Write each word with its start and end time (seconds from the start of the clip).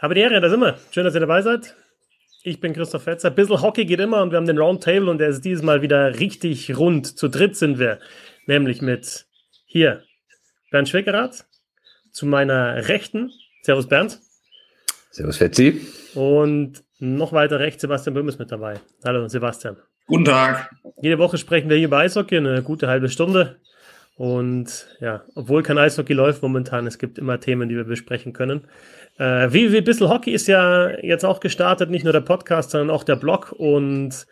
Habe 0.00 0.14
die 0.14 0.22
Ehre, 0.22 0.40
da 0.40 0.48
sind 0.48 0.60
wir. 0.60 0.78
Schön, 0.92 1.04
dass 1.04 1.12
ihr 1.12 1.20
dabei 1.20 1.42
seid. 1.42 1.76
Ich 2.42 2.58
bin 2.58 2.72
Christoph 2.72 3.02
Fetzer. 3.02 3.30
Bissl 3.30 3.60
Hockey 3.60 3.84
geht 3.84 4.00
immer 4.00 4.22
und 4.22 4.30
wir 4.30 4.38
haben 4.38 4.46
den 4.46 4.56
Roundtable 4.56 5.10
und 5.10 5.18
der 5.18 5.28
ist 5.28 5.44
dieses 5.44 5.62
Mal 5.62 5.82
wieder 5.82 6.18
richtig 6.18 6.78
rund. 6.78 7.18
Zu 7.18 7.28
dritt 7.28 7.54
sind 7.54 7.78
wir. 7.78 7.98
Nämlich 8.46 8.80
mit 8.80 9.26
hier 9.66 10.02
Bernd 10.70 10.88
Schweckerath, 10.88 11.44
zu 12.12 12.24
meiner 12.24 12.88
Rechten. 12.88 13.30
Servus 13.60 13.88
Bernd. 13.88 14.20
Servus 15.10 15.36
Fetzi. 15.36 15.86
Und 16.14 16.82
noch 16.98 17.34
weiter 17.34 17.60
rechts 17.60 17.82
Sebastian 17.82 18.14
Böhm 18.14 18.28
ist 18.28 18.38
mit 18.38 18.50
dabei. 18.50 18.80
Hallo 19.04 19.28
Sebastian. 19.28 19.76
Guten 20.06 20.24
Tag. 20.24 20.70
Jede 21.02 21.18
Woche 21.18 21.36
sprechen 21.36 21.68
wir 21.68 21.76
hier 21.76 21.88
über 21.88 21.98
Eishockey, 21.98 22.38
eine 22.38 22.62
gute 22.62 22.88
halbe 22.88 23.10
Stunde. 23.10 23.60
Und 24.20 24.86
ja, 25.00 25.24
obwohl 25.34 25.62
kein 25.62 25.78
Eishockey 25.78 26.12
läuft 26.12 26.42
momentan, 26.42 26.86
es 26.86 26.98
gibt 26.98 27.16
immer 27.16 27.40
Themen, 27.40 27.70
die 27.70 27.76
wir 27.76 27.84
besprechen 27.84 28.34
können. 28.34 28.66
Äh, 29.16 29.50
wie 29.50 29.80
Bissel 29.80 30.10
Hockey 30.10 30.32
ist 30.32 30.46
ja 30.46 30.90
jetzt 31.00 31.24
auch 31.24 31.40
gestartet, 31.40 31.88
nicht 31.88 32.04
nur 32.04 32.12
der 32.12 32.20
Podcast, 32.20 32.70
sondern 32.70 32.94
auch 32.94 33.02
der 33.02 33.16
Blog. 33.16 33.54
Und 33.56 34.26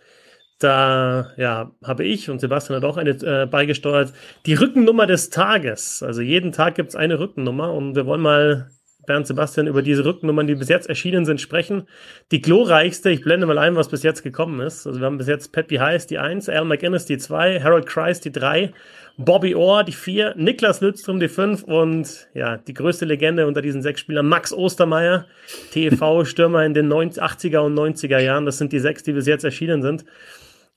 da 0.59 1.33
ja, 1.39 1.73
habe 1.83 2.05
ich 2.05 2.29
und 2.29 2.39
Sebastian 2.39 2.77
hat 2.77 2.85
auch 2.85 2.99
eine 2.99 3.13
äh, 3.13 3.47
beigesteuert, 3.47 4.13
die 4.45 4.53
Rückennummer 4.53 5.07
des 5.07 5.31
Tages. 5.31 6.03
Also 6.03 6.21
jeden 6.21 6.53
Tag 6.53 6.75
gibt 6.75 6.91
es 6.91 6.95
eine 6.95 7.19
Rückennummer 7.19 7.73
und 7.73 7.97
wir 7.97 8.05
wollen 8.05 8.21
mal 8.21 8.69
Bernd 9.09 9.27
Sebastian 9.27 9.67
über 9.67 9.81
diese 9.81 10.05
Rückennummern, 10.05 10.47
die 10.47 10.55
bis 10.55 10.69
jetzt 10.69 10.89
erschienen 10.89 11.25
sind, 11.25 11.41
sprechen. 11.41 11.89
Die 12.31 12.43
glorreichste, 12.43 13.09
ich 13.09 13.23
blende 13.23 13.47
mal 13.47 13.57
ein, 13.57 13.75
was 13.75 13.89
bis 13.89 14.03
jetzt 14.03 14.23
gekommen 14.23 14.61
ist. 14.61 14.87
Also 14.87 15.01
wir 15.01 15.07
haben 15.07 15.17
bis 15.17 15.27
jetzt 15.27 15.51
Peppy 15.51 15.77
Heiss 15.77 16.07
die 16.07 16.19
1, 16.19 16.51
Al 16.51 16.67
McInnes 16.67 17.07
die 17.07 17.17
2, 17.17 17.63
Harold 17.63 17.87
Kreis 17.87 18.21
die 18.21 18.31
3, 18.31 18.75
Bobby 19.21 19.57
Orr 19.57 19.83
die 19.83 19.93
4, 19.93 20.35
Niklas 20.37 20.81
Lütztrum 20.81 21.19
die 21.19 21.29
5 21.29 21.65
und 21.65 22.29
ja, 22.35 22.57
die 22.57 22.73
größte 22.73 23.05
Legende 23.05 23.49
unter 23.49 23.61
diesen 23.61 23.83
sechs 23.83 24.01
Spielern, 24.01 24.29
Max 24.29 24.53
Ostermeier, 24.53 25.27
TV-Stürmer 25.73 26.65
in 26.65 26.73
den 26.73 26.87
90, 26.87 27.21
80er 27.21 27.59
und 27.59 27.75
90er 27.75 28.21
Jahren. 28.21 28.47
Das 28.47 28.59
sind 28.59 28.73
die 28.73 28.79
sechs, 28.79 29.03
die 29.03 29.13
bis 29.13 29.27
jetzt 29.27 29.43
erschienen 29.43 29.83
sind. 29.83 30.05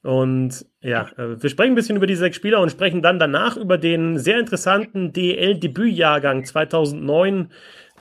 Und 0.01 0.65
ja, 0.81 1.07
äh, 1.17 1.39
wir 1.39 1.49
sprechen 1.51 1.73
ein 1.73 1.75
bisschen 1.75 1.97
über 1.97 2.07
die 2.07 2.15
sechs 2.15 2.35
Spieler 2.35 2.59
und 2.61 2.71
sprechen 2.71 3.03
dann 3.03 3.19
danach 3.19 3.57
über 3.57 3.77
den 3.77 4.17
sehr 4.17 4.39
interessanten 4.39 5.13
DL-Debütjahrgang 5.13 6.43
2009 6.43 7.51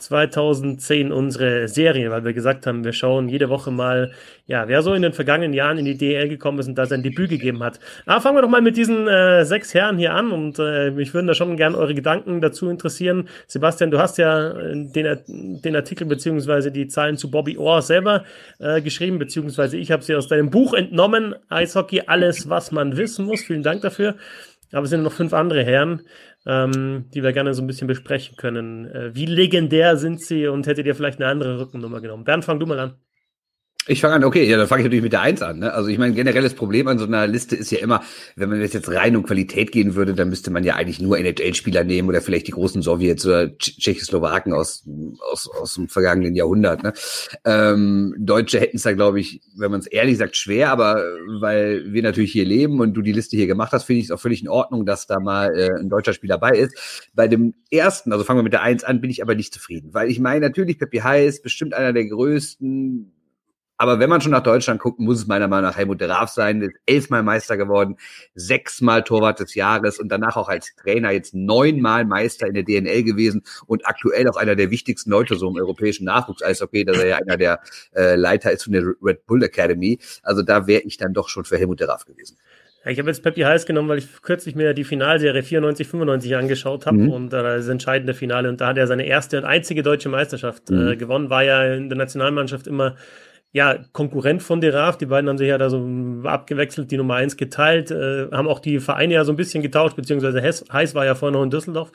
2010 0.00 1.12
unsere 1.12 1.68
Serie, 1.68 2.10
weil 2.10 2.24
wir 2.24 2.32
gesagt 2.32 2.66
haben, 2.66 2.84
wir 2.84 2.92
schauen 2.92 3.28
jede 3.28 3.48
Woche 3.48 3.70
mal, 3.70 4.12
ja, 4.46 4.66
wer 4.66 4.82
so 4.82 4.94
in 4.94 5.02
den 5.02 5.12
vergangenen 5.12 5.52
Jahren 5.52 5.78
in 5.78 5.84
die 5.84 5.96
DL 5.96 6.28
gekommen 6.28 6.58
ist 6.58 6.68
und 6.68 6.76
da 6.76 6.86
sein 6.86 7.02
Debüt 7.02 7.30
gegeben 7.30 7.62
hat. 7.62 7.78
Aber 8.06 8.20
fangen 8.20 8.36
wir 8.36 8.42
doch 8.42 8.48
mal 8.48 8.62
mit 8.62 8.76
diesen 8.76 9.06
äh, 9.06 9.44
sechs 9.44 9.74
Herren 9.74 9.98
hier 9.98 10.14
an 10.14 10.32
und 10.32 10.58
äh, 10.58 10.90
mich 10.90 11.14
würden 11.14 11.26
da 11.26 11.34
schon 11.34 11.56
gerne 11.56 11.76
eure 11.76 11.94
Gedanken 11.94 12.40
dazu 12.40 12.68
interessieren. 12.68 13.28
Sebastian, 13.46 13.90
du 13.90 13.98
hast 13.98 14.18
ja 14.18 14.50
äh, 14.50 14.74
den, 14.74 15.60
den 15.62 15.76
Artikel 15.76 16.06
beziehungsweise 16.06 16.72
die 16.72 16.88
Zahlen 16.88 17.16
zu 17.16 17.30
Bobby 17.30 17.58
Orr 17.58 17.82
selber 17.82 18.24
äh, 18.58 18.80
geschrieben, 18.80 19.18
beziehungsweise 19.18 19.76
ich 19.76 19.92
habe 19.92 20.02
sie 20.02 20.14
aus 20.14 20.28
deinem 20.28 20.50
Buch 20.50 20.74
entnommen, 20.74 21.34
Eishockey, 21.48 22.02
alles, 22.06 22.48
was 22.48 22.72
man 22.72 22.96
wissen 22.96 23.26
muss. 23.26 23.42
Vielen 23.42 23.62
Dank 23.62 23.82
dafür. 23.82 24.16
Aber 24.72 24.84
es 24.84 24.90
sind 24.90 25.02
noch 25.02 25.12
fünf 25.12 25.32
andere 25.32 25.64
Herren 25.64 26.02
ähm, 26.46 27.06
die 27.12 27.22
wir 27.22 27.32
gerne 27.32 27.54
so 27.54 27.62
ein 27.62 27.66
bisschen 27.66 27.88
besprechen 27.88 28.36
können. 28.36 28.86
Äh, 28.86 29.14
wie 29.14 29.26
legendär 29.26 29.96
sind 29.96 30.20
sie 30.20 30.46
und 30.46 30.66
hättet 30.66 30.86
ihr 30.86 30.94
vielleicht 30.94 31.20
eine 31.20 31.30
andere 31.30 31.60
Rückennummer 31.60 32.00
genommen? 32.00 32.24
Bernd, 32.24 32.44
fang 32.44 32.58
du 32.58 32.66
mal 32.66 32.78
an. 32.78 32.94
Ich 33.86 34.02
fange 34.02 34.14
an, 34.14 34.24
okay, 34.24 34.44
ja, 34.44 34.58
dann 34.58 34.68
fange 34.68 34.82
ich 34.82 34.84
natürlich 34.84 35.02
mit 35.02 35.14
der 35.14 35.22
Eins 35.22 35.40
an. 35.40 35.60
Ne? 35.60 35.72
Also 35.72 35.88
ich 35.88 35.96
meine, 35.96 36.12
generelles 36.14 36.52
Problem 36.52 36.86
an 36.86 36.98
so 36.98 37.06
einer 37.06 37.26
Liste 37.26 37.56
ist 37.56 37.70
ja 37.70 37.78
immer, 37.78 38.02
wenn 38.36 38.50
man 38.50 38.60
jetzt 38.60 38.88
rein 38.90 39.16
um 39.16 39.22
Qualität 39.22 39.72
gehen 39.72 39.94
würde, 39.94 40.12
dann 40.12 40.28
müsste 40.28 40.50
man 40.50 40.64
ja 40.64 40.74
eigentlich 40.76 41.00
nur 41.00 41.18
NHL-Spieler 41.18 41.82
nehmen 41.82 42.06
oder 42.08 42.20
vielleicht 42.20 42.46
die 42.46 42.52
großen 42.52 42.82
Sowjets 42.82 43.24
oder 43.24 43.56
Tschechoslowaken 43.56 44.52
aus, 44.52 44.86
aus, 45.32 45.48
aus 45.48 45.74
dem 45.74 45.88
vergangenen 45.88 46.34
Jahrhundert. 46.34 46.82
Ne? 46.82 46.92
Ähm, 47.46 48.14
Deutsche 48.18 48.60
hätten 48.60 48.76
es 48.76 48.82
da, 48.82 48.92
glaube 48.92 49.18
ich, 49.18 49.40
wenn 49.56 49.70
man 49.70 49.80
es 49.80 49.86
ehrlich 49.86 50.18
sagt, 50.18 50.36
schwer, 50.36 50.70
aber 50.70 51.02
weil 51.40 51.90
wir 51.90 52.02
natürlich 52.02 52.32
hier 52.32 52.44
leben 52.44 52.80
und 52.80 52.92
du 52.92 53.00
die 53.00 53.12
Liste 53.12 53.38
hier 53.38 53.46
gemacht 53.46 53.72
hast, 53.72 53.84
finde 53.84 54.00
ich 54.00 54.06
es 54.06 54.10
auch 54.10 54.20
völlig 54.20 54.42
in 54.42 54.48
Ordnung, 54.48 54.84
dass 54.84 55.06
da 55.06 55.20
mal 55.20 55.58
äh, 55.58 55.80
ein 55.80 55.88
deutscher 55.88 56.12
Spieler 56.12 56.34
dabei 56.34 56.58
ist. 56.58 57.08
Bei 57.14 57.28
dem 57.28 57.54
ersten, 57.70 58.12
also 58.12 58.24
fangen 58.24 58.40
wir 58.40 58.44
mit 58.44 58.52
der 58.52 58.62
Eins 58.62 58.84
an, 58.84 59.00
bin 59.00 59.10
ich 59.10 59.22
aber 59.22 59.34
nicht 59.34 59.54
zufrieden, 59.54 59.94
weil 59.94 60.10
ich 60.10 60.20
meine, 60.20 60.46
natürlich, 60.46 60.78
Pepi 60.78 60.98
Heiß, 60.98 61.40
bestimmt 61.40 61.72
einer 61.72 61.94
der 61.94 62.06
größten 62.06 63.14
aber 63.80 63.98
wenn 63.98 64.10
man 64.10 64.20
schon 64.20 64.32
nach 64.32 64.42
Deutschland 64.42 64.78
guckt, 64.78 65.00
muss 65.00 65.20
es 65.20 65.26
meiner 65.26 65.48
Meinung 65.48 65.70
nach 65.70 65.78
Helmut 65.78 66.00
Graf 66.00 66.28
sein. 66.28 66.60
Ist 66.60 66.76
elfmal 66.84 67.22
Meister 67.22 67.56
geworden, 67.56 67.96
sechsmal 68.34 69.02
Torwart 69.04 69.41
des 69.41 69.54
Jahres 69.54 69.98
und 69.98 70.10
danach 70.10 70.36
auch 70.36 70.50
als 70.50 70.76
Trainer 70.76 71.12
jetzt 71.12 71.34
neunmal 71.34 72.04
Meister 72.04 72.46
in 72.46 72.52
der 72.52 72.62
DNL 72.62 73.02
gewesen 73.04 73.42
und 73.66 73.86
aktuell 73.86 74.28
auch 74.28 74.36
einer 74.36 74.54
der 74.54 74.70
wichtigsten 74.70 75.10
Leute 75.10 75.34
so 75.36 75.48
im 75.48 75.56
europäischen 75.56 76.04
Nachwuchs-Eishockey, 76.04 76.84
dass 76.84 76.98
er 76.98 77.06
ja 77.06 77.16
einer 77.16 77.38
der 77.38 77.60
äh, 77.96 78.16
Leiter 78.16 78.52
ist 78.52 78.64
von 78.64 78.74
der 78.74 78.84
Red 79.02 79.24
Bull 79.24 79.42
Academy. 79.42 79.98
Also 80.22 80.42
da 80.42 80.66
wäre 80.66 80.82
ich 80.82 80.98
dann 80.98 81.14
doch 81.14 81.30
schon 81.30 81.46
für 81.46 81.56
Helmut 81.56 81.80
Graf 81.80 82.04
gewesen. 82.04 82.36
Ich 82.84 82.98
habe 82.98 83.08
jetzt 83.08 83.22
Peppi 83.22 83.40
Heiß 83.40 83.64
genommen, 83.64 83.88
weil 83.88 83.98
ich 83.98 84.20
kürzlich 84.20 84.54
mir 84.54 84.74
die 84.74 84.84
Finalserie 84.84 85.42
94, 85.42 85.88
95 85.88 86.36
angeschaut 86.36 86.84
habe 86.84 86.98
mhm. 86.98 87.12
und 87.12 87.32
äh, 87.32 87.42
das 87.42 87.69
entscheidende 87.69 88.12
Finale 88.12 88.50
und 88.50 88.60
da 88.60 88.66
hat 88.66 88.76
er 88.76 88.86
seine 88.86 89.06
erste 89.06 89.38
und 89.38 89.44
einzige 89.46 89.82
deutsche 89.82 90.10
Meisterschaft 90.10 90.69
mhm. 90.69 90.88
äh, 90.88 90.96
gewonnen, 90.96 91.30
war 91.30 91.44
ja 91.44 91.72
in 91.72 91.88
der 91.88 91.96
Nationalmannschaft 91.96 92.66
immer 92.66 92.96
ja, 93.53 93.78
Konkurrent 93.93 94.43
von 94.43 94.61
Deraf. 94.61 94.97
Die 94.97 95.06
beiden 95.06 95.28
haben 95.28 95.38
sich 95.38 95.49
ja 95.49 95.59
da 95.59 95.71
so 95.71 95.84
abgewechselt, 96.25 96.91
die 96.91 96.97
Nummer 96.97 97.15
eins 97.15 97.37
geteilt, 97.37 97.91
äh, 97.91 98.28
haben 98.31 98.47
auch 98.47 98.61
die 98.61 98.78
Vereine 98.78 99.15
ja 99.15 99.25
so 99.25 99.33
ein 99.33 99.37
bisschen 99.37 99.62
getauscht, 99.62 99.97
beziehungsweise 99.97 100.41
Hess, 100.41 100.65
Heiß 100.72 100.94
war 100.94 101.05
ja 101.05 101.15
vorher 101.15 101.37
noch 101.37 101.43
in 101.43 101.50
Düsseldorf 101.50 101.91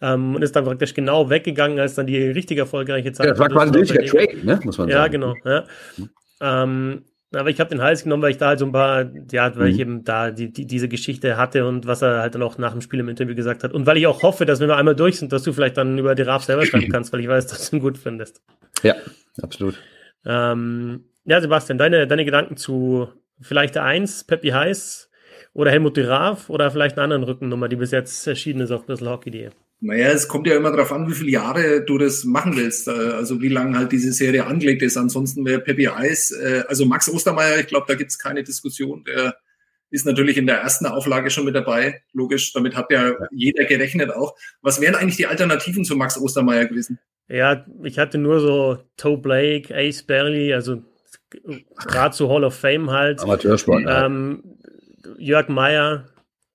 ähm, 0.00 0.34
und 0.34 0.42
ist 0.42 0.56
dann 0.56 0.64
praktisch 0.64 0.94
genau 0.94 1.30
weggegangen, 1.30 1.78
als 1.78 1.94
dann 1.94 2.06
die 2.06 2.18
richtig 2.18 2.58
erfolgreiche 2.58 3.12
Zeit. 3.12 3.26
Ja, 3.26 3.32
das 3.32 3.38
war 3.38 3.48
quasi 3.48 3.72
ein 3.72 3.78
richtiger 3.78 4.04
Trade, 4.04 4.44
ne? 4.44 4.60
muss 4.64 4.78
man 4.78 4.88
ja, 4.88 4.98
sagen. 4.98 5.12
Genau, 5.12 5.34
ja, 5.44 5.64
genau. 5.96 6.08
Ja. 6.40 6.62
Ähm, 6.62 7.04
aber 7.34 7.50
ich 7.50 7.60
habe 7.60 7.70
den 7.70 7.82
Heiß 7.82 8.04
genommen, 8.04 8.22
weil 8.22 8.30
ich 8.30 8.38
da 8.38 8.48
halt 8.48 8.58
so 8.58 8.66
ein 8.66 8.72
paar, 8.72 9.10
ja, 9.30 9.54
weil 9.56 9.68
mhm. 9.68 9.74
ich 9.74 9.80
eben 9.80 10.04
da 10.04 10.30
die, 10.30 10.52
die, 10.52 10.66
diese 10.66 10.88
Geschichte 10.88 11.36
hatte 11.36 11.66
und 11.66 11.86
was 11.86 12.02
er 12.02 12.20
halt 12.20 12.34
dann 12.34 12.42
auch 12.42 12.58
nach 12.58 12.72
dem 12.72 12.80
Spiel 12.80 13.00
im 13.00 13.08
Interview 13.08 13.34
gesagt 13.34 13.62
hat. 13.64 13.72
Und 13.72 13.86
weil 13.86 13.96
ich 13.96 14.06
auch 14.06 14.22
hoffe, 14.22 14.46
dass 14.46 14.60
wenn 14.60 14.68
wir 14.68 14.76
einmal 14.76 14.96
durch 14.96 15.18
sind, 15.18 15.32
dass 15.32 15.42
du 15.42 15.52
vielleicht 15.52 15.76
dann 15.76 15.98
über 15.98 16.14
Deraf 16.14 16.44
selber 16.44 16.64
schreiben 16.66 16.88
kannst, 16.92 17.12
weil 17.12 17.20
ich 17.20 17.28
weiß, 17.28 17.46
dass 17.46 17.70
du 17.70 17.76
ihn 17.76 17.82
gut 17.82 17.98
findest. 17.98 18.42
Ja, 18.82 18.94
absolut. 19.42 19.76
Ähm, 20.26 21.04
ja, 21.24 21.40
Sebastian, 21.40 21.78
deine, 21.78 22.06
deine 22.06 22.24
Gedanken 22.24 22.56
zu 22.56 23.08
vielleicht 23.40 23.74
der 23.74 23.84
1, 23.84 24.24
Peppi 24.24 24.48
Heiß 24.50 25.10
oder 25.52 25.70
Helmut 25.70 25.96
Diraf 25.96 26.50
oder 26.50 26.70
vielleicht 26.70 26.96
einer 26.96 27.04
anderen 27.04 27.24
Rückennummer, 27.24 27.68
die 27.68 27.76
bis 27.76 27.90
jetzt 27.90 28.26
erschienen 28.26 28.60
ist 28.60 28.70
auf 28.70 28.86
bisselhockey.de? 28.86 29.50
Naja, 29.80 30.08
es 30.08 30.26
kommt 30.26 30.46
ja 30.46 30.56
immer 30.56 30.70
darauf 30.70 30.90
an, 30.90 31.06
wie 31.06 31.14
viele 31.14 31.30
Jahre 31.30 31.84
du 31.84 31.98
das 31.98 32.24
machen 32.24 32.56
willst, 32.56 32.88
äh, 32.88 32.90
also 32.90 33.42
wie 33.42 33.48
lange 33.48 33.78
halt 33.78 33.92
diese 33.92 34.12
Serie 34.12 34.46
angelegt 34.46 34.82
ist. 34.82 34.96
Ansonsten 34.96 35.44
wäre 35.44 35.60
Peppi 35.60 35.88
Eis, 35.88 36.30
äh, 36.30 36.64
also 36.66 36.86
Max 36.86 37.08
Ostermeier, 37.10 37.60
ich 37.60 37.66
glaube, 37.66 37.86
da 37.86 37.94
gibt 37.94 38.10
es 38.10 38.18
keine 38.18 38.42
Diskussion. 38.42 39.04
Der 39.04 39.36
ist 39.90 40.06
natürlich 40.06 40.38
in 40.38 40.46
der 40.46 40.58
ersten 40.58 40.86
Auflage 40.86 41.30
schon 41.30 41.44
mit 41.44 41.54
dabei, 41.54 42.02
logisch. 42.12 42.52
Damit 42.52 42.74
hat 42.74 42.90
ja 42.90 43.12
jeder 43.30 43.64
gerechnet 43.64 44.10
auch. 44.10 44.34
Was 44.62 44.80
wären 44.80 44.94
eigentlich 44.94 45.16
die 45.16 45.26
Alternativen 45.26 45.84
zu 45.84 45.94
Max 45.94 46.18
Ostermeier 46.18 46.64
gewesen? 46.64 46.98
Ja, 47.28 47.64
ich 47.82 47.98
hatte 47.98 48.18
nur 48.18 48.40
so 48.40 48.78
Toe 48.96 49.18
Blake, 49.18 49.74
Ace 49.74 50.02
Barley, 50.02 50.54
also 50.54 50.82
gerade 51.76 52.14
zu 52.14 52.28
Hall 52.28 52.44
of 52.44 52.54
Fame 52.54 52.90
halt. 52.90 53.20
Amateursport. 53.20 53.84
Ähm, 53.86 54.42
Jörg 55.18 55.48
Meyer, 55.48 56.06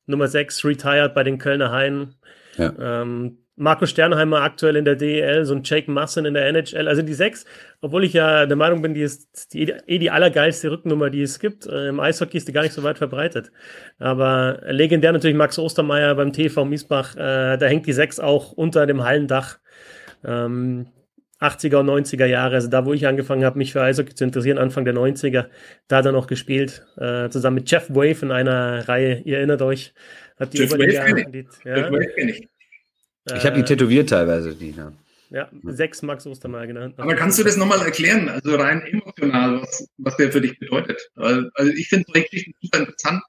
Nummer 0.06 0.28
6, 0.28 0.64
retired 0.66 1.14
bei 1.14 1.24
den 1.24 1.38
Kölner 1.38 1.72
Haien. 1.72 2.16
Ja. 2.58 2.74
Ähm, 2.80 3.38
Marco 3.62 3.86
Sternheimer 3.86 4.42
aktuell 4.42 4.76
in 4.76 4.86
der 4.86 4.96
DEL, 4.96 5.46
so 5.46 5.54
ein 5.54 5.62
Jake 5.64 5.92
Masson 5.92 6.26
in 6.26 6.34
der 6.34 6.48
NHL. 6.48 6.88
Also 6.88 7.04
die 7.04 7.14
sechs, 7.14 7.46
obwohl 7.82 8.04
ich 8.04 8.14
ja 8.14 8.48
der 8.48 8.58
Meinung 8.58 8.82
bin, 8.82 8.96
die 8.96 9.04
ist 9.04 9.54
die, 9.54 9.72
eh 9.86 10.00
die 10.00 10.10
allergeilste 10.10 10.72
Rückennummer, 10.72 11.12
die 11.12 11.22
es 11.22 11.38
gibt. 11.40 11.68
Äh, 11.68 11.90
Im 11.90 12.00
Eishockey 12.00 12.38
ist 12.38 12.48
die 12.48 12.54
gar 12.54 12.64
nicht 12.64 12.74
so 12.74 12.82
weit 12.82 12.98
verbreitet. 12.98 13.52
Aber 14.00 14.62
legendär 14.66 15.12
natürlich 15.12 15.38
Max 15.38 15.60
Ostermeier 15.60 16.16
beim 16.16 16.34
TV 16.34 16.66
Miesbach. 16.66 17.16
Äh, 17.16 17.58
da 17.58 17.66
hängt 17.68 17.86
die 17.86 17.94
sechs 17.94 18.20
auch 18.20 18.52
unter 18.52 18.88
dem 18.88 19.04
Hallendach. 19.04 19.60
Ähm, 20.24 20.88
80er 21.42 21.78
und 21.78 21.90
90er 21.90 22.26
Jahre, 22.26 22.56
also 22.56 22.68
da, 22.68 22.86
wo 22.86 22.94
ich 22.94 23.08
angefangen 23.08 23.44
habe, 23.44 23.58
mich 23.58 23.72
für 23.72 23.82
Eishockey 23.82 24.14
zu 24.14 24.24
interessieren, 24.24 24.60
Anfang 24.60 24.86
der 24.86 24.94
90er, 24.94 25.48
da 25.88 26.02
er 26.02 26.12
noch 26.12 26.28
gespielt, 26.28 26.86
äh, 26.98 27.30
zusammen 27.30 27.56
mit 27.56 27.72
Jeff 27.72 27.90
Wave 27.90 28.22
in 28.22 28.32
einer 28.32 28.88
Reihe, 28.88 29.22
ihr 29.26 29.38
erinnert 29.38 29.64
euch, 29.64 29.94
hat 30.40 30.54
die 30.54 30.60
Jeff 30.60 30.72
Oberliga, 30.72 31.04
Wave 31.04 31.32
die, 31.32 31.48
ja, 31.66 31.78
Jeff 31.78 31.92
Wave 31.92 32.08
kenne 32.16 32.32
ich. 32.32 32.48
Ich 33.36 33.46
habe 33.46 33.56
die 33.56 33.64
tätowiert 33.64 34.10
teilweise, 34.10 34.56
die. 34.56 34.72
Ja. 34.72 34.92
Ja, 35.30 35.50
sechs 35.64 36.02
Max 36.02 36.28
Ostermeier 36.28 36.68
genannt. 36.68 36.96
Aber 36.98 37.16
kannst 37.16 37.40
du 37.40 37.44
das 37.44 37.56
nochmal 37.56 37.82
erklären, 37.82 38.28
also 38.28 38.54
rein 38.56 38.82
emotional, 38.82 39.62
was, 39.62 39.88
was 39.98 40.18
der 40.18 40.30
für 40.30 40.42
dich 40.42 40.60
bedeutet? 40.60 41.00
Also 41.16 41.72
ich 41.74 41.88
finde 41.88 42.06
es 42.10 42.16
richtig 42.16 42.54
super 42.62 42.80
interessant, 42.80 43.24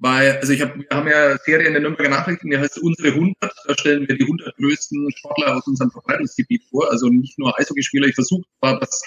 weil, 0.00 0.38
also 0.38 0.52
ich 0.52 0.62
hab, 0.62 0.74
wir 0.76 0.86
haben 0.90 1.08
ja 1.08 1.36
Serie 1.44 1.66
in 1.66 1.74
der 1.74 1.82
Nürnberger 1.82 2.08
Nachrichten, 2.08 2.50
die 2.50 2.56
heißt 2.56 2.78
Unsere 2.78 3.08
100. 3.08 3.34
Da 3.40 3.78
stellen 3.78 4.08
wir 4.08 4.16
die 4.16 4.24
100 4.24 4.56
größten 4.56 5.10
Sportler 5.16 5.56
aus 5.56 5.66
unserem 5.66 5.90
Verbreitungsgebiet 5.90 6.64
vor. 6.70 6.90
Also 6.90 7.08
nicht 7.08 7.38
nur 7.38 7.58
Eishockeyspieler. 7.58 8.08
Ich 8.08 8.14
versuche 8.14 8.42
war 8.60 8.80
das 8.80 9.02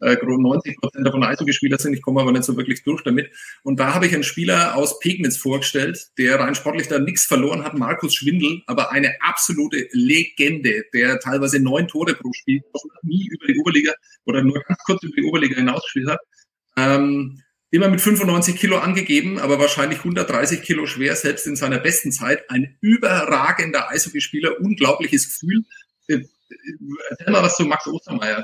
äh, 0.00 0.16
90 0.16 0.76
Prozent 0.78 1.06
davon 1.06 1.22
Eishockeyspieler 1.22 1.76
sind. 1.76 1.92
Ich 1.92 2.00
komme 2.00 2.22
aber 2.22 2.32
nicht 2.32 2.44
so 2.44 2.56
wirklich 2.56 2.82
durch 2.82 3.02
damit. 3.02 3.30
Und 3.62 3.78
da 3.78 3.92
habe 3.94 4.06
ich 4.06 4.14
einen 4.14 4.22
Spieler 4.22 4.74
aus 4.74 4.98
Pegnitz 5.00 5.36
vorgestellt, 5.36 6.08
der 6.16 6.40
rein 6.40 6.54
sportlich 6.54 6.88
da 6.88 6.98
nichts 6.98 7.26
verloren 7.26 7.62
hat, 7.62 7.74
Markus 7.74 8.14
Schwindel, 8.14 8.62
aber 8.66 8.90
eine 8.90 9.20
absolute 9.20 9.86
Legende, 9.92 10.84
der 10.94 11.20
teilweise 11.20 11.60
neun 11.60 11.88
Tore 11.88 12.14
pro 12.14 12.32
Spiel 12.32 12.62
nie 13.02 13.28
über 13.28 13.46
die 13.46 13.58
Oberliga 13.58 13.92
oder 14.24 14.42
nur 14.42 14.62
ganz 14.62 14.78
kurz 14.86 15.02
über 15.02 15.14
die 15.14 15.24
Oberliga 15.24 15.56
hinausgespielt 15.56 16.08
hat. 16.08 16.20
Ähm, 16.78 17.42
immer 17.70 17.88
mit 17.88 18.00
95 18.00 18.56
Kilo 18.56 18.78
angegeben, 18.78 19.38
aber 19.38 19.58
wahrscheinlich 19.58 19.98
130 19.98 20.62
Kilo 20.62 20.86
schwer, 20.86 21.14
selbst 21.16 21.46
in 21.46 21.56
seiner 21.56 21.78
besten 21.78 22.12
Zeit. 22.12 22.48
Ein 22.50 22.78
überragender 22.80 23.90
Eishockeyspieler, 23.90 24.60
unglaubliches 24.60 25.26
Gefühl. 25.26 25.64
Äh, 26.06 26.20
erzähl 27.10 27.32
mal 27.32 27.42
was 27.42 27.56
zu 27.56 27.64
Max 27.64 27.86
Ostermeier. 27.86 28.42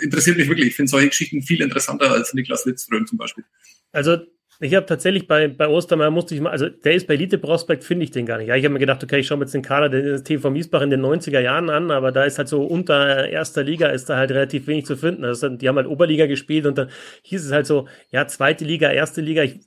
Interessiert 0.00 0.36
mich 0.36 0.48
wirklich. 0.48 0.68
Ich 0.68 0.76
finde 0.76 0.90
solche 0.90 1.08
Geschichten 1.08 1.42
viel 1.42 1.62
interessanter 1.62 2.10
als 2.12 2.32
Niklas 2.32 2.64
Litzfröm 2.64 3.06
zum 3.06 3.18
Beispiel. 3.18 3.44
Also 3.92 4.18
ich 4.62 4.74
habe 4.74 4.84
tatsächlich 4.84 5.26
bei, 5.26 5.48
bei 5.48 5.68
Ostermeier 5.68 6.10
musste 6.10 6.34
ich 6.34 6.40
mal, 6.42 6.50
also 6.50 6.68
der 6.68 6.92
ist 6.92 7.06
bei 7.06 7.14
Elite 7.14 7.38
Prospect, 7.38 7.82
finde 7.82 8.04
ich 8.04 8.10
den 8.10 8.26
gar 8.26 8.36
nicht. 8.36 8.48
Ja, 8.48 8.56
ich 8.56 8.64
habe 8.64 8.74
mir 8.74 8.78
gedacht, 8.78 9.02
okay, 9.02 9.20
ich 9.20 9.26
schaue 9.26 9.38
mir 9.38 9.44
jetzt 9.44 9.54
den 9.54 9.62
Kader 9.62 9.88
des 9.88 10.22
TV 10.22 10.50
Miesbach 10.50 10.82
in 10.82 10.90
den 10.90 11.00
90er 11.00 11.40
Jahren 11.40 11.70
an, 11.70 11.90
aber 11.90 12.12
da 12.12 12.24
ist 12.24 12.36
halt 12.36 12.48
so 12.48 12.62
unter 12.62 13.26
erster 13.26 13.62
Liga 13.62 13.88
ist 13.88 14.10
da 14.10 14.18
halt 14.18 14.30
relativ 14.32 14.66
wenig 14.66 14.84
zu 14.84 14.96
finden. 14.96 15.24
Also 15.24 15.48
die 15.48 15.66
haben 15.66 15.76
halt 15.76 15.86
Oberliga 15.86 16.26
gespielt 16.26 16.66
und 16.66 16.76
dann 16.76 16.90
hieß 17.22 17.46
es 17.46 17.52
halt 17.52 17.66
so, 17.66 17.88
ja, 18.10 18.26
zweite 18.26 18.66
Liga, 18.66 18.90
erste 18.90 19.22
Liga. 19.22 19.42
Ich 19.42 19.60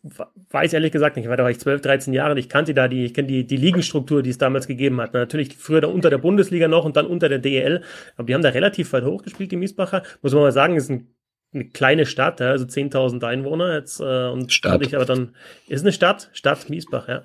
weiß 0.51 0.74
ehrlich 0.74 0.92
gesagt 0.92 1.16
nicht, 1.16 1.28
weil 1.28 1.38
da 1.38 1.44
war 1.44 1.50
ich 1.50 1.60
12, 1.60 1.81
13 1.81 2.13
Jahre 2.13 2.34
und 2.34 2.38
ich 2.38 2.48
kannte 2.48 2.75
da 2.75 2.88
die, 2.88 3.06
ich 3.06 3.16
kenne 3.16 3.28
die, 3.28 3.48
die 3.48 3.57
Ligenstruktur, 3.57 4.22
die 4.22 4.30
es 4.30 4.38
damals 4.38 4.68
gegeben 4.68 5.01
hat. 5.01 5.16
Natürlich 5.16 5.57
früher 5.57 5.81
da 5.81 5.88
unter 5.88 6.12
der 6.12 6.19
Bundesliga 6.19 6.68
noch 6.68 6.86
und 6.86 6.98
dann 6.98 7.07
unter 7.07 7.30
der 7.30 7.39
DEL, 7.39 7.81
aber 8.16 8.28
die 8.28 8.36
haben 8.36 8.44
da 8.44 8.50
relativ 8.50 8.94
weit 8.94 9.06
hoch 9.06 9.24
gespielt, 9.24 9.51
die 9.51 9.57
Miesbacher. 9.57 10.04
Muss 10.22 10.34
man 10.34 10.44
mal 10.44 10.51
sagen, 10.51 10.75
ist 10.75 10.92
ein 10.92 11.07
eine 11.53 11.65
kleine 11.65 12.05
Stadt, 12.05 12.39
ja, 12.39 12.51
also 12.51 12.65
10.000 12.65 13.23
Einwohner 13.25 13.73
jetzt 13.73 14.00
äh, 14.00 14.27
und 14.29 14.51
Stadt. 14.51 14.81
ich 14.85 14.95
aber 14.95 15.05
dann 15.05 15.35
ist 15.67 15.81
eine 15.81 15.91
Stadt, 15.91 16.29
Stadt 16.33 16.69
Miesbach, 16.69 17.07
ja, 17.07 17.23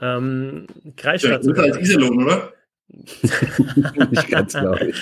ähm, 0.00 0.66
Kreisstadt. 0.96 1.44
Ja, 1.44 1.62
als 1.62 1.78
Iserlohn, 1.78 2.24
oder? 2.24 2.52
Nicht 4.10 4.28
ganz, 4.28 4.52
glaube 4.52 4.90
ich. 4.90 4.96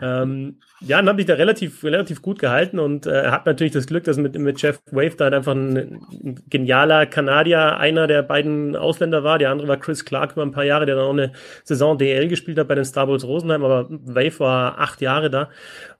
Ähm, 0.00 0.60
ja, 0.86 0.96
dann 0.96 1.08
habe 1.08 1.20
ich 1.20 1.26
da 1.26 1.34
relativ, 1.34 1.84
relativ 1.84 2.22
gut 2.22 2.38
gehalten 2.38 2.78
und 2.78 3.06
äh, 3.06 3.28
hat 3.28 3.46
natürlich 3.46 3.72
das 3.72 3.86
Glück, 3.86 4.04
dass 4.04 4.16
mit, 4.16 4.36
mit 4.38 4.60
Jeff 4.60 4.80
Wave 4.90 5.16
da 5.16 5.24
halt 5.24 5.34
einfach 5.34 5.52
ein, 5.52 5.76
ein, 5.76 6.42
genialer 6.50 7.06
Kanadier 7.06 7.76
einer 7.78 8.06
der 8.06 8.22
beiden 8.22 8.74
Ausländer 8.76 9.22
war. 9.22 9.38
Der 9.38 9.50
andere 9.50 9.68
war 9.68 9.76
Chris 9.76 10.04
Clark 10.04 10.32
über 10.32 10.42
ein 10.42 10.50
paar 10.50 10.64
Jahre, 10.64 10.86
der 10.86 10.96
dann 10.96 11.04
auch 11.04 11.12
eine 11.12 11.32
Saison 11.64 11.98
DL 11.98 12.28
gespielt 12.28 12.58
hat 12.58 12.68
bei 12.68 12.74
den 12.74 12.84
Star 12.84 13.08
Wars 13.08 13.24
Rosenheim, 13.24 13.64
aber 13.64 13.86
Wave 13.90 14.40
war 14.40 14.78
acht 14.78 15.00
Jahre 15.00 15.30
da 15.30 15.50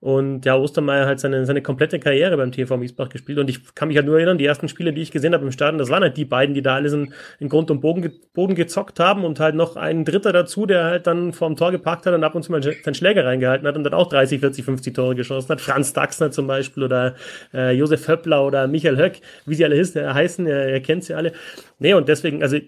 und 0.02 0.44
ja, 0.44 0.56
Ostermeier 0.56 1.06
hat 1.06 1.20
seine, 1.20 1.46
seine 1.46 1.62
komplette 1.62 2.00
Karriere 2.00 2.36
beim 2.36 2.50
TV 2.50 2.76
Miesbach 2.76 3.08
gespielt 3.08 3.38
und 3.38 3.48
ich 3.48 3.76
kann 3.76 3.86
mich 3.86 3.96
halt 3.96 4.06
nur 4.06 4.16
erinnern, 4.16 4.36
die 4.36 4.46
ersten 4.46 4.66
Spiele, 4.66 4.92
die 4.92 5.00
ich 5.00 5.12
gesehen 5.12 5.32
habe 5.32 5.44
im 5.44 5.52
Stadion, 5.52 5.78
das 5.78 5.90
waren 5.90 6.02
halt 6.02 6.16
die 6.16 6.24
beiden, 6.24 6.56
die 6.56 6.62
da 6.62 6.74
alles 6.74 6.92
in, 6.92 7.14
in 7.38 7.48
Grund 7.48 7.70
und 7.70 7.80
Boden, 7.80 8.12
Boden 8.34 8.56
gezockt 8.56 8.98
haben 8.98 9.24
und 9.24 9.38
halt 9.38 9.54
noch 9.54 9.76
ein 9.76 10.04
Dritter 10.04 10.32
dazu, 10.32 10.66
der 10.66 10.84
halt 10.86 11.06
dann 11.06 11.32
vorm 11.32 11.54
Tor 11.54 11.70
geparkt 11.70 12.06
hat 12.06 12.14
und 12.14 12.24
ab 12.24 12.34
und 12.34 12.42
zu 12.42 12.50
mal 12.50 12.60
seinen 12.60 12.94
Schläger 12.94 13.24
reingehalten 13.24 13.64
hat 13.68 13.76
und 13.76 13.84
dann 13.84 13.94
auch 13.94 14.08
30, 14.08 14.40
40, 14.40 14.64
50 14.64 14.71
Tore 14.80 15.14
geschossen 15.14 15.48
hat. 15.50 15.60
Franz 15.60 15.92
Daxner 15.92 16.30
zum 16.30 16.46
Beispiel 16.46 16.82
oder 16.82 17.14
äh, 17.52 17.72
Josef 17.72 18.08
Höppler 18.08 18.44
oder 18.44 18.66
Michael 18.66 18.96
Höck, 18.96 19.20
wie 19.46 19.54
sie 19.54 19.64
alle 19.64 19.76
heißen, 19.76 20.46
ihr, 20.46 20.68
ihr 20.68 20.80
kennt 20.80 21.04
sie 21.04 21.14
alle. 21.14 21.32
Nee, 21.78 21.94
und 21.94 22.08
deswegen, 22.08 22.42
also 22.42 22.58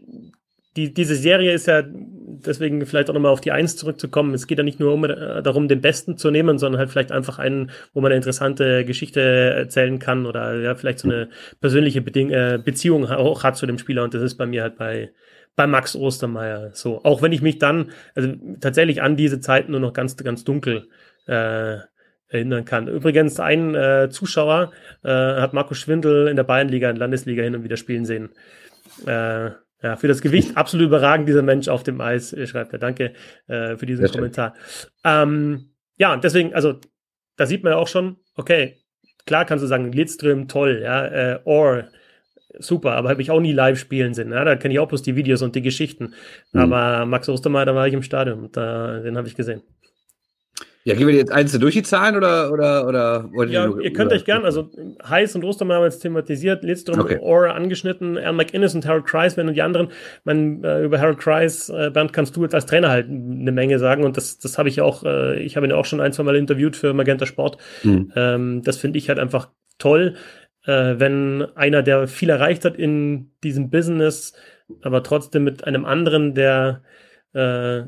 die, 0.77 0.93
diese 0.93 1.15
Serie 1.15 1.53
ist 1.53 1.67
ja 1.67 1.83
deswegen 1.87 2.85
vielleicht 2.85 3.09
auch 3.09 3.15
nochmal 3.15 3.33
auf 3.33 3.41
die 3.41 3.53
Eins 3.53 3.77
zurückzukommen. 3.77 4.35
Es 4.35 4.47
geht 4.47 4.59
ja 4.59 4.65
nicht 4.65 4.81
nur 4.81 4.93
um, 4.93 5.05
äh, 5.05 5.43
darum, 5.43 5.69
den 5.69 5.81
Besten 5.81 6.17
zu 6.17 6.31
nehmen, 6.31 6.59
sondern 6.59 6.81
halt 6.81 6.91
vielleicht 6.91 7.13
einfach 7.13 7.39
einen, 7.39 7.71
wo 7.93 8.01
man 8.01 8.11
eine 8.11 8.17
interessante 8.17 8.85
Geschichte 8.85 9.21
erzählen 9.21 9.99
kann 9.99 10.27
oder 10.27 10.59
ja, 10.61 10.75
vielleicht 10.75 10.99
so 10.99 11.09
eine 11.09 11.29
persönliche 11.61 12.01
Beding 12.01 12.31
äh, 12.31 12.59
Beziehung 12.63 13.07
auch 13.07 13.45
hat 13.45 13.57
zu 13.57 13.67
dem 13.67 13.79
Spieler. 13.79 14.03
Und 14.03 14.15
das 14.15 14.23
ist 14.23 14.37
bei 14.37 14.47
mir 14.47 14.63
halt 14.63 14.77
bei, 14.77 15.13
bei 15.55 15.67
Max 15.67 15.95
Ostermeier 15.95 16.71
so. 16.73 17.05
Auch 17.05 17.23
wenn 17.23 17.33
ich 17.33 17.43
mich 17.43 17.59
dann 17.59 17.91
also 18.15 18.35
tatsächlich 18.61 19.01
an 19.01 19.17
diese 19.17 19.41
Zeiten 19.41 19.71
nur 19.71 19.81
noch 19.81 19.93
ganz, 19.93 20.17
ganz 20.17 20.45
dunkel 20.45 20.89
äh, 21.27 21.79
erinnern 22.35 22.65
kann. 22.65 22.89
Übrigens, 22.89 23.41
ein 23.41 23.75
äh, 23.75 24.09
Zuschauer 24.11 24.73
äh, 25.03 25.09
hat 25.09 25.53
Marco 25.53 25.75
Schwindel 25.75 26.29
in 26.29 26.37
der 26.37 26.45
Bayernliga 26.45 26.91
in 26.91 26.97
Landesliga 26.97 27.43
hin 27.43 27.55
und 27.55 27.65
wieder 27.65 27.77
spielen 27.77 28.05
sehen. 28.05 28.31
Äh, 29.07 29.51
ja, 29.83 29.97
für 29.97 30.09
das 30.09 30.23
Gewicht 30.23 30.57
absolut 30.57 30.87
überragend, 30.87 31.29
dieser 31.29 31.43
Mensch 31.43 31.69
auf 31.69 31.83
dem 31.83 32.01
Eis, 32.01 32.35
schreibt 32.47 32.73
er. 32.73 32.79
Danke 32.79 33.13
äh, 33.47 33.77
für 33.77 33.87
diesen. 33.87 34.07
Kommentar. 34.09 34.55
Ähm, 35.05 35.71
ja, 35.97 36.17
deswegen, 36.17 36.55
also 36.55 36.81
da 37.37 37.47
sieht 37.47 37.63
man 37.63 37.73
ja 37.73 37.79
auch 37.79 37.89
schon, 37.89 38.17
okay, 38.35 38.79
klar 39.27 39.45
kannst 39.45 39.63
du 39.63 39.69
sagen, 39.69 39.93
Lidström, 39.93 40.49
toll, 40.49 40.81
ja, 40.83 41.07
äh, 41.07 41.41
Or, 41.45 41.85
super, 42.59 42.93
aber 42.93 43.11
habe 43.11 43.23
ich 43.23 43.31
auch 43.31 43.41
nie 43.41 43.53
live 43.53 43.79
spielen 43.79 44.15
sehen. 44.15 44.33
Ja, 44.33 44.45
da 44.45 44.57
kenne 44.57 44.75
ich 44.75 44.81
auch 44.81 44.89
bloß 44.89 45.03
die 45.03 45.17
Videos 45.17 45.43
und 45.43 45.55
die 45.55 45.63
Geschichten. 45.63 46.15
Mhm. 46.53 46.61
Aber 46.61 47.07
Max 47.07 47.29
Ostermeier, 47.29 47.67
da 47.67 47.75
war 47.75 47.87
ich 47.87 47.95
im 47.95 48.03
Stadion 48.03 48.45
und 48.45 48.57
da, 48.57 49.01
den 49.01 49.17
habe 49.17 49.29
ich 49.29 49.35
gesehen. 49.35 49.63
Ja, 50.87 50.95
gehen 50.95 51.07
wir 51.07 51.15
jetzt 51.15 51.33
einzeln 51.33 51.63
durch 51.63 51.73
die 51.73 51.83
Zahlen 51.83 52.15
oder 52.15 52.53
oder 52.53 52.87
oder 52.87 53.33
wollt 53.33 53.49
ihr 53.49 53.55
Ja, 53.55 53.67
nur, 53.67 53.81
ihr 53.81 53.93
könnt 53.95 54.09
oder? 54.09 54.17
euch 54.17 54.27
gern, 54.27 54.45
also 54.45 54.71
Heiß 55.09 55.35
und 55.35 55.43
Ostermann 55.43 55.77
haben 55.77 55.83
wir 55.83 55.87
jetzt 55.87 56.01
thematisiert, 56.01 56.63
Lidstrom 56.63 57.01
okay. 57.01 57.19
Aura 57.23 57.53
angeschnitten, 57.53 58.19
Al 58.19 58.35
McInnes 58.35 58.75
und 58.75 58.87
Harold 58.87 59.07
Kreis, 59.07 59.39
wenn 59.39 59.49
und 59.49 59.55
die 59.55 59.63
anderen, 59.63 59.89
man, 60.25 60.63
äh, 60.63 60.83
über 60.83 61.01
Harold 61.01 61.19
Kreis, 61.19 61.71
äh, 61.71 61.91
Bernd, 61.91 62.13
kannst 62.13 62.37
du 62.37 62.43
jetzt 62.43 62.55
als 62.55 62.67
Trainer 62.67 62.91
halt 62.91 63.09
eine 63.09 63.51
Menge 63.51 63.79
sagen 63.79 64.05
und 64.05 64.19
das, 64.19 64.39
das 64.39 64.59
habe 64.59 64.69
ich 64.69 64.83
auch, 64.83 65.05
äh, 65.05 65.41
ich 65.41 65.57
habe 65.57 65.67
ihn 65.67 65.73
auch 65.73 65.87
schon 65.87 66.03
ein, 66.03 66.13
zwei 66.13 66.23
Mal 66.23 66.37
interviewt 66.37 66.77
für 66.77 66.93
Magenta 66.93 67.25
Sport. 67.25 67.57
Mhm. 67.83 68.13
Ähm, 68.15 68.63
das 68.63 68.77
finde 68.77 68.99
ich 68.99 69.09
halt 69.09 69.19
einfach 69.19 69.49
toll, 69.79 70.17
äh, 70.67 70.97
wenn 70.99 71.47
einer, 71.55 71.83
der 71.83 72.09
viel 72.09 72.29
erreicht 72.29 72.67
hat 72.67 72.77
in 72.77 73.31
diesem 73.43 73.71
Business, 73.71 74.35
aber 74.83 75.03
trotzdem 75.03 75.45
mit 75.45 75.65
einem 75.65 75.87
anderen, 75.87 76.35
der 76.35 76.83
äh, 77.35 77.83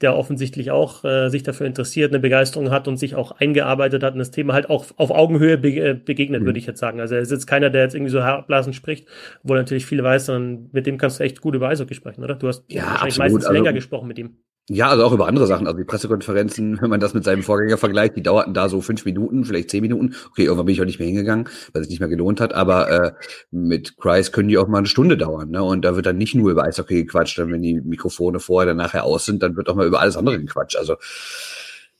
der 0.00 0.16
offensichtlich 0.16 0.70
auch 0.70 1.04
äh, 1.04 1.28
sich 1.28 1.42
dafür 1.42 1.66
interessiert, 1.66 2.12
eine 2.12 2.18
Begeisterung 2.18 2.70
hat 2.70 2.88
und 2.88 2.96
sich 2.96 3.14
auch 3.14 3.32
eingearbeitet 3.32 4.02
hat 4.02 4.14
und 4.14 4.18
das 4.18 4.30
Thema 4.30 4.54
halt 4.54 4.70
auch 4.70 4.86
auf 4.96 5.10
Augenhöhe 5.10 5.54
äh, 5.54 5.94
begegnet, 5.94 6.42
mhm. 6.42 6.46
würde 6.46 6.58
ich 6.58 6.66
jetzt 6.66 6.80
sagen. 6.80 7.00
Also 7.00 7.14
er 7.14 7.20
ist 7.20 7.30
jetzt 7.30 7.46
keiner, 7.46 7.70
der 7.70 7.82
jetzt 7.82 7.94
irgendwie 7.94 8.10
so 8.10 8.22
herblasen 8.22 8.72
spricht, 8.72 9.06
wo 9.42 9.54
natürlich 9.54 9.86
viele 9.86 10.02
weiß, 10.02 10.26
sondern 10.26 10.70
mit 10.72 10.86
dem 10.86 10.96
kannst 10.98 11.20
du 11.20 11.24
echt 11.24 11.40
gut 11.40 11.54
über 11.54 11.68
Eishockey 11.68 11.94
sprechen, 11.94 12.24
oder? 12.24 12.34
Du 12.34 12.48
hast 12.48 12.64
ja, 12.68 12.82
wahrscheinlich 12.82 13.02
absolut. 13.02 13.18
meistens 13.18 13.44
also, 13.46 13.52
länger 13.52 13.72
gesprochen 13.72 14.08
mit 14.08 14.18
ihm. 14.18 14.38
Ja, 14.68 14.88
also 14.88 15.04
auch 15.04 15.12
über 15.12 15.28
andere 15.28 15.46
Sachen. 15.46 15.68
Also 15.68 15.78
die 15.78 15.84
Pressekonferenzen, 15.84 16.80
wenn 16.80 16.90
man 16.90 16.98
das 16.98 17.14
mit 17.14 17.22
seinem 17.22 17.44
Vorgänger 17.44 17.78
vergleicht, 17.78 18.16
die 18.16 18.22
dauerten 18.22 18.52
da 18.52 18.68
so 18.68 18.80
fünf 18.80 19.04
Minuten, 19.04 19.44
vielleicht 19.44 19.70
zehn 19.70 19.80
Minuten. 19.80 20.16
Okay, 20.30 20.44
irgendwann 20.44 20.66
bin 20.66 20.74
ich 20.74 20.80
auch 20.80 20.86
nicht 20.86 20.98
mehr 20.98 21.06
hingegangen, 21.06 21.48
weil 21.72 21.82
es 21.82 21.88
nicht 21.88 22.00
mehr 22.00 22.08
gelohnt 22.08 22.40
hat. 22.40 22.52
Aber 22.52 22.90
äh, 22.90 23.12
mit 23.52 23.96
Kreis 23.96 24.32
können 24.32 24.48
die 24.48 24.58
auch 24.58 24.66
mal 24.66 24.78
eine 24.78 24.88
Stunde 24.88 25.16
dauern. 25.16 25.50
Ne? 25.50 25.62
Und 25.62 25.84
da 25.84 25.94
wird 25.94 26.06
dann 26.06 26.18
nicht 26.18 26.34
nur 26.34 26.50
über 26.50 26.64
Eishockey 26.64 27.04
gequatscht. 27.04 27.38
Dann, 27.38 27.52
wenn 27.52 27.62
die 27.62 27.80
Mikrofone 27.80 28.40
vorher, 28.40 28.66
dann 28.66 28.78
nachher 28.78 29.04
aus 29.04 29.24
sind, 29.24 29.40
dann 29.40 29.56
wird 29.56 29.68
auch 29.68 29.76
mal 29.76 29.86
über 29.86 30.00
alles 30.00 30.16
andere 30.16 30.40
gequatscht. 30.40 30.76
Also 30.76 30.96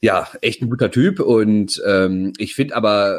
ja, 0.00 0.28
echt 0.42 0.60
ein 0.60 0.68
guter 0.68 0.90
Typ. 0.90 1.20
Und 1.20 1.80
ähm, 1.86 2.32
ich 2.36 2.56
finde 2.56 2.74
aber 2.74 3.16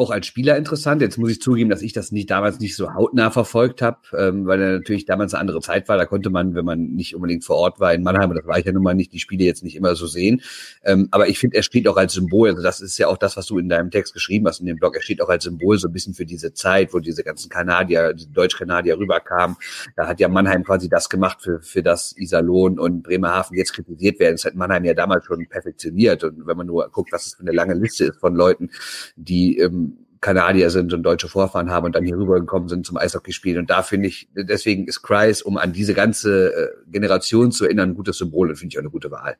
auch 0.00 0.10
als 0.10 0.26
Spieler 0.26 0.56
interessant. 0.56 1.02
Jetzt 1.02 1.18
muss 1.18 1.30
ich 1.30 1.42
zugeben, 1.42 1.68
dass 1.68 1.82
ich 1.82 1.92
das 1.92 2.10
nicht 2.10 2.30
damals 2.30 2.58
nicht 2.58 2.74
so 2.74 2.94
hautnah 2.94 3.30
verfolgt 3.30 3.82
habe, 3.82 3.98
ähm, 4.16 4.46
weil 4.46 4.60
er 4.60 4.72
natürlich 4.78 5.04
damals 5.04 5.34
eine 5.34 5.42
andere 5.42 5.60
Zeit 5.60 5.88
war. 5.88 5.98
Da 5.98 6.06
konnte 6.06 6.30
man, 6.30 6.54
wenn 6.54 6.64
man 6.64 6.94
nicht 6.94 7.14
unbedingt 7.14 7.44
vor 7.44 7.56
Ort 7.56 7.80
war 7.80 7.92
in 7.92 8.02
Mannheim, 8.02 8.32
das 8.34 8.46
war 8.46 8.58
ich 8.58 8.64
ja 8.64 8.72
nun 8.72 8.82
mal 8.82 8.94
nicht, 8.94 9.12
die 9.12 9.18
Spiele 9.18 9.44
jetzt 9.44 9.62
nicht 9.62 9.76
immer 9.76 9.94
so 9.94 10.06
sehen. 10.06 10.40
Ähm, 10.82 11.08
aber 11.10 11.28
ich 11.28 11.38
finde, 11.38 11.58
er 11.58 11.62
steht 11.62 11.86
auch 11.86 11.98
als 11.98 12.14
Symbol. 12.14 12.48
Also 12.48 12.62
das 12.62 12.80
ist 12.80 12.96
ja 12.96 13.08
auch 13.08 13.18
das, 13.18 13.36
was 13.36 13.46
du 13.46 13.58
in 13.58 13.68
deinem 13.68 13.90
Text 13.90 14.14
geschrieben 14.14 14.46
hast 14.46 14.60
in 14.60 14.66
dem 14.66 14.78
Blog. 14.78 14.96
Er 14.96 15.02
steht 15.02 15.20
auch 15.20 15.28
als 15.28 15.44
Symbol 15.44 15.78
so 15.78 15.88
ein 15.88 15.92
bisschen 15.92 16.14
für 16.14 16.24
diese 16.24 16.54
Zeit, 16.54 16.94
wo 16.94 16.98
diese 16.98 17.22
ganzen 17.22 17.50
Kanadier, 17.50 18.14
die 18.14 18.32
Deutsch-Kanadier 18.32 18.98
rüberkamen. 18.98 19.56
Da 19.96 20.08
hat 20.08 20.18
ja 20.18 20.28
Mannheim 20.28 20.64
quasi 20.64 20.88
das 20.88 21.10
gemacht, 21.10 21.42
für, 21.42 21.60
für 21.60 21.82
das 21.82 22.16
Iserlohn 22.16 22.78
und 22.78 23.02
Bremerhaven 23.02 23.54
jetzt 23.54 23.74
kritisiert 23.74 24.18
werden. 24.18 24.36
Das 24.36 24.46
hat 24.46 24.54
Mannheim 24.54 24.84
ja 24.84 24.94
damals 24.94 25.26
schon 25.26 25.46
perfektioniert. 25.46 26.24
Und 26.24 26.46
wenn 26.46 26.56
man 26.56 26.66
nur 26.66 26.88
guckt, 26.90 27.12
was 27.12 27.26
es 27.26 27.34
für 27.34 27.42
eine 27.42 27.52
lange 27.52 27.74
Liste 27.74 28.06
ist 28.06 28.20
von 28.20 28.34
Leuten, 28.34 28.70
die 29.16 29.58
ähm, 29.58 29.89
Kanadier 30.20 30.70
sind 30.70 30.92
und 30.92 31.02
deutsche 31.02 31.28
Vorfahren 31.28 31.70
haben 31.70 31.86
und 31.86 31.94
dann 31.94 32.04
hier 32.04 32.16
rübergekommen 32.16 32.68
sind 32.68 32.86
zum 32.86 32.98
Eishockey 32.98 33.32
spielen. 33.32 33.58
Und 33.58 33.70
da 33.70 33.82
finde 33.82 34.08
ich, 34.08 34.28
deswegen 34.34 34.86
ist 34.86 35.02
Kreis, 35.02 35.40
um 35.40 35.56
an 35.56 35.72
diese 35.72 35.94
ganze 35.94 36.52
äh, 36.52 36.68
Generation 36.88 37.52
zu 37.52 37.64
erinnern, 37.64 37.90
ein 37.90 37.94
gutes 37.94 38.18
Symbol 38.18 38.50
und 38.50 38.56
finde 38.56 38.74
ich 38.74 38.78
auch 38.78 38.82
eine 38.82 38.90
gute 38.90 39.10
Wahl. 39.10 39.36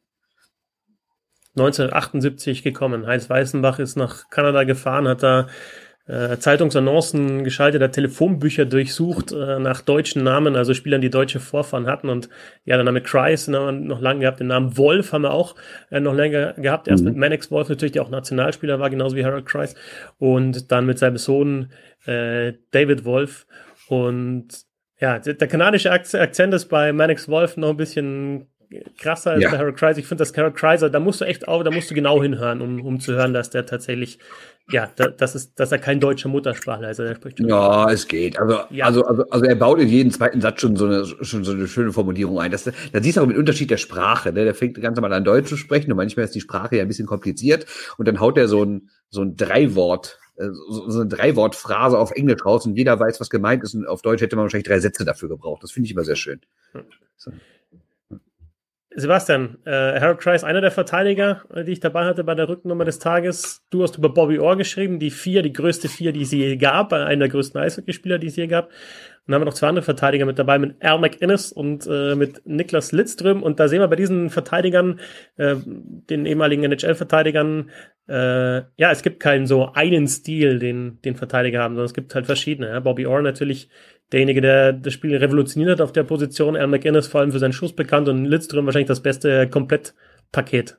1978 1.56 2.62
gekommen. 2.62 3.06
Heinz 3.06 3.28
Weißenbach 3.28 3.78
ist 3.78 3.96
nach 3.96 4.30
Kanada 4.30 4.64
gefahren, 4.64 5.08
hat 5.08 5.22
da 5.22 5.48
äh, 6.10 6.38
Zeitungsannoncen 6.38 7.44
geschaltet, 7.44 7.82
hat 7.82 7.92
Telefonbücher 7.92 8.64
durchsucht 8.64 9.30
äh, 9.32 9.60
nach 9.60 9.80
deutschen 9.80 10.24
Namen, 10.24 10.56
also 10.56 10.74
Spielern, 10.74 11.00
die 11.00 11.10
deutsche 11.10 11.38
Vorfahren 11.38 11.86
hatten. 11.86 12.08
Und 12.08 12.28
ja, 12.64 12.76
der 12.76 12.84
Name 12.84 13.00
Kreis 13.00 13.46
den 13.46 13.54
haben 13.54 13.80
wir 13.80 13.88
noch 13.94 14.00
lange 14.00 14.20
gehabt, 14.20 14.40
den 14.40 14.48
Namen 14.48 14.76
Wolf 14.76 15.12
haben 15.12 15.22
wir 15.22 15.32
auch 15.32 15.54
äh, 15.90 16.00
noch 16.00 16.14
länger 16.14 16.54
gehabt. 16.54 16.88
Erst 16.88 17.04
mhm. 17.04 17.10
mit 17.10 17.18
Mannix 17.18 17.50
Wolf 17.50 17.68
natürlich, 17.68 17.92
der 17.92 18.02
auch 18.02 18.10
Nationalspieler 18.10 18.80
war, 18.80 18.90
genauso 18.90 19.14
wie 19.14 19.24
Harold 19.24 19.46
Kreis. 19.46 19.76
Und 20.18 20.72
dann 20.72 20.86
mit 20.86 20.98
seinem 20.98 21.16
Sohn 21.16 21.70
äh, 22.06 22.54
David 22.72 23.04
Wolf. 23.04 23.46
Und 23.88 24.48
ja, 24.98 25.18
der 25.18 25.48
kanadische 25.48 25.92
Akzent 25.92 26.52
ist 26.54 26.66
bei 26.66 26.92
Mannix 26.92 27.28
Wolf 27.28 27.56
noch 27.56 27.70
ein 27.70 27.76
bisschen 27.76 28.48
krasser 28.98 29.32
als 29.32 29.42
ja. 29.42 29.50
der 29.50 29.58
Harold 29.58 29.76
Kreiser. 29.76 29.98
Ich 29.98 30.06
finde, 30.06 30.22
dass 30.22 30.36
Harold 30.36 30.54
Kreiser, 30.54 30.90
da 30.90 31.00
musst 31.00 31.20
du 31.20 31.24
echt 31.24 31.48
auch, 31.48 31.62
da 31.64 31.70
musst 31.70 31.90
du 31.90 31.94
genau 31.94 32.22
hinhören, 32.22 32.60
um, 32.60 32.80
um 32.82 33.00
zu 33.00 33.12
hören, 33.12 33.32
dass 33.34 33.50
der 33.50 33.66
tatsächlich, 33.66 34.18
ja, 34.70 34.90
da, 34.94 35.08
das 35.08 35.34
ist, 35.34 35.58
dass 35.58 35.72
er 35.72 35.78
kein 35.78 35.98
deutscher 35.98 36.28
Muttersprachler 36.28 36.90
ist. 36.90 37.00
Also 37.00 37.14
spricht 37.14 37.40
ja, 37.40 37.90
es 37.90 38.06
geht. 38.06 38.38
Also, 38.38 38.60
ja. 38.70 38.86
also, 38.86 39.04
also, 39.04 39.28
also 39.30 39.44
er 39.44 39.56
baut 39.56 39.80
in 39.80 39.88
jeden 39.88 40.12
zweiten 40.12 40.40
Satz 40.40 40.60
schon 40.60 40.76
so 40.76 40.86
eine, 40.86 41.04
schon 41.04 41.42
so 41.42 41.52
eine 41.52 41.66
schöne 41.66 41.92
Formulierung 41.92 42.38
ein. 42.38 42.52
Das, 42.52 42.64
da 42.64 42.72
siehst 43.02 43.16
du 43.16 43.22
auch 43.22 43.26
den 43.26 43.36
Unterschied 43.36 43.70
der 43.70 43.78
Sprache. 43.78 44.32
Ne? 44.32 44.44
Der 44.44 44.54
fängt 44.54 44.80
ganz 44.80 44.96
normal 44.96 45.12
an 45.12 45.24
Deutsch 45.24 45.48
zu 45.48 45.56
sprechen 45.56 45.90
und 45.90 45.96
manchmal 45.96 46.24
ist 46.24 46.34
die 46.34 46.40
Sprache 46.40 46.76
ja 46.76 46.82
ein 46.82 46.88
bisschen 46.88 47.06
kompliziert 47.06 47.66
und 47.98 48.06
dann 48.06 48.20
haut 48.20 48.38
er 48.38 48.46
so 48.46 48.64
ein, 48.64 48.90
so 49.08 49.22
ein 49.22 49.36
Dreiwort 49.36 50.18
äh, 50.36 50.50
so, 50.52 50.88
so 50.88 51.00
eine 51.00 51.08
Dreiwortphrase 51.08 51.98
auf 51.98 52.12
Englisch 52.12 52.44
raus 52.44 52.66
und 52.66 52.76
jeder 52.76 53.00
weiß, 53.00 53.20
was 53.20 53.30
gemeint 53.30 53.64
ist. 53.64 53.74
Und 53.74 53.86
auf 53.86 54.02
Deutsch 54.02 54.22
hätte 54.22 54.36
man 54.36 54.44
wahrscheinlich 54.44 54.68
drei 54.68 54.78
Sätze 54.78 55.04
dafür 55.04 55.28
gebraucht. 55.28 55.64
Das 55.64 55.72
finde 55.72 55.86
ich 55.86 55.92
immer 55.92 56.04
sehr 56.04 56.16
schön. 56.16 56.40
So. 57.16 57.32
Sebastian, 58.96 59.58
äh, 59.64 60.00
Harold 60.00 60.18
Kreis, 60.18 60.42
einer 60.42 60.60
der 60.60 60.72
Verteidiger, 60.72 61.42
äh, 61.54 61.62
die 61.62 61.72
ich 61.72 61.80
dabei 61.80 62.06
hatte 62.06 62.24
bei 62.24 62.34
der 62.34 62.48
Rückennummer 62.48 62.84
des 62.84 62.98
Tages. 62.98 63.64
Du 63.70 63.84
hast 63.84 63.96
über 63.96 64.08
Bobby 64.08 64.40
Orr 64.40 64.56
geschrieben, 64.56 64.98
die 64.98 65.10
vier, 65.10 65.42
die 65.42 65.52
größte 65.52 65.88
vier, 65.88 66.12
die 66.12 66.22
es 66.22 66.32
je 66.32 66.56
gab, 66.56 66.92
einer 66.92 67.16
der 67.16 67.28
größten 67.28 67.60
Eishockeyspieler, 67.60 68.18
die 68.18 68.26
es 68.26 68.36
je 68.36 68.48
gab. 68.48 68.66
Und 68.66 68.72
dann 69.26 69.34
haben 69.36 69.42
wir 69.42 69.46
noch 69.46 69.54
zwei 69.54 69.68
andere 69.68 69.84
Verteidiger 69.84 70.26
mit 70.26 70.40
dabei, 70.40 70.58
mit 70.58 70.82
Al 70.82 70.98
McInnes 70.98 71.52
und 71.52 71.86
äh, 71.86 72.16
mit 72.16 72.42
Niklas 72.46 72.90
Lidström. 72.90 73.44
Und 73.44 73.60
da 73.60 73.68
sehen 73.68 73.80
wir 73.80 73.86
bei 73.86 73.94
diesen 73.94 74.28
Verteidigern, 74.28 74.98
äh, 75.36 75.54
den 75.64 76.26
ehemaligen 76.26 76.64
NHL-Verteidigern, 76.64 77.70
äh, 78.10 78.64
ja, 78.76 78.90
es 78.90 79.02
gibt 79.02 79.20
keinen 79.20 79.46
so 79.46 79.72
einen 79.72 80.08
Stil, 80.08 80.58
den, 80.58 81.00
den 81.02 81.14
Verteidiger 81.14 81.60
haben, 81.60 81.74
sondern 81.74 81.86
es 81.86 81.94
gibt 81.94 82.14
halt 82.14 82.26
verschiedene. 82.26 82.68
Ja? 82.68 82.80
Bobby 82.80 83.06
Orr 83.06 83.22
natürlich 83.22 83.68
derjenige, 84.10 84.40
der 84.40 84.72
das 84.72 84.92
Spiel 84.92 85.16
revolutioniert 85.16 85.70
hat 85.70 85.80
auf 85.80 85.92
der 85.92 86.02
Position. 86.02 86.56
Al 86.56 86.66
McInnes 86.66 87.06
vor 87.06 87.20
allem 87.20 87.30
für 87.30 87.38
seinen 87.38 87.52
Schuss 87.52 87.74
bekannt 87.74 88.08
und 88.08 88.24
Lidström 88.24 88.66
wahrscheinlich 88.66 88.88
das 88.88 89.02
beste 89.02 89.48
Komplettpaket. 89.48 90.78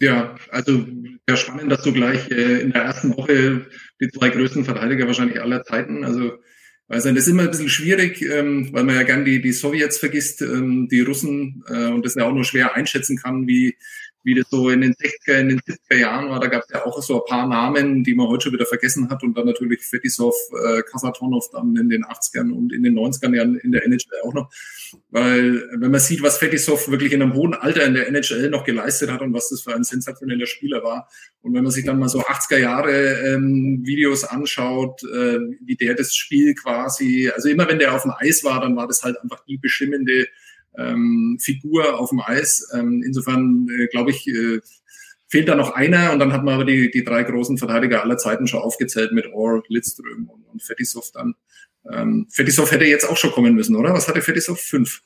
Ja, 0.00 0.34
also 0.50 0.84
ja 1.28 1.36
spannend, 1.36 1.70
dass 1.70 1.82
du 1.82 1.92
gleich 1.92 2.30
äh, 2.30 2.60
in 2.60 2.72
der 2.72 2.84
ersten 2.84 3.14
Woche 3.16 3.66
die 4.00 4.08
zwei 4.08 4.30
größten 4.30 4.64
Verteidiger 4.64 5.06
wahrscheinlich 5.06 5.40
aller 5.40 5.62
Zeiten, 5.62 6.04
also 6.04 6.38
also 6.88 7.08
das 7.08 7.26
ist 7.26 7.28
immer 7.28 7.44
ein 7.44 7.50
bisschen 7.50 7.70
schwierig, 7.70 8.20
ähm, 8.20 8.68
weil 8.72 8.84
man 8.84 8.96
ja 8.96 9.02
gern 9.02 9.24
die, 9.24 9.40
die 9.40 9.52
Sowjets 9.52 9.96
vergisst, 9.96 10.42
ähm, 10.42 10.88
die 10.90 11.00
Russen 11.00 11.64
äh, 11.66 11.86
und 11.86 12.04
das 12.04 12.16
ja 12.16 12.24
auch 12.24 12.34
nur 12.34 12.44
schwer 12.44 12.74
einschätzen 12.74 13.16
kann, 13.16 13.46
wie, 13.46 13.78
wie 14.24 14.34
das 14.34 14.48
so 14.50 14.70
in 14.70 14.82
den 14.82 14.94
60er, 14.94 15.40
in 15.40 15.48
den 15.48 15.60
70er 15.60 15.96
Jahren 15.96 16.30
war. 16.30 16.40
Da 16.40 16.46
gab 16.46 16.62
es 16.62 16.70
ja 16.70 16.84
auch 16.84 17.02
so 17.02 17.22
ein 17.22 17.28
paar 17.28 17.46
Namen, 17.46 18.04
die 18.04 18.14
man 18.14 18.28
heute 18.28 18.44
schon 18.44 18.52
wieder 18.52 18.66
vergessen 18.66 19.10
hat. 19.10 19.22
Und 19.22 19.36
dann 19.36 19.46
natürlich 19.46 19.80
Fetisov, 19.80 20.34
äh, 20.64 20.82
Kasatonov 20.82 21.50
dann 21.50 21.76
in 21.76 21.88
den 21.88 22.04
80ern 22.04 22.52
und 22.52 22.72
in 22.72 22.82
den 22.82 22.96
90ern 22.96 23.34
ja 23.34 23.42
in 23.42 23.72
der 23.72 23.84
NHL 23.84 24.20
auch 24.24 24.34
noch. 24.34 24.50
Weil 25.10 25.68
wenn 25.76 25.90
man 25.90 26.00
sieht, 26.00 26.22
was 26.22 26.38
Fetisov 26.38 26.88
wirklich 26.88 27.12
in 27.12 27.22
einem 27.22 27.34
hohen 27.34 27.54
Alter 27.54 27.84
in 27.84 27.94
der 27.94 28.08
NHL 28.08 28.50
noch 28.50 28.64
geleistet 28.64 29.10
hat 29.10 29.22
und 29.22 29.32
was 29.32 29.48
das 29.48 29.62
für 29.62 29.74
ein 29.74 29.84
sensationeller 29.84 30.46
Spieler 30.46 30.82
war. 30.84 31.08
Und 31.40 31.54
wenn 31.54 31.64
man 31.64 31.72
sich 31.72 31.84
dann 31.84 31.98
mal 31.98 32.08
so 32.08 32.20
80er 32.20 32.58
Jahre 32.58 33.34
ähm, 33.34 33.80
Videos 33.84 34.24
anschaut, 34.24 35.02
äh, 35.02 35.38
wie 35.60 35.76
der 35.76 35.94
das 35.94 36.14
Spiel 36.14 36.54
quasi, 36.54 37.30
also 37.34 37.48
immer 37.48 37.68
wenn 37.68 37.80
der 37.80 37.94
auf 37.94 38.02
dem 38.02 38.12
Eis 38.16 38.44
war, 38.44 38.60
dann 38.60 38.76
war 38.76 38.86
das 38.86 39.02
halt 39.02 39.20
einfach 39.20 39.44
die 39.46 39.58
bestimmende 39.58 40.28
ähm, 40.76 41.38
Figur 41.40 41.98
auf 41.98 42.10
dem 42.10 42.20
Eis. 42.20 42.68
Ähm, 42.74 43.02
insofern 43.04 43.68
äh, 43.70 43.86
glaube 43.88 44.10
ich, 44.10 44.26
äh, 44.28 44.60
fehlt 45.28 45.48
da 45.48 45.54
noch 45.54 45.72
einer 45.72 46.12
und 46.12 46.18
dann 46.18 46.32
hat 46.32 46.44
man 46.44 46.54
aber 46.54 46.64
die, 46.64 46.90
die 46.90 47.04
drei 47.04 47.22
großen 47.22 47.56
Verteidiger 47.56 48.02
aller 48.02 48.18
Zeiten 48.18 48.46
schon 48.46 48.60
aufgezählt 48.60 49.12
mit 49.12 49.26
Orr, 49.32 49.62
Lidström 49.68 50.28
und, 50.28 50.44
und 50.44 50.62
Fetisov 50.62 51.10
dann. 51.12 51.34
Ähm, 51.90 52.26
Fetisov 52.30 52.70
hätte 52.70 52.84
jetzt 52.84 53.08
auch 53.08 53.16
schon 53.16 53.32
kommen 53.32 53.54
müssen, 53.54 53.74
oder? 53.76 53.94
Was 53.94 54.08
hatte 54.08 54.20
Fetisov? 54.20 54.60
Fünf? 54.60 55.02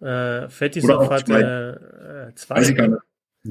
Äh, 0.00 0.48
Fetisov 0.48 1.10
hatte 1.10 2.30
äh, 2.30 2.34
zwei. 2.36 2.54
Weiß 2.56 2.68
ich 2.68 2.76
gar 2.76 2.88
nicht. 2.88 3.02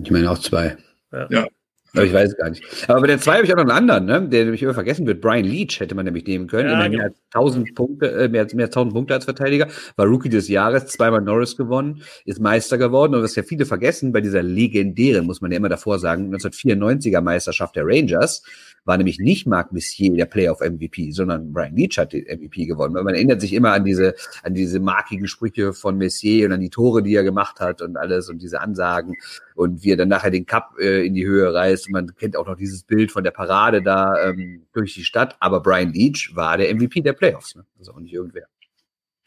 Ich 0.04 0.12
meine 0.12 0.32
auch 0.32 0.40
zwei. 0.40 0.78
Ja. 1.12 1.28
ja. 1.30 1.48
Aber 1.94 2.04
ich 2.04 2.14
weiß 2.14 2.30
es 2.30 2.38
gar 2.38 2.50
nicht. 2.50 2.64
Aber 2.90 3.02
bei 3.02 3.08
der 3.08 3.20
zwei 3.20 3.36
habe 3.36 3.46
ich 3.46 3.52
auch 3.52 3.58
noch 3.58 3.64
einen 3.64 3.72
anderen, 3.72 4.06
ne? 4.06 4.30
der 4.30 4.44
nämlich 4.44 4.62
immer 4.62 4.74
vergessen 4.74 5.08
wird. 5.08 5.22
Brian 5.22 5.46
Leach 5.46 5.80
hätte 5.80 5.96
man 5.96 6.06
nämlich 6.06 6.26
nehmen 6.26 6.48
können. 6.48 6.70
Ja, 6.70 6.88
genau. 6.88 6.98
mehr, 6.98 7.06
als 7.06 7.18
1000 7.34 7.76
Punkte, 7.76 8.12
äh, 8.12 8.30
mehr, 8.30 8.42
als, 8.42 8.54
mehr 8.54 8.66
als 8.66 8.76
1000 8.76 8.94
Punkte 8.94 9.14
als 9.14 9.26
Verteidiger. 9.26 9.68
War 9.96 10.06
Rookie 10.06 10.30
des 10.30 10.48
Jahres, 10.48 10.88
zweimal 10.88 11.22
Norris 11.22 11.56
gewonnen, 11.56 12.02
ist 12.26 12.40
Meister 12.40 12.78
geworden. 12.78 13.16
Und 13.16 13.24
was 13.24 13.36
ja 13.36 13.44
viele 13.44 13.66
vergessen, 13.66 14.12
bei 14.12 14.22
dieser 14.22 14.44
legendären, 14.44 15.26
muss 15.26 15.42
man 15.42 15.52
ja 15.52 15.58
immer 15.58 15.70
davor 15.70 16.00
sagen, 16.00 16.34
1994er 16.34 17.22
Meisterschaft 17.22 17.76
der 17.76 17.86
Rangers, 17.86 18.44
war 18.88 18.98
nämlich 18.98 19.20
nicht 19.20 19.46
Marc 19.46 19.74
Messier 19.74 20.14
der 20.16 20.26
Playoff-MVP, 20.26 21.12
sondern 21.12 21.52
Brian 21.52 21.76
Leach 21.76 21.98
hat 21.98 22.14
den 22.14 22.24
MVP 22.24 22.66
gewonnen. 22.66 22.96
Weil 22.96 23.04
man 23.04 23.16
erinnert 23.16 23.42
sich 23.42 23.54
immer 23.54 23.74
an 23.74 23.84
diese, 23.84 24.16
an 24.44 24.54
diese 24.54 24.80
markigen 24.80 25.28
Sprüche 25.28 25.74
von 25.74 25.98
Messier 25.98 26.48
und 26.48 26.54
an 26.54 26.62
die 26.62 26.70
Tore, 26.70 27.04
die 27.04 27.14
er 27.14 27.24
gemacht 27.24 27.60
hat 27.60 27.82
und 27.82 27.98
alles 27.98 28.30
und 28.30 28.42
diese 28.42 28.62
Ansagen 28.62 29.16
und 29.56 29.84
wie 29.84 29.92
er 29.92 29.98
dann 29.98 30.08
nachher 30.08 30.32
den 30.32 30.46
Cup 30.46 30.76
äh, 30.80 31.06
in 31.06 31.14
die 31.14 31.26
Höhe 31.26 31.54
reißt. 31.54 31.88
Und 31.88 31.94
man 31.94 32.16
kennt 32.16 32.38
auch 32.38 32.48
noch 32.48 32.56
dieses 32.56 32.84
Bild 32.84 33.12
von 33.12 33.26
der 33.26 33.32
Parade 33.32 33.82
da 33.82 34.16
ähm, 34.24 34.64
durch 34.72 34.94
die 34.94 35.04
Stadt. 35.04 35.36
Aber 35.42 35.62
Brian 35.62 35.92
Leach 35.92 36.32
war 36.34 36.58
der 36.58 36.74
MVP 36.74 37.02
der 37.02 37.14
Playoffs. 37.14 37.56
Ne? 37.56 37.66
Also 37.78 37.92
auch 37.92 38.00
nicht 38.00 38.14
irgendwer. 38.14 38.48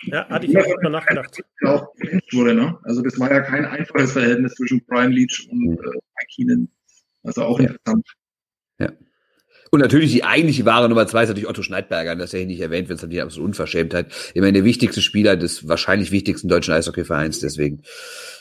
Ja, 0.05 0.27
hatte 0.31 0.47
ich 0.47 0.57
auch 0.57 0.79
immer 0.81 0.89
nachgedacht. 0.89 1.43
Auch 1.67 1.89
wurde, 2.33 2.55
ne? 2.55 2.79
Also 2.85 3.03
das 3.03 3.21
war 3.21 3.31
ja 3.31 3.41
kein 3.43 3.67
einfaches 3.67 4.13
Verhältnis 4.13 4.55
zwischen 4.55 4.83
Brian 4.87 5.13
Leach 5.13 5.47
und 5.51 5.59
mhm. 5.59 5.73
äh, 5.73 5.77
Mike 5.77 6.29
Keenan. 6.35 6.69
Also 7.23 7.43
auch 7.43 7.59
interessant. 7.59 8.07
Ja. 8.79 8.91
Und 9.73 9.81
natürlich 9.81 10.13
die 10.13 10.25
eigentliche 10.25 10.65
wahre 10.65 10.89
Nummer 10.89 11.07
zwei 11.07 11.23
ist 11.23 11.29
natürlich 11.29 11.49
Otto 11.49 11.63
Schneidberger, 11.63 12.17
das 12.17 12.27
ist 12.27 12.33
ja 12.33 12.39
hier 12.39 12.49
nicht 12.49 12.61
erwähnt, 12.61 12.89
wenn 12.89 12.97
es 12.97 13.03
natürlich 13.03 13.23
absolut 13.23 13.51
Unverschämtheit. 13.51 14.07
Ich 14.35 14.41
meine, 14.41 14.53
der 14.53 14.65
wichtigste 14.65 15.01
Spieler 15.01 15.37
des 15.37 15.69
wahrscheinlich 15.69 16.11
wichtigsten 16.11 16.49
deutschen 16.49 16.75
Eishockeyvereins, 16.75 17.39
deswegen, 17.39 17.83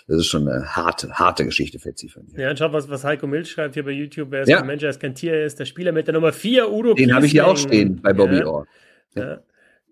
das 0.08 0.18
ist 0.18 0.26
schon 0.26 0.48
eine 0.48 0.76
harte, 0.76 1.14
harte 1.14 1.46
Geschichte 1.46 1.78
für 1.78 1.94
sie. 1.96 2.10
Ja, 2.36 2.50
und 2.50 2.58
schau, 2.58 2.74
was, 2.74 2.90
was 2.90 3.04
Heiko 3.04 3.28
Milch 3.28 3.52
schreibt 3.52 3.76
hier 3.76 3.84
bei 3.84 3.92
YouTube, 3.92 4.32
wer 4.32 4.42
ist 4.42 4.50
ja. 4.50 4.58
kein 4.58 4.68
Mensch, 4.68 4.82
er 4.82 4.90
ist 4.90 5.00
kein 5.00 5.14
Tier, 5.14 5.34
er 5.34 5.46
ist 5.46 5.60
der 5.60 5.66
Spieler 5.66 5.92
mit 5.92 6.08
der 6.08 6.16
Nummer 6.16 6.34
vier, 6.34 6.72
Udo 6.72 6.96
Den 6.96 7.14
habe 7.14 7.28
ich 7.28 7.32
hier 7.32 7.46
auch 7.46 7.58
stehen 7.58 8.02
bei 8.02 8.12
Bobby 8.12 8.38
ja. 8.38 8.48
Orr. 8.48 8.66
Ja. 9.14 9.40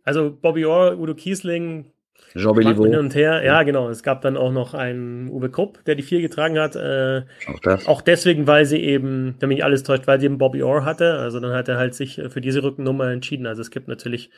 Also 0.03 0.31
Bobby 0.31 0.65
Orr, 0.65 0.97
Udo 0.97 1.13
Kiesling, 1.13 1.91
Jean 2.35 2.55
Béliveau. 2.55 2.85
Hin 2.85 2.95
und 2.95 3.15
her. 3.15 3.43
Ja, 3.43 3.63
genau. 3.63 3.89
Es 3.89 4.03
gab 4.03 4.21
dann 4.21 4.37
auch 4.37 4.51
noch 4.51 4.73
einen 4.73 5.29
Uwe 5.29 5.49
Krupp, 5.49 5.83
der 5.85 5.95
die 5.95 6.03
vier 6.03 6.21
getragen 6.21 6.59
hat. 6.59 6.75
Äh, 6.75 7.23
auch 7.47 7.59
das. 7.61 7.87
Auch 7.87 8.01
deswegen, 8.01 8.47
weil 8.47 8.65
sie 8.65 8.77
eben, 8.77 9.35
wenn 9.39 9.49
mich 9.49 9.63
alles 9.63 9.83
täuscht, 9.83 10.07
weil 10.07 10.19
sie 10.19 10.27
eben 10.27 10.37
Bobby 10.37 10.63
Orr 10.63 10.85
hatte. 10.85 11.13
Also 11.13 11.39
dann 11.39 11.53
hat 11.53 11.67
er 11.67 11.77
halt 11.77 11.95
sich 11.95 12.21
für 12.29 12.41
diese 12.41 12.63
Rückennummer 12.63 13.11
entschieden. 13.11 13.47
Also 13.47 13.61
es 13.61 13.71
gibt 13.71 13.87
natürlich. 13.87 14.29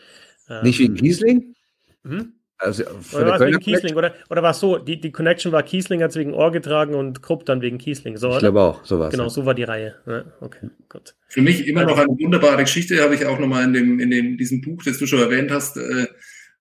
Ähm, 0.50 0.64
Nicht 0.64 0.80
wegen 0.80 0.96
Kiesling? 0.96 1.56
Hm? 2.04 2.34
Also 2.62 2.84
oder 3.14 3.26
war 3.26 3.36
es 3.40 3.48
wegen 3.48 3.60
Kiesling? 3.60 3.96
Oder, 3.96 4.14
oder 4.30 4.44
war 4.44 4.52
es 4.52 4.60
so, 4.60 4.78
die, 4.78 5.00
die 5.00 5.14
Connection 5.14 5.54
war 5.54 5.64
Kiesling 5.64 6.04
hat 6.04 6.12
es 6.12 6.18
wegen 6.18 6.34
Ohr 6.34 6.52
getragen 6.52 6.94
und 6.94 7.22
Krupp 7.22 7.46
dann 7.46 7.62
wegen 7.62 7.78
Kiesling. 7.78 8.18
So, 8.18 8.32
ich 8.32 8.40
glaube 8.40 8.60
auch, 8.60 8.84
so 8.84 9.00
war 9.00 9.10
Genau, 9.10 9.24
ja. 9.24 9.30
so 9.30 9.46
war 9.46 9.54
die 9.54 9.64
Reihe. 9.64 9.96
Ja, 10.06 10.26
okay, 10.42 10.70
gut. 10.90 11.16
Für 11.30 11.42
mich 11.42 11.66
immer 11.68 11.86
noch 11.86 11.98
eine 11.98 12.10
wunderbare 12.10 12.58
Geschichte, 12.58 13.02
habe 13.02 13.16
ich 13.16 13.26
auch 13.26 13.40
nochmal 13.40 13.64
in, 13.64 13.72
dem, 13.74 14.00
in 14.02 14.12
dem, 14.12 14.38
diesem 14.38 14.60
Buch, 14.60 14.84
das 14.84 14.98
du 14.98 15.06
schon 15.06 15.20
erwähnt 15.20 15.52
hast, 15.52 15.78
äh, 15.78 16.08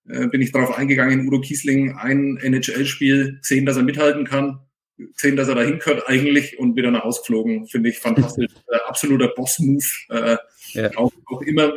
äh, 0.08 0.26
bin 0.26 0.40
ich 0.40 0.52
darauf 0.52 0.76
eingegangen, 0.76 1.26
Udo 1.26 1.40
Kiesling 1.40 1.96
ein 1.96 2.38
NHL-Spiel, 2.38 3.38
gesehen, 3.40 3.66
dass 3.66 3.76
er 3.76 3.82
mithalten 3.82 4.24
kann, 4.24 4.60
gesehen, 4.96 5.36
dass 5.36 5.48
er 5.48 5.54
dahin 5.54 5.78
gehört 5.78 6.08
eigentlich 6.08 6.58
und 6.58 6.76
wieder 6.76 6.90
nach 6.90 7.04
Hause 7.04 7.20
geflogen. 7.20 7.66
Finde 7.66 7.90
ich 7.90 7.98
fantastisch. 7.98 8.50
äh, 8.72 8.76
absoluter 8.86 9.28
Boss-Move. 9.28 9.84
Äh, 10.10 10.36
ja. 10.72 10.96
auch, 10.96 11.12
auch 11.26 11.42
immer, 11.42 11.72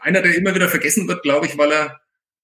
einer, 0.00 0.22
der 0.22 0.34
immer 0.34 0.54
wieder 0.54 0.68
vergessen 0.68 1.08
wird, 1.08 1.22
glaube 1.22 1.46
ich, 1.46 1.56
weil 1.56 1.72
er 1.72 2.00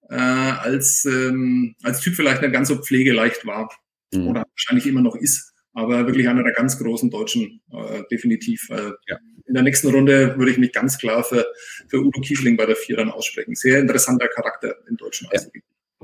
äh, 0.09 0.14
als, 0.16 1.04
ähm, 1.04 1.75
als 1.82 2.00
Typ 2.00 2.14
vielleicht 2.14 2.42
nicht 2.42 2.52
ganz 2.52 2.68
so 2.68 2.76
pflegeleicht 2.76 3.47
war. 3.47 3.70
Mhm. 4.12 4.28
Oder 4.28 4.44
wahrscheinlich 4.50 4.87
immer 4.87 5.02
noch 5.02 5.16
ist. 5.16 5.50
Aber 5.72 6.06
wirklich 6.06 6.28
einer 6.28 6.42
der 6.42 6.52
ganz 6.52 6.78
großen 6.78 7.10
Deutschen, 7.10 7.60
äh, 7.72 8.02
definitiv. 8.10 8.68
Äh, 8.70 8.92
ja 9.08 9.18
in 9.50 9.54
der 9.54 9.64
nächsten 9.64 9.88
Runde 9.88 10.36
würde 10.38 10.52
ich 10.52 10.58
mich 10.58 10.72
ganz 10.72 10.96
klar 10.96 11.24
für, 11.24 11.44
für 11.88 11.98
Udo 11.98 12.20
Kiesling 12.20 12.56
bei 12.56 12.66
der 12.66 12.76
Vier 12.76 12.96
dann 12.96 13.10
aussprechen. 13.10 13.56
Sehr 13.56 13.80
interessanter 13.80 14.28
Charakter 14.28 14.76
im 14.88 14.96
deutschen 14.96 15.28
Eishockey. 15.32 15.60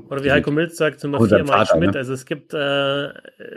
Oder 0.09 0.23
wie 0.23 0.31
Heiko 0.31 0.51
Milz 0.51 0.77
sagt, 0.77 1.03
Nummer 1.03 1.25
vier 1.25 1.43
Mike 1.43 1.65
Schmidt. 1.71 1.91
Ne? 1.93 1.97
Also 1.97 2.13
es 2.13 2.25
gibt, 2.25 2.53
äh, 2.53 3.07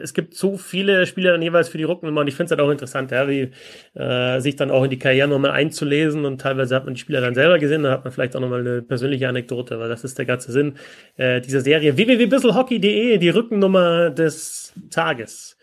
es 0.02 0.14
gibt 0.14 0.34
so 0.34 0.56
viele 0.56 1.06
Spieler 1.06 1.32
dann 1.32 1.42
jeweils 1.42 1.68
für 1.68 1.76
die 1.76 1.84
Rückennummer 1.84 2.22
und 2.22 2.28
ich 2.28 2.34
finde 2.34 2.46
es 2.46 2.50
halt 2.52 2.60
auch 2.66 2.70
interessant, 2.70 3.10
ja, 3.10 3.28
wie 3.28 3.50
äh, 3.94 4.40
sich 4.40 4.56
dann 4.56 4.70
auch 4.70 4.84
in 4.84 4.90
die 4.90 4.98
Karriere 4.98 5.28
nochmal 5.28 5.50
einzulesen 5.50 6.24
und 6.24 6.40
teilweise 6.40 6.74
hat 6.74 6.86
man 6.86 6.94
die 6.94 7.00
Spieler 7.00 7.20
dann 7.20 7.34
selber 7.34 7.58
gesehen, 7.58 7.82
da 7.82 7.90
hat 7.90 8.04
man 8.04 8.12
vielleicht 8.12 8.34
auch 8.36 8.40
nochmal 8.40 8.60
eine 8.60 8.80
persönliche 8.80 9.28
Anekdote, 9.28 9.78
weil 9.78 9.90
das 9.90 10.02
ist 10.02 10.16
der 10.18 10.24
ganze 10.24 10.50
Sinn 10.50 10.76
äh, 11.16 11.42
dieser 11.42 11.60
Serie. 11.60 11.96
www.bisselhockey.de, 11.96 13.18
die 13.18 13.28
Rückennummer 13.28 14.10
des 14.10 14.72
Tages. 14.90 15.58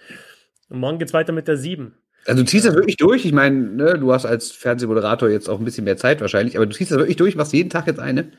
Und 0.70 0.80
morgen 0.80 1.00
geht's 1.00 1.14
weiter 1.14 1.34
mit 1.34 1.48
der 1.48 1.58
sieben. 1.58 1.96
Also 2.26 2.44
du 2.44 2.50
ziehst 2.50 2.66
das 2.66 2.76
wirklich 2.76 2.98
durch. 2.98 3.26
Ich 3.26 3.32
meine, 3.32 3.58
ne, 3.58 3.98
du 3.98 4.12
hast 4.12 4.26
als 4.26 4.52
Fernsehmoderator 4.52 5.30
jetzt 5.30 5.50
auch 5.50 5.60
ein 5.60 5.66
bisschen 5.66 5.86
mehr 5.86 5.98
Zeit 5.98 6.20
wahrscheinlich, 6.20 6.58
aber 6.58 6.66
du 6.66 6.76
ziehst 6.76 6.92
das 6.92 6.98
wirklich 6.98 7.16
durch, 7.16 7.36
machst 7.36 7.54
jeden 7.54 7.70
Tag 7.70 7.88
jetzt 7.88 8.00
eine. 8.00 8.32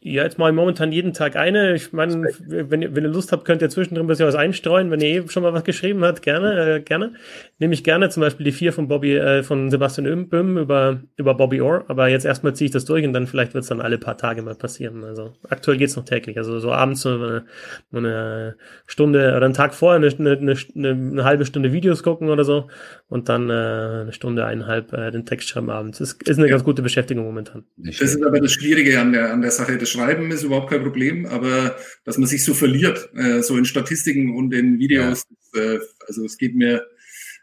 Ja, 0.00 0.22
jetzt 0.22 0.38
mache 0.38 0.50
ich 0.50 0.54
momentan 0.54 0.92
jeden 0.92 1.12
Tag 1.12 1.34
eine. 1.34 1.74
Ich 1.74 1.92
meine, 1.92 2.28
wenn, 2.46 2.94
wenn 2.94 3.04
ihr 3.04 3.10
Lust 3.10 3.32
habt, 3.32 3.44
könnt 3.44 3.62
ihr 3.62 3.68
zwischendrin 3.68 4.04
ein 4.04 4.08
bisschen 4.08 4.26
was 4.26 4.36
einstreuen. 4.36 4.90
Wenn 4.90 5.00
ihr 5.00 5.24
eh 5.24 5.28
schon 5.28 5.42
mal 5.42 5.52
was 5.52 5.64
geschrieben 5.64 6.04
habt, 6.04 6.22
gerne, 6.22 6.76
äh, 6.76 6.80
gerne. 6.80 7.14
Nehme 7.58 7.74
ich 7.74 7.82
gerne 7.82 8.08
zum 8.08 8.20
Beispiel 8.20 8.44
die 8.44 8.52
vier 8.52 8.72
von 8.72 8.86
Bobby, 8.86 9.16
äh, 9.16 9.42
von 9.42 9.70
Sebastian 9.70 10.28
Böhm 10.28 10.56
über, 10.56 11.00
über 11.16 11.34
Bobby 11.34 11.60
Orr. 11.60 11.84
Aber 11.88 12.08
jetzt 12.08 12.26
erstmal 12.26 12.54
ziehe 12.54 12.66
ich 12.66 12.72
das 12.72 12.84
durch 12.84 13.04
und 13.04 13.12
dann 13.12 13.26
vielleicht 13.26 13.54
wird 13.54 13.62
es 13.62 13.68
dann 13.68 13.80
alle 13.80 13.98
paar 13.98 14.16
Tage 14.16 14.42
mal 14.42 14.54
passieren. 14.54 15.02
Also 15.02 15.32
aktuell 15.48 15.78
geht's 15.78 15.96
noch 15.96 16.04
täglich. 16.04 16.36
Also 16.36 16.60
so 16.60 16.70
abends 16.70 17.00
so 17.00 17.10
eine, 17.10 17.44
eine 17.92 18.56
Stunde 18.86 19.34
oder 19.36 19.46
einen 19.46 19.54
Tag 19.54 19.74
vorher 19.74 19.96
eine, 19.96 20.14
eine, 20.16 20.56
eine, 20.76 20.90
eine 20.90 21.24
halbe 21.24 21.44
Stunde 21.44 21.72
Videos 21.72 22.04
gucken 22.04 22.28
oder 22.28 22.44
so 22.44 22.68
und 23.08 23.28
dann 23.28 23.50
äh, 23.50 23.52
eine 23.52 24.12
Stunde, 24.12 24.44
eineinhalb 24.44 24.92
äh, 24.92 25.10
den 25.10 25.26
Text 25.26 25.48
schreiben 25.48 25.70
abends. 25.70 25.98
Das 25.98 26.12
ist 26.12 26.38
eine 26.38 26.46
ja. 26.46 26.52
ganz 26.52 26.62
gute 26.62 26.82
Beschäftigung 26.82 27.24
momentan. 27.24 27.64
Das 27.76 28.00
ist 28.00 28.22
aber 28.22 28.40
das 28.40 28.52
Schwierige 28.52 29.00
an 29.00 29.12
der, 29.12 29.32
an 29.32 29.42
der 29.42 29.50
Sache. 29.50 29.78
Schreiben 29.88 30.30
ist 30.30 30.42
überhaupt 30.42 30.70
kein 30.70 30.82
Problem, 30.82 31.26
aber 31.26 31.76
dass 32.04 32.18
man 32.18 32.28
sich 32.28 32.44
so 32.44 32.54
verliert, 32.54 33.10
äh, 33.14 33.42
so 33.42 33.56
in 33.56 33.64
Statistiken 33.64 34.34
und 34.34 34.52
in 34.54 34.78
Videos, 34.78 35.24
ja. 35.54 35.62
äh, 35.62 35.80
also 36.06 36.24
es 36.24 36.38
geht 36.38 36.54
mir, 36.54 36.86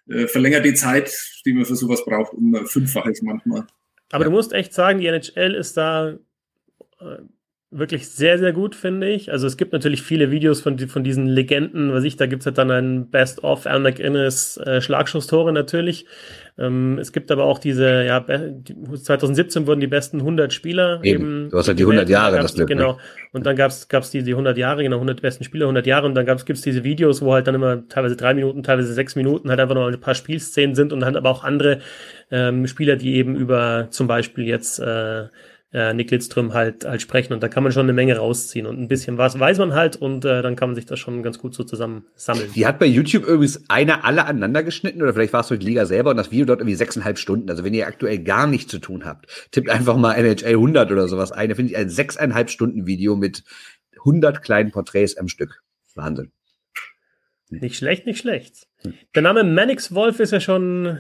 äh, 0.10 0.28
verlängert 0.28 0.66
die 0.66 0.74
Zeit, 0.74 1.12
die 1.46 1.54
man 1.54 1.66
für 1.66 1.76
sowas 1.76 2.06
braucht, 2.06 2.34
um 2.34 2.66
fünffaches 2.68 3.22
manchmal. 3.22 3.66
Aber 4.12 4.24
ja. 4.24 4.30
du 4.30 4.36
musst 4.36 4.54
echt 4.54 4.74
sagen, 4.74 5.00
die 5.00 5.08
NHL 5.08 5.56
ist 5.56 5.78
da 5.78 6.18
äh, 7.00 7.18
wirklich 7.78 8.10
sehr, 8.10 8.38
sehr 8.40 8.54
gut, 8.54 8.74
finde 8.76 9.10
ich. 9.10 9.32
Also 9.32 9.48
es 9.48 9.58
gibt 9.58 9.74
natürlich 9.74 10.02
viele 10.02 10.32
Videos 10.32 10.62
von, 10.62 10.80
von 10.80 11.04
diesen 11.04 11.28
Legenden, 11.28 11.94
was 11.94 12.04
ich, 12.04 12.16
da 12.16 12.26
gibt's 12.26 12.46
halt 12.46 12.58
dann 12.58 12.72
ein 12.72 13.10
Best-of 13.10 13.66
Al 13.66 13.80
McInnes 13.80 14.58
äh, 14.58 14.82
Schlagschusstore 14.82 15.52
natürlich. 15.52 16.06
Ähm, 16.58 16.98
es 17.00 17.12
gibt 17.12 17.32
aber 17.32 17.44
auch 17.44 17.60
diese, 17.60 18.06
ja, 18.06 18.24
2017 18.24 19.68
wurden 19.68 19.82
die 19.82 19.88
besten 19.88 20.20
100 20.20 20.54
Spieler 20.54 21.02
eben. 21.04 21.22
eben 21.22 21.50
du 21.50 21.58
hast 21.58 21.68
halt 21.68 21.78
die 21.78 21.84
100 21.84 22.08
Jahre, 22.08 22.38
das 22.38 22.56
Glück. 22.56 22.70
Genau. 22.70 22.94
Ne? 22.94 22.98
Und 23.34 23.46
dann 23.46 23.58
gab's 23.58 23.90
gab's 23.90 24.10
die, 24.12 24.24
die 24.24 24.32
100 24.32 24.58
Jahre, 24.58 24.82
genau, 24.82 24.96
100 24.96 25.22
besten 25.22 25.44
Spieler, 25.44 25.66
100 25.66 25.86
Jahre. 25.86 26.08
Und 26.08 26.16
dann 26.16 26.26
gab's, 26.26 26.46
gibt's 26.46 26.62
diese 26.62 26.86
Videos, 26.86 27.22
wo 27.22 27.34
halt 27.34 27.48
dann 27.48 27.56
immer 27.56 27.88
teilweise 27.90 28.16
drei 28.16 28.34
Minuten, 28.34 28.64
teilweise 28.64 28.94
sechs 28.94 29.16
Minuten 29.18 29.50
halt 29.50 29.60
einfach 29.60 29.76
noch 29.76 29.88
ein 29.88 30.00
paar 30.00 30.16
Spielszenen 30.16 30.76
sind 30.76 30.94
und 30.94 31.02
dann 31.02 31.18
aber 31.18 31.30
auch 31.30 31.44
andere 31.44 31.82
ähm, 32.32 32.68
Spieler, 32.68 32.96
die 32.96 33.16
eben 33.16 33.36
über 33.36 33.88
zum 33.90 34.08
Beispiel 34.08 34.46
jetzt, 34.46 34.80
äh, 34.80 35.26
äh, 35.76 35.94
Nick 35.94 36.10
Lidström 36.10 36.54
halt, 36.54 36.86
halt 36.86 37.02
sprechen. 37.02 37.34
Und 37.34 37.44
da 37.44 37.50
kann 37.50 37.62
man 37.62 37.74
schon 37.74 37.86
eine 37.86 37.92
Menge 37.92 38.16
rausziehen. 38.16 38.66
Und 38.66 38.80
ein 38.80 38.88
bisschen 38.88 39.18
was 39.18 39.38
weiß 39.38 39.58
man 39.58 39.74
halt 39.74 39.98
und 39.98 40.24
äh, 40.24 40.42
dann 40.42 40.56
kann 40.56 40.70
man 40.70 40.76
sich 40.76 40.86
das 40.86 41.00
schon 41.00 41.22
ganz 41.22 41.38
gut 41.38 41.54
so 41.54 41.66
zusammen 41.66 42.06
sammeln. 42.16 42.50
Die 42.56 42.66
hat 42.66 42.80
bei 42.80 42.86
YouTube 42.86 43.26
übrigens 43.26 43.70
einer 43.70 44.06
alle 44.06 44.26
aneinander 44.26 44.64
geschnitten 44.64 45.02
oder 45.02 45.14
vielleicht 45.14 45.34
war 45.34 45.42
es 45.42 45.50
durch 45.50 45.60
die 45.60 45.66
Liga 45.66 45.86
selber 45.86 46.12
und 46.12 46.18
das 46.18 46.32
Video 46.32 46.46
dort 46.46 46.62
irgendwie 46.62 46.76
sechseinhalb 46.76 47.20
Stunden. 47.20 47.50
Also 47.50 47.66
wenn 47.66 47.74
ihr 47.74 47.88
aktuell 47.88 48.20
gar 48.20 48.48
nichts 48.48 48.72
zu 48.72 48.80
tun 48.80 49.04
habt, 49.04 49.28
tippt 49.52 49.70
einfach 49.70 49.98
mal 49.98 50.14
NHL 50.14 50.54
100 50.54 50.92
oder 50.94 51.10
sowas 51.10 51.34
ein. 51.34 51.50
Da 51.50 51.56
finde 51.56 51.74
ich 51.74 51.78
ein 51.78 51.90
sechseinhalb 51.90 52.50
Stunden 52.50 52.88
Video 52.88 53.18
mit 53.18 53.44
100 53.98 54.42
kleinen 54.42 54.72
Porträts 54.72 55.18
am 55.18 55.28
Stück. 55.28 55.62
Wahnsinn. 55.94 56.32
Nicht 57.50 57.76
schlecht, 57.76 58.06
nicht 58.06 58.20
schlecht. 58.20 58.68
Der 59.14 59.22
Name 59.22 59.44
Mannix 59.44 59.94
Wolf 59.94 60.22
ist 60.22 60.32
ja 60.32 60.40
schon 60.40 61.00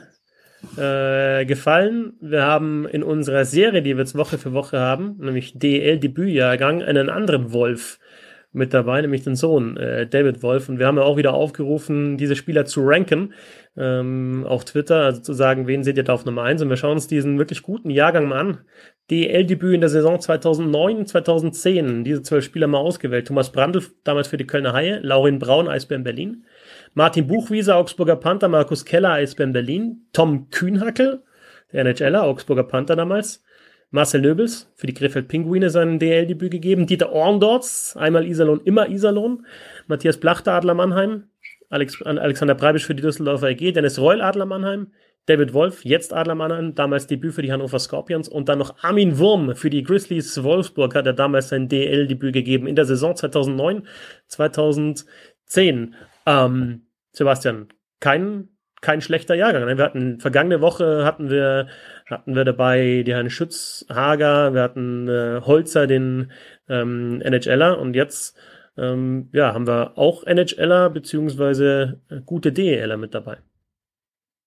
äh, 0.77 1.45
gefallen. 1.45 2.13
Wir 2.21 2.43
haben 2.43 2.87
in 2.87 3.03
unserer 3.03 3.45
Serie, 3.45 3.81
die 3.81 3.95
wir 3.95 4.03
jetzt 4.03 4.17
Woche 4.17 4.37
für 4.37 4.53
Woche 4.53 4.79
haben, 4.79 5.17
nämlich 5.19 5.57
DL-Debütjahrgang, 5.57 6.81
einen 6.83 7.09
anderen 7.09 7.51
Wolf 7.53 7.99
mit 8.55 8.73
dabei, 8.73 9.01
nämlich 9.01 9.23
den 9.23 9.35
Sohn 9.35 9.75
äh, 9.75 10.07
David 10.07 10.41
Wolf. 10.41 10.69
Und 10.69 10.79
wir 10.79 10.87
haben 10.87 10.97
ja 10.97 11.03
auch 11.03 11.17
wieder 11.17 11.33
aufgerufen, 11.33 12.17
diese 12.17 12.37
Spieler 12.37 12.65
zu 12.65 12.81
ranken 12.85 13.33
ähm, 13.75 14.45
auf 14.47 14.63
Twitter, 14.63 15.03
also 15.03 15.21
zu 15.21 15.33
sagen, 15.33 15.67
wen 15.67 15.83
seht 15.83 15.97
ihr 15.97 16.03
da 16.03 16.13
auf 16.13 16.25
Nummer 16.25 16.43
1. 16.43 16.61
Und 16.61 16.69
wir 16.69 16.77
schauen 16.77 16.93
uns 16.93 17.07
diesen 17.07 17.37
wirklich 17.37 17.61
guten 17.61 17.89
Jahrgang 17.89 18.29
mal 18.29 18.39
an. 18.39 18.57
DL-Debüt 19.11 19.75
in 19.75 19.81
der 19.81 19.89
Saison 19.89 20.19
2009, 20.19 21.05
2010. 21.05 22.05
Diese 22.05 22.23
zwölf 22.23 22.45
Spieler 22.45 22.67
mal 22.67 22.77
ausgewählt. 22.77 23.27
Thomas 23.27 23.51
Brandl, 23.51 23.83
damals 24.05 24.29
für 24.29 24.37
die 24.37 24.47
Kölner 24.47 24.71
Haie. 24.71 24.99
Laurin 25.03 25.37
Braun, 25.37 25.67
Eisbären 25.67 26.05
Berlin. 26.05 26.45
Martin 26.97 27.27
Buchwieser, 27.27 27.75
Augsburger 27.75 28.15
Panther, 28.15 28.47
Markus 28.47 28.85
Keller, 28.85 29.11
Eisbären 29.11 29.51
Berlin, 29.51 30.07
Tom 30.13 30.49
Kühnhackel, 30.49 31.23
der 31.73 31.83
NHLer, 31.83 32.23
Augsburger 32.23 32.63
Panther 32.63 32.95
damals, 32.95 33.43
Marcel 33.91 34.21
Löbels 34.21 34.71
für 34.75 34.87
die 34.87 34.93
Krefeld 34.93 35.27
Pinguine 35.27 35.69
sein 35.69 35.99
DL-Debüt 35.99 36.51
gegeben, 36.51 36.87
Dieter 36.87 37.11
Orndorz, 37.11 37.97
einmal 37.99 38.25
Iserlohn, 38.25 38.61
immer 38.63 38.87
Iserlohn, 38.87 39.45
Matthias 39.87 40.17
Blachter, 40.21 40.53
Adler 40.53 40.73
Mannheim, 40.73 41.25
Alex, 41.69 42.01
Alexander 42.01 42.55
Breibisch 42.55 42.85
für 42.85 42.95
die 42.95 43.03
Düsseldorfer 43.03 43.49
EG, 43.49 43.73
Dennis 43.73 43.99
Reul, 43.99 44.21
Adler 44.21 44.45
Mannheim, 44.45 44.87
David 45.25 45.53
Wolf, 45.53 45.83
jetzt 45.83 46.13
Adler 46.13 46.35
Mannheim, 46.35 46.75
damals 46.75 47.07
Debüt 47.07 47.33
für 47.33 47.41
die 47.41 47.51
Hannover 47.51 47.79
Scorpions 47.79 48.29
und 48.29 48.47
dann 48.47 48.59
noch 48.59 48.81
Armin 48.81 49.17
Wurm 49.19 49.53
für 49.55 49.69
die 49.69 49.83
Grizzlies 49.83 50.41
Wolfsburg 50.43 50.95
hat 50.95 51.07
er 51.07 51.13
damals 51.13 51.49
sein 51.49 51.67
DL-Debüt 51.67 52.31
gegeben 52.31 52.67
in 52.67 52.75
der 52.77 52.85
Saison 52.85 53.17
2009, 53.17 53.85
2010. 54.27 55.95
Ähm, 56.25 56.87
Sebastian, 57.11 57.67
kein, 57.99 58.49
kein 58.81 59.01
schlechter 59.01 59.35
Jahrgang. 59.35 59.77
Wir 59.77 59.83
hatten 59.83 60.19
vergangene 60.19 60.61
Woche 60.61 61.05
hatten 61.05 61.29
wir 61.29 61.67
hatten 62.05 62.35
wir 62.35 62.45
dabei 62.45 63.03
die 63.05 63.13
Herrn 63.13 63.29
Schützhager, 63.29 64.53
wir 64.53 64.61
hatten 64.61 65.07
äh, 65.07 65.41
Holzer, 65.41 65.87
den 65.87 66.31
ähm, 66.69 67.21
NHLer 67.21 67.79
und 67.79 67.95
jetzt 67.95 68.37
ähm, 68.77 69.29
ja, 69.31 69.53
haben 69.53 69.67
wir 69.67 69.97
auch 69.97 70.25
NHLer 70.25 70.89
beziehungsweise 70.89 72.01
äh, 72.09 72.21
gute 72.25 72.51
DELer 72.51 72.97
mit 72.97 73.13
dabei. 73.13 73.37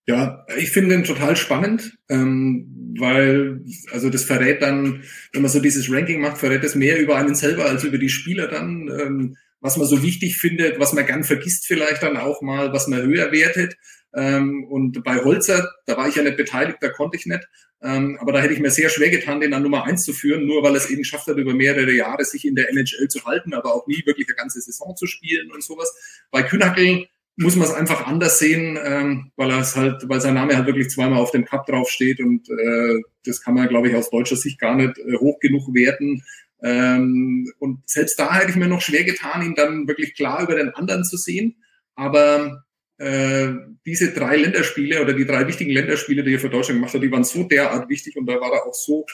Ja, 0.07 0.45
ich 0.57 0.71
finde 0.71 0.95
den 0.95 1.03
total 1.03 1.35
spannend, 1.35 1.97
ähm, 2.09 2.95
weil, 2.97 3.61
also 3.91 4.09
das 4.09 4.23
verrät 4.23 4.61
dann, 4.61 5.03
wenn 5.33 5.43
man 5.43 5.51
so 5.51 5.59
dieses 5.59 5.91
Ranking 5.91 6.21
macht, 6.21 6.39
verrät 6.39 6.63
es 6.63 6.73
mehr 6.73 6.99
über 6.99 7.15
einen 7.15 7.35
selber 7.35 7.65
als 7.65 7.83
über 7.83 7.99
die 7.99 8.09
Spieler 8.09 8.47
dann. 8.47 8.89
Ähm, 8.99 9.35
was 9.61 9.77
man 9.77 9.87
so 9.87 10.03
wichtig 10.03 10.37
findet, 10.37 10.79
was 10.79 10.93
man 10.93 11.05
gern 11.05 11.23
vergisst 11.23 11.65
vielleicht 11.67 12.03
dann 12.03 12.17
auch 12.17 12.41
mal, 12.41 12.73
was 12.73 12.87
man 12.87 13.01
höher 13.01 13.31
wertet. 13.31 13.75
Ähm, 14.13 14.65
und 14.65 15.03
bei 15.03 15.23
Holzer, 15.23 15.69
da 15.85 15.97
war 15.97 16.07
ich 16.07 16.15
ja 16.15 16.23
nicht 16.23 16.37
beteiligt, 16.37 16.79
da 16.81 16.89
konnte 16.89 17.17
ich 17.17 17.25
nicht. 17.25 17.47
Ähm, 17.81 18.17
aber 18.19 18.33
da 18.33 18.41
hätte 18.41 18.53
ich 18.53 18.59
mir 18.59 18.71
sehr 18.71 18.89
schwer 18.89 19.09
getan, 19.09 19.39
den 19.39 19.53
an 19.53 19.63
Nummer 19.63 19.85
eins 19.85 20.03
zu 20.03 20.13
führen, 20.13 20.45
nur 20.45 20.63
weil 20.63 20.75
es 20.75 20.89
eben 20.89 21.03
schafft 21.03 21.27
hat, 21.27 21.37
über 21.37 21.53
mehrere 21.53 21.91
Jahre 21.91 22.25
sich 22.25 22.45
in 22.45 22.55
der 22.55 22.69
NHL 22.69 23.07
zu 23.07 23.23
halten, 23.25 23.53
aber 23.53 23.73
auch 23.73 23.87
nie 23.87 24.05
wirklich 24.05 24.27
eine 24.27 24.35
ganze 24.35 24.59
Saison 24.59 24.95
zu 24.95 25.05
spielen 25.05 25.51
und 25.51 25.63
sowas. 25.63 25.93
Bei 26.31 26.43
Kühnackel 26.43 27.07
muss 27.37 27.55
man 27.55 27.67
es 27.67 27.73
einfach 27.73 28.05
anders 28.05 28.37
sehen, 28.37 28.77
ähm, 28.83 29.31
weil 29.37 29.51
er 29.51 29.59
es 29.59 29.75
halt, 29.77 30.09
weil 30.09 30.19
sein 30.19 30.33
Name 30.33 30.57
halt 30.57 30.65
wirklich 30.65 30.89
zweimal 30.89 31.19
auf 31.19 31.31
dem 31.31 31.45
Cup 31.45 31.67
draufsteht 31.67 32.19
und 32.19 32.49
äh, 32.49 33.01
das 33.23 33.41
kann 33.41 33.53
man, 33.53 33.69
glaube 33.69 33.87
ich, 33.87 33.95
aus 33.95 34.09
deutscher 34.09 34.35
Sicht 34.35 34.59
gar 34.59 34.75
nicht 34.75 34.97
äh, 34.97 35.15
hoch 35.17 35.39
genug 35.39 35.73
werten. 35.73 36.21
Ähm, 36.61 37.51
und 37.59 37.89
selbst 37.89 38.19
da 38.19 38.33
hätte 38.35 38.51
ich 38.51 38.55
mir 38.55 38.67
noch 38.67 38.81
schwer 38.81 39.03
getan, 39.03 39.41
ihn 39.41 39.55
dann 39.55 39.87
wirklich 39.87 40.15
klar 40.15 40.43
über 40.43 40.55
den 40.55 40.69
anderen 40.69 41.03
zu 41.03 41.17
sehen. 41.17 41.55
Aber 41.95 42.63
äh, 42.97 43.53
diese 43.85 44.13
drei 44.13 44.35
Länderspiele 44.37 45.01
oder 45.01 45.13
die 45.13 45.25
drei 45.25 45.47
wichtigen 45.47 45.71
Länderspiele, 45.71 46.23
die 46.23 46.33
er 46.33 46.39
für 46.39 46.49
Deutschland 46.49 46.79
gemacht 46.79 46.93
hat, 46.93 47.01
die 47.01 47.11
waren 47.11 47.23
so 47.23 47.43
derart 47.43 47.89
wichtig 47.89 48.17
und 48.17 48.25
da 48.25 48.39
war 48.41 48.51
er 48.51 48.65
auch 48.65 48.73
so 48.73 49.05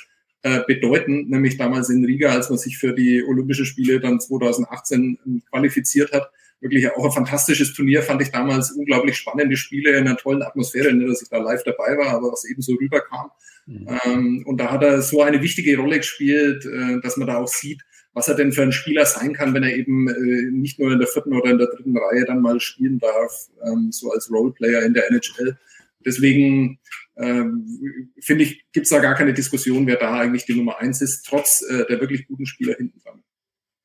äh, 0.41 0.61
bedeutend, 0.67 1.29
nämlich 1.29 1.57
damals 1.57 1.89
in 1.89 2.05
Riga, 2.05 2.31
als 2.31 2.49
man 2.49 2.57
sich 2.57 2.77
für 2.77 2.93
die 2.93 3.23
Olympische 3.23 3.65
Spiele 3.65 3.99
dann 3.99 4.19
2018 4.19 5.43
qualifiziert 5.49 6.11
hat. 6.13 6.31
Wirklich 6.61 6.89
auch 6.91 7.05
ein 7.05 7.11
fantastisches 7.11 7.73
Turnier, 7.73 8.01
fand 8.01 8.21
ich 8.21 8.31
damals 8.31 8.71
unglaublich 8.71 9.17
spannende 9.17 9.57
Spiele 9.57 9.91
in 9.91 10.07
einer 10.07 10.17
tollen 10.17 10.41
Atmosphäre, 10.41 10.93
nicht, 10.93 11.09
dass 11.09 11.21
ich 11.21 11.29
da 11.29 11.37
live 11.37 11.63
dabei 11.63 11.97
war, 11.97 12.07
aber 12.09 12.31
was 12.31 12.45
eben 12.45 12.61
so 12.61 12.73
rüberkam. 12.73 13.29
Mhm. 13.65 13.87
Ähm, 14.05 14.43
und 14.45 14.57
da 14.57 14.71
hat 14.71 14.83
er 14.83 15.01
so 15.01 15.21
eine 15.21 15.41
wichtige 15.41 15.77
Rolle 15.77 15.97
gespielt, 15.97 16.65
äh, 16.65 17.01
dass 17.01 17.17
man 17.17 17.27
da 17.27 17.37
auch 17.37 17.47
sieht, 17.47 17.81
was 18.13 18.29
er 18.29 18.35
denn 18.35 18.53
für 18.53 18.63
ein 18.63 18.71
Spieler 18.71 19.05
sein 19.05 19.33
kann, 19.33 19.53
wenn 19.53 19.63
er 19.63 19.75
eben 19.75 20.07
äh, 20.07 20.51
nicht 20.51 20.79
nur 20.79 20.91
in 20.91 20.99
der 20.99 21.07
vierten 21.07 21.33
oder 21.33 21.51
in 21.51 21.57
der 21.57 21.67
dritten 21.67 21.97
Reihe 21.97 22.23
dann 22.25 22.41
mal 22.41 22.59
spielen 22.59 22.99
darf, 22.99 23.49
ähm, 23.65 23.91
so 23.91 24.11
als 24.11 24.31
Roleplayer 24.31 24.83
in 24.83 24.93
der 24.93 25.11
NHL. 25.11 25.57
Deswegen 26.05 26.79
ähm, 27.17 28.11
finde 28.19 28.45
ich, 28.45 28.65
gibt 28.71 28.85
es 28.85 28.91
da 28.91 28.99
gar 28.99 29.15
keine 29.15 29.33
Diskussion, 29.33 29.87
wer 29.87 29.97
da 29.97 30.19
eigentlich 30.19 30.45
die 30.45 30.55
Nummer 30.55 30.79
eins 30.79 31.01
ist, 31.01 31.25
trotz 31.25 31.61
äh, 31.69 31.85
der 31.87 31.99
wirklich 31.99 32.27
guten 32.27 32.45
Spieler 32.45 32.75
hinten 32.75 32.99
dran. 32.99 33.23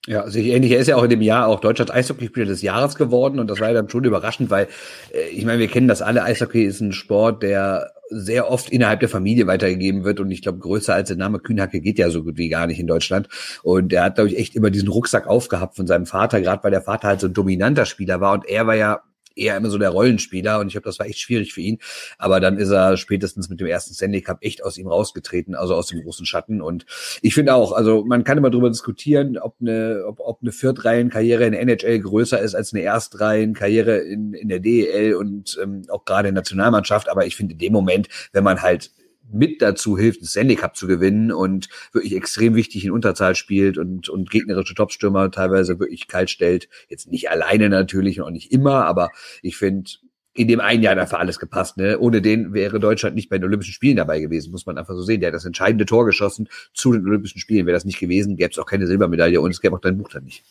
Ja, 0.06 0.26
sich 0.28 0.44
also 0.44 0.56
ähnlich. 0.56 0.72
Er 0.72 0.78
ist 0.78 0.86
ja 0.86 0.96
auch 0.96 1.02
in 1.02 1.10
dem 1.10 1.20
Jahr 1.20 1.46
auch 1.46 1.60
Deutschlands 1.60 1.92
Eishockeyspieler 1.92 2.46
des 2.46 2.62
Jahres 2.62 2.94
geworden 2.94 3.38
und 3.38 3.50
das 3.50 3.60
war 3.60 3.68
ja 3.68 3.74
dann 3.74 3.90
schon 3.90 4.04
überraschend, 4.04 4.48
weil 4.48 4.66
äh, 5.12 5.28
ich 5.28 5.44
meine, 5.44 5.58
wir 5.58 5.68
kennen 5.68 5.88
das 5.88 6.00
alle. 6.00 6.22
Eishockey 6.22 6.64
ist 6.64 6.80
ein 6.80 6.92
Sport, 6.92 7.42
der 7.42 7.92
sehr 8.08 8.50
oft 8.50 8.70
innerhalb 8.70 9.00
der 9.00 9.10
Familie 9.10 9.46
weitergegeben 9.46 10.02
wird 10.04 10.18
und 10.18 10.30
ich 10.30 10.42
glaube, 10.42 10.58
größer 10.58 10.94
als 10.94 11.08
der 11.08 11.18
Name 11.18 11.38
Kühnhacke 11.38 11.80
geht 11.80 11.98
ja 11.98 12.10
so 12.10 12.24
gut 12.24 12.38
wie 12.38 12.48
gar 12.48 12.66
nicht 12.66 12.80
in 12.80 12.86
Deutschland. 12.86 13.28
Und 13.62 13.92
er 13.92 14.04
hat, 14.04 14.14
glaube 14.16 14.30
ich, 14.30 14.38
echt 14.38 14.56
immer 14.56 14.70
diesen 14.70 14.88
Rucksack 14.88 15.26
aufgehabt 15.26 15.76
von 15.76 15.86
seinem 15.86 16.06
Vater, 16.06 16.40
gerade 16.40 16.64
weil 16.64 16.70
der 16.72 16.82
Vater 16.82 17.08
halt 17.08 17.20
so 17.20 17.28
ein 17.28 17.34
dominanter 17.34 17.84
Spieler 17.84 18.20
war 18.20 18.32
und 18.32 18.48
er 18.48 18.66
war 18.66 18.74
ja 18.74 19.02
eher 19.40 19.56
immer 19.56 19.70
so 19.70 19.78
der 19.78 19.90
Rollenspieler 19.90 20.60
und 20.60 20.68
ich 20.68 20.74
glaube, 20.74 20.84
das 20.84 20.98
war 20.98 21.06
echt 21.06 21.18
schwierig 21.18 21.52
für 21.52 21.60
ihn. 21.60 21.78
Aber 22.18 22.40
dann 22.40 22.58
ist 22.58 22.70
er 22.70 22.96
spätestens 22.96 23.48
mit 23.48 23.60
dem 23.60 23.66
ersten 23.66 23.94
Stanley 23.94 24.20
Cup 24.20 24.38
echt 24.42 24.64
aus 24.64 24.78
ihm 24.78 24.86
rausgetreten, 24.86 25.54
also 25.54 25.74
aus 25.74 25.88
dem 25.88 26.02
großen 26.02 26.26
Schatten. 26.26 26.60
Und 26.60 26.86
ich 27.22 27.34
finde 27.34 27.54
auch, 27.54 27.72
also 27.72 28.04
man 28.04 28.24
kann 28.24 28.38
immer 28.38 28.50
darüber 28.50 28.68
diskutieren, 28.68 29.38
ob 29.38 29.56
eine, 29.60 30.04
ob, 30.06 30.20
ob 30.20 30.42
eine 30.42 30.52
Viertreihenkarriere 30.52 31.44
in 31.46 31.54
NHL 31.54 32.00
größer 32.00 32.38
ist 32.40 32.54
als 32.54 32.72
eine 32.72 32.82
Erstreihenkarriere 32.82 33.98
in, 33.98 34.34
in 34.34 34.48
der 34.48 34.60
DEL 34.60 35.14
und 35.14 35.58
ähm, 35.62 35.82
auch 35.88 36.04
gerade 36.04 36.28
in 36.28 36.34
der 36.34 36.42
Nationalmannschaft. 36.42 37.08
Aber 37.08 37.26
ich 37.26 37.36
finde 37.36 37.54
in 37.54 37.58
dem 37.58 37.72
Moment, 37.72 38.08
wenn 38.32 38.44
man 38.44 38.62
halt 38.62 38.90
mit 39.32 39.62
dazu 39.62 39.96
hilft, 39.96 40.24
Stanley 40.24 40.56
Cup 40.56 40.76
zu 40.76 40.86
gewinnen 40.86 41.32
und 41.32 41.68
wirklich 41.92 42.14
extrem 42.14 42.54
wichtig 42.54 42.84
in 42.84 42.90
Unterzahl 42.90 43.34
spielt 43.34 43.78
und, 43.78 44.08
und 44.08 44.30
gegnerische 44.30 44.74
Topstürmer 44.74 45.30
teilweise 45.30 45.78
wirklich 45.78 46.08
kalt 46.08 46.30
stellt. 46.30 46.68
Jetzt 46.88 47.10
nicht 47.10 47.30
alleine 47.30 47.68
natürlich 47.68 48.20
und 48.20 48.26
auch 48.26 48.30
nicht 48.30 48.52
immer, 48.52 48.84
aber 48.86 49.10
ich 49.42 49.56
finde, 49.56 49.90
in 50.32 50.48
dem 50.48 50.60
einen 50.60 50.82
Jahr 50.82 50.96
einfach 50.96 51.18
alles 51.18 51.38
gepasst. 51.38 51.76
Ne? 51.76 51.98
Ohne 51.98 52.22
den 52.22 52.54
wäre 52.54 52.78
Deutschland 52.78 53.16
nicht 53.16 53.28
bei 53.28 53.38
den 53.38 53.44
Olympischen 53.44 53.72
Spielen 53.72 53.96
dabei 53.96 54.20
gewesen, 54.20 54.52
muss 54.52 54.66
man 54.66 54.78
einfach 54.78 54.94
so 54.94 55.02
sehen. 55.02 55.20
Der 55.20 55.28
hat 55.28 55.34
das 55.34 55.44
entscheidende 55.44 55.86
Tor 55.86 56.06
geschossen 56.06 56.48
zu 56.72 56.92
den 56.92 57.04
Olympischen 57.04 57.40
Spielen. 57.40 57.66
Wäre 57.66 57.76
das 57.76 57.84
nicht 57.84 57.98
gewesen, 57.98 58.36
gäbe 58.36 58.50
es 58.50 58.58
auch 58.58 58.66
keine 58.66 58.86
Silbermedaille 58.86 59.40
und 59.40 59.50
es 59.50 59.60
gäbe 59.60 59.76
auch 59.76 59.80
dein 59.80 59.98
Buch 59.98 60.08
dann 60.08 60.24
nicht. 60.24 60.44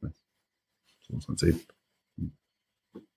So 0.00 1.14
muss 1.14 1.28
man 1.28 1.36
sehen. 1.36 1.60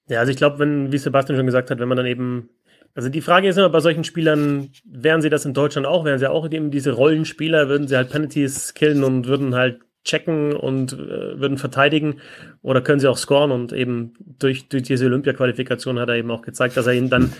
Ja, 0.07 0.19
also 0.19 0.31
ich 0.31 0.37
glaube, 0.37 0.59
wenn, 0.59 0.91
wie 0.91 0.97
Sebastian 0.97 1.37
schon 1.37 1.45
gesagt 1.45 1.71
hat, 1.71 1.79
wenn 1.79 1.87
man 1.87 1.97
dann 1.97 2.05
eben 2.05 2.49
also 2.95 3.09
die 3.09 3.21
Frage 3.21 3.47
ist 3.47 3.57
immer 3.57 3.69
bei 3.69 3.79
solchen 3.79 4.03
Spielern, 4.03 4.69
wären 4.85 5.21
sie 5.21 5.29
das 5.29 5.45
in 5.45 5.53
Deutschland 5.53 5.87
auch? 5.87 6.05
Wären 6.05 6.19
sie 6.19 6.29
auch 6.29 6.49
eben 6.49 6.69
diese 6.69 6.91
Rollenspieler? 6.91 7.67
Würden 7.67 7.87
sie 7.87 7.95
halt 7.95 8.09
Penalties 8.09 8.73
killen 8.73 9.03
und 9.03 9.27
würden 9.27 9.55
halt 9.55 9.79
checken 10.03 10.53
und 10.53 10.93
äh, 10.93 11.39
würden 11.39 11.57
verteidigen? 11.57 12.19
Oder 12.61 12.81
können 12.81 12.99
sie 12.99 13.09
auch 13.09 13.17
scoren? 13.17 13.51
Und 13.51 13.73
eben 13.73 14.13
durch, 14.39 14.67
durch 14.67 14.83
diese 14.83 15.05
Olympia-Qualifikation 15.07 15.99
hat 15.99 16.09
er 16.09 16.15
eben 16.15 16.29
auch 16.29 16.41
gezeigt, 16.41 16.77
dass 16.77 16.87
er 16.87 16.93
eben 16.93 17.09
dann 17.09 17.33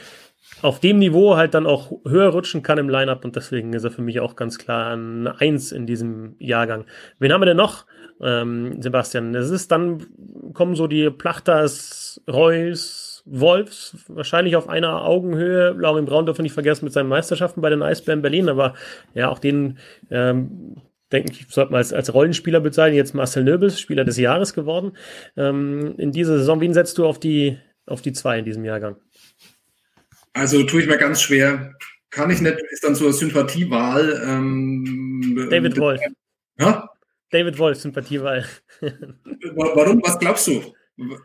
auf 0.62 0.80
dem 0.80 1.00
Niveau 1.00 1.36
halt 1.36 1.54
dann 1.54 1.68
auch 1.68 1.92
höher 2.06 2.30
rutschen 2.30 2.64
kann 2.64 2.78
im 2.78 2.90
Lineup 2.90 3.26
und 3.26 3.36
deswegen 3.36 3.74
ist 3.74 3.84
er 3.84 3.92
für 3.92 4.02
mich 4.02 4.20
auch 4.20 4.36
ganz 4.36 4.58
klar 4.58 4.96
ein 4.96 5.28
Eins 5.28 5.72
in 5.72 5.86
diesem 5.86 6.36
Jahrgang. 6.40 6.86
Wen 7.20 7.32
haben 7.34 7.42
wir 7.42 7.48
denn 7.48 7.58
noch, 7.58 7.86
ähm, 8.22 8.82
Sebastian? 8.82 9.36
Es 9.36 9.50
ist 9.50 9.72
dann, 9.72 10.06
kommen 10.54 10.76
so 10.76 10.88
die 10.88 11.10
Plachters, 11.10 12.22
Reus, 12.30 13.03
Wolfs 13.26 13.98
wahrscheinlich 14.08 14.56
auf 14.56 14.68
einer 14.68 15.04
Augenhöhe. 15.06 15.72
Laurin 15.72 16.06
Braun 16.06 16.26
dürfen 16.26 16.44
nicht 16.44 16.54
vergessen 16.54 16.86
mit 16.86 16.94
seinen 16.94 17.10
Meisterschaften 17.10 17.62
bei 17.62 17.70
den 17.70 17.82
Eisbären 17.82 18.22
Berlin, 18.22 18.50
aber 18.50 18.74
ja, 19.14 19.30
auch 19.30 19.40
den 19.40 19.78
ähm, 20.12 20.76
denke 21.14 21.32
ich, 21.32 21.46
sollte 21.48 21.72
man 21.72 21.78
als, 21.78 21.94
als 21.94 22.14
Rollenspieler 22.14 22.60
bezeichnen. 22.60 22.98
Jetzt 22.98 23.14
Marcel 23.14 23.44
Nöbels, 23.44 23.80
Spieler 23.80 24.04
des 24.04 24.18
Jahres 24.18 24.54
geworden. 24.54 24.98
Ähm, 25.38 25.96
in 25.98 26.12
dieser 26.12 26.38
Saison, 26.40 26.60
wen 26.60 26.74
setzt 26.74 26.98
du 26.98 27.06
auf 27.06 27.20
die, 27.20 27.58
auf 27.86 28.02
die 28.02 28.12
zwei 28.12 28.40
in 28.40 28.46
diesem 28.46 28.66
Jahrgang? 28.66 28.98
Also 30.34 30.64
tue 30.64 30.82
ich 30.82 30.88
mir 30.88 30.98
ganz 30.98 31.22
schwer. 31.22 31.74
Kann 32.10 32.30
ich 32.32 32.42
nicht, 32.42 32.58
ist 32.72 32.84
dann 32.84 32.96
so 32.96 33.06
eine 33.06 33.14
Sympathiewahl. 33.14 34.22
Ähm, 34.26 35.48
David 35.50 35.78
Wolf. 35.80 36.02
Ja? 36.60 36.90
David 37.30 37.58
Wolf, 37.58 37.80
Sympathiewahl. 37.80 38.46
Warum? 38.82 40.02
Was 40.04 40.20
glaubst 40.20 40.48
du? 40.48 40.74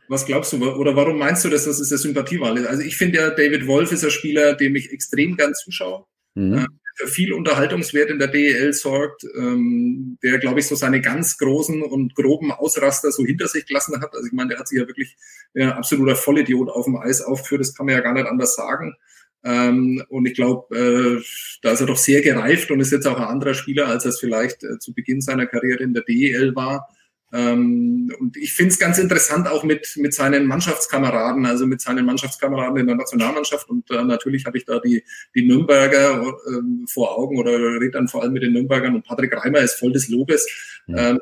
Was 0.08 0.24
glaubst 0.24 0.52
du, 0.52 0.64
oder 0.64 0.96
warum 0.96 1.18
meinst 1.18 1.44
du, 1.44 1.50
dass 1.50 1.66
das 1.66 1.78
ist 1.78 1.90
der 1.90 1.98
Sympathiewahl 1.98 2.56
ist? 2.56 2.66
Also 2.66 2.82
ich 2.82 2.96
finde 2.96 3.18
ja, 3.18 3.30
David 3.30 3.66
Wolf 3.66 3.92
ist 3.92 4.04
ein 4.04 4.10
Spieler, 4.10 4.54
dem 4.54 4.74
ich 4.76 4.92
extrem 4.92 5.36
gern 5.36 5.52
zuschaue, 5.54 6.06
mhm. 6.34 6.54
äh, 6.54 6.66
für 6.98 7.06
viel 7.06 7.32
Unterhaltungswert 7.32 8.10
in 8.10 8.18
der 8.18 8.28
DEL 8.28 8.72
sorgt, 8.72 9.24
ähm, 9.36 10.18
der, 10.22 10.38
glaube 10.38 10.60
ich, 10.60 10.66
so 10.66 10.74
seine 10.74 11.00
ganz 11.00 11.36
großen 11.38 11.82
und 11.82 12.14
groben 12.14 12.50
Ausraster 12.50 13.12
so 13.12 13.24
hinter 13.24 13.46
sich 13.46 13.66
gelassen 13.66 14.00
hat. 14.00 14.14
Also 14.14 14.26
ich 14.26 14.32
meine, 14.32 14.50
der 14.50 14.58
hat 14.58 14.68
sich 14.68 14.80
ja 14.80 14.86
wirklich 14.86 15.16
äh, 15.54 15.66
absoluter 15.66 16.16
Vollidiot 16.16 16.70
auf 16.70 16.86
dem 16.86 16.96
Eis 16.96 17.20
aufgeführt, 17.20 17.60
das 17.60 17.74
kann 17.74 17.86
man 17.86 17.94
ja 17.94 18.00
gar 18.00 18.14
nicht 18.14 18.26
anders 18.26 18.54
sagen. 18.54 18.96
Ähm, 19.44 20.02
und 20.08 20.26
ich 20.26 20.34
glaube, 20.34 20.76
äh, 20.76 21.22
da 21.62 21.72
ist 21.72 21.80
er 21.80 21.86
doch 21.86 21.96
sehr 21.96 22.22
gereift 22.22 22.70
und 22.70 22.80
ist 22.80 22.90
jetzt 22.90 23.06
auch 23.06 23.18
ein 23.18 23.28
anderer 23.28 23.54
Spieler, 23.54 23.86
als 23.86 24.04
er 24.04 24.10
es 24.10 24.18
vielleicht 24.18 24.64
äh, 24.64 24.78
zu 24.78 24.92
Beginn 24.92 25.20
seiner 25.20 25.46
Karriere 25.46 25.82
in 25.82 25.94
der 25.94 26.02
DEL 26.02 26.56
war. 26.56 26.88
Ähm, 27.32 28.10
und 28.18 28.36
ich 28.36 28.54
finde 28.54 28.72
es 28.72 28.78
ganz 28.78 28.98
interessant 28.98 29.48
auch 29.48 29.62
mit, 29.62 29.94
mit 29.96 30.14
seinen 30.14 30.46
Mannschaftskameraden, 30.46 31.44
also 31.44 31.66
mit 31.66 31.80
seinen 31.80 32.06
Mannschaftskameraden 32.06 32.78
in 32.78 32.86
der 32.86 32.96
Nationalmannschaft. 32.96 33.68
Und 33.68 33.90
äh, 33.90 34.02
natürlich 34.02 34.46
habe 34.46 34.56
ich 34.56 34.64
da 34.64 34.78
die, 34.78 35.04
die 35.34 35.46
Nürnberger 35.46 36.22
äh, 36.22 36.86
vor 36.86 37.18
Augen 37.18 37.38
oder 37.38 37.52
rede 37.52 37.90
dann 37.90 38.08
vor 38.08 38.22
allem 38.22 38.32
mit 38.32 38.42
den 38.42 38.54
Nürnbergern. 38.54 38.94
Und 38.94 39.04
Patrick 39.04 39.36
Reimer 39.36 39.60
ist 39.60 39.78
voll 39.78 39.92
des 39.92 40.08
Lobes. 40.08 40.46
Ja. 40.86 41.10
Ähm, 41.10 41.20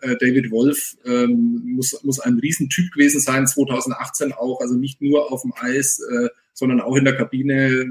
äh, 0.00 0.16
David 0.16 0.50
Wolf 0.50 0.96
ähm, 1.04 1.62
muss, 1.64 2.02
muss 2.04 2.20
ein 2.20 2.38
Riesentyp 2.38 2.92
gewesen 2.92 3.20
sein, 3.20 3.46
2018 3.46 4.32
auch. 4.32 4.60
Also 4.60 4.74
nicht 4.74 5.00
nur 5.00 5.32
auf 5.32 5.42
dem 5.42 5.54
Eis, 5.56 6.00
äh, 6.00 6.28
sondern 6.52 6.80
auch 6.80 6.96
in 6.96 7.04
der 7.04 7.16
Kabine. 7.16 7.68
Äh, 7.68 7.86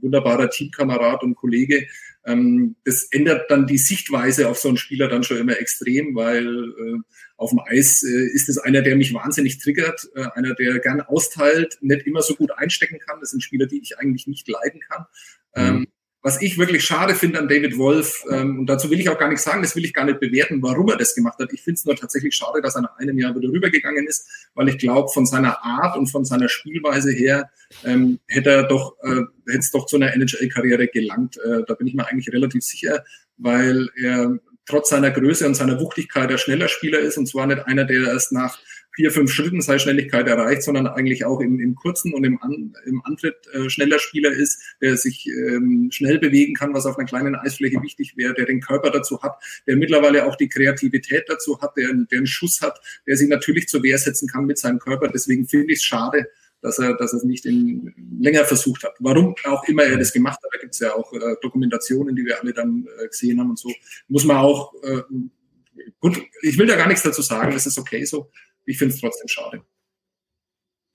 wunderbarer 0.00 0.48
Teamkamerad 0.48 1.22
und 1.22 1.34
Kollege. 1.34 1.86
Ähm, 2.24 2.76
das 2.84 3.04
ändert 3.10 3.50
dann 3.50 3.66
die 3.66 3.78
Sichtweise 3.78 4.48
auf 4.48 4.58
so 4.58 4.68
einen 4.68 4.76
Spieler 4.76 5.08
dann 5.08 5.22
schon 5.22 5.38
immer 5.38 5.58
extrem, 5.58 6.14
weil 6.14 6.46
äh, 6.46 6.98
auf 7.36 7.50
dem 7.50 7.60
Eis 7.60 8.02
äh, 8.02 8.26
ist 8.26 8.48
es 8.48 8.58
einer, 8.58 8.82
der 8.82 8.96
mich 8.96 9.14
wahnsinnig 9.14 9.58
triggert, 9.58 10.08
äh, 10.14 10.26
einer, 10.34 10.54
der 10.54 10.78
gern 10.80 11.00
austeilt, 11.00 11.78
nicht 11.80 12.06
immer 12.06 12.22
so 12.22 12.34
gut 12.34 12.50
einstecken 12.52 12.98
kann. 12.98 13.20
Das 13.20 13.30
sind 13.30 13.42
Spieler, 13.42 13.66
die 13.66 13.80
ich 13.80 13.98
eigentlich 13.98 14.26
nicht 14.26 14.46
leiden 14.48 14.80
kann. 14.80 15.06
Mhm. 15.54 15.78
Ähm, 15.78 15.86
was 16.22 16.42
ich 16.42 16.58
wirklich 16.58 16.84
schade 16.84 17.14
finde 17.14 17.38
an 17.38 17.48
David 17.48 17.78
Wolf, 17.78 18.24
ähm, 18.30 18.60
und 18.60 18.66
dazu 18.66 18.90
will 18.90 19.00
ich 19.00 19.08
auch 19.08 19.18
gar 19.18 19.28
nichts 19.28 19.44
sagen, 19.44 19.62
das 19.62 19.74
will 19.74 19.84
ich 19.84 19.94
gar 19.94 20.04
nicht 20.04 20.20
bewerten, 20.20 20.62
warum 20.62 20.88
er 20.88 20.96
das 20.96 21.14
gemacht 21.14 21.38
hat. 21.38 21.52
Ich 21.52 21.62
finde 21.62 21.78
es 21.78 21.84
nur 21.84 21.96
tatsächlich 21.96 22.34
schade, 22.34 22.60
dass 22.60 22.76
er 22.76 22.82
nach 22.82 22.96
einem 22.98 23.18
Jahr 23.18 23.34
wieder 23.34 23.48
rübergegangen 23.48 24.06
ist, 24.06 24.28
weil 24.54 24.68
ich 24.68 24.78
glaube, 24.78 25.08
von 25.08 25.24
seiner 25.24 25.64
Art 25.64 25.96
und 25.96 26.08
von 26.08 26.24
seiner 26.24 26.48
Spielweise 26.48 27.10
her 27.10 27.50
ähm, 27.84 28.18
hätte 28.26 28.50
er 28.50 28.62
doch, 28.64 28.96
äh, 29.02 29.22
hätte 29.46 29.58
es 29.58 29.70
doch 29.70 29.86
zu 29.86 29.96
einer 29.96 30.14
NHL-Karriere 30.14 30.88
gelangt. 30.88 31.38
Äh, 31.38 31.62
da 31.66 31.74
bin 31.74 31.86
ich 31.86 31.94
mir 31.94 32.06
eigentlich 32.06 32.32
relativ 32.32 32.62
sicher, 32.62 33.02
weil 33.38 33.88
er 33.96 34.38
trotz 34.66 34.90
seiner 34.90 35.10
Größe 35.10 35.46
und 35.46 35.54
seiner 35.54 35.80
Wuchtigkeit 35.80 36.30
der 36.30 36.38
schneller 36.38 36.68
Spieler 36.68 37.00
ist 37.00 37.16
und 37.16 37.26
zwar 37.26 37.46
nicht 37.46 37.66
einer, 37.66 37.84
der 37.84 38.08
erst 38.08 38.32
nach 38.32 38.58
vier, 38.92 39.10
fünf 39.10 39.32
Schritten 39.32 39.60
seine 39.60 39.78
Schnelligkeit 39.78 40.26
erreicht, 40.26 40.62
sondern 40.62 40.86
eigentlich 40.86 41.24
auch 41.24 41.40
im, 41.40 41.60
im 41.60 41.74
kurzen 41.74 42.12
und 42.12 42.24
im, 42.24 42.42
An, 42.42 42.74
im 42.86 43.02
Antritt 43.04 43.36
äh, 43.52 43.70
schneller 43.70 43.98
Spieler 43.98 44.30
ist, 44.30 44.60
der 44.80 44.96
sich 44.96 45.28
ähm, 45.28 45.90
schnell 45.92 46.18
bewegen 46.18 46.54
kann, 46.54 46.74
was 46.74 46.86
auf 46.86 46.98
einer 46.98 47.06
kleinen 47.06 47.34
Eisfläche 47.34 47.80
wichtig 47.82 48.16
wäre, 48.16 48.34
der 48.34 48.46
den 48.46 48.60
Körper 48.60 48.90
dazu 48.90 49.22
hat, 49.22 49.36
der 49.66 49.76
mittlerweile 49.76 50.26
auch 50.26 50.36
die 50.36 50.48
Kreativität 50.48 51.24
dazu 51.28 51.60
hat, 51.60 51.76
der, 51.76 51.88
der 52.10 52.18
einen 52.18 52.26
Schuss 52.26 52.60
hat, 52.60 52.80
der 53.06 53.16
sich 53.16 53.28
natürlich 53.28 53.68
zur 53.68 53.82
Wehr 53.82 53.98
setzen 53.98 54.28
kann 54.28 54.46
mit 54.46 54.58
seinem 54.58 54.78
Körper. 54.78 55.08
Deswegen 55.08 55.46
finde 55.46 55.72
ich 55.72 55.78
es 55.78 55.84
schade, 55.84 56.26
dass 56.62 56.78
er, 56.78 56.94
dass 56.94 57.12
er 57.12 57.18
es 57.18 57.24
nicht 57.24 57.46
in, 57.46 57.94
länger 58.20 58.44
versucht 58.44 58.84
hat. 58.84 58.94
Warum 58.98 59.34
auch 59.44 59.66
immer 59.68 59.84
er 59.84 59.96
das 59.96 60.12
gemacht 60.12 60.38
hat, 60.42 60.50
da 60.52 60.58
gibt 60.58 60.74
es 60.74 60.80
ja 60.80 60.94
auch 60.94 61.12
äh, 61.12 61.36
Dokumentationen, 61.40 62.14
die 62.14 62.24
wir 62.24 62.40
alle 62.40 62.52
dann 62.52 62.86
äh, 63.02 63.08
gesehen 63.08 63.40
haben 63.40 63.50
und 63.50 63.58
so. 63.58 63.72
Muss 64.08 64.24
man 64.24 64.36
auch, 64.36 64.74
äh, 64.82 65.02
gut, 66.00 66.20
ich 66.42 66.58
will 66.58 66.66
da 66.66 66.76
gar 66.76 66.88
nichts 66.88 67.02
dazu 67.02 67.22
sagen, 67.22 67.52
das 67.52 67.66
ist 67.66 67.78
okay 67.78 68.04
so. 68.04 68.30
Ich 68.70 68.78
finde 68.78 68.94
es 68.94 69.00
trotzdem 69.00 69.28
schade. 69.28 69.62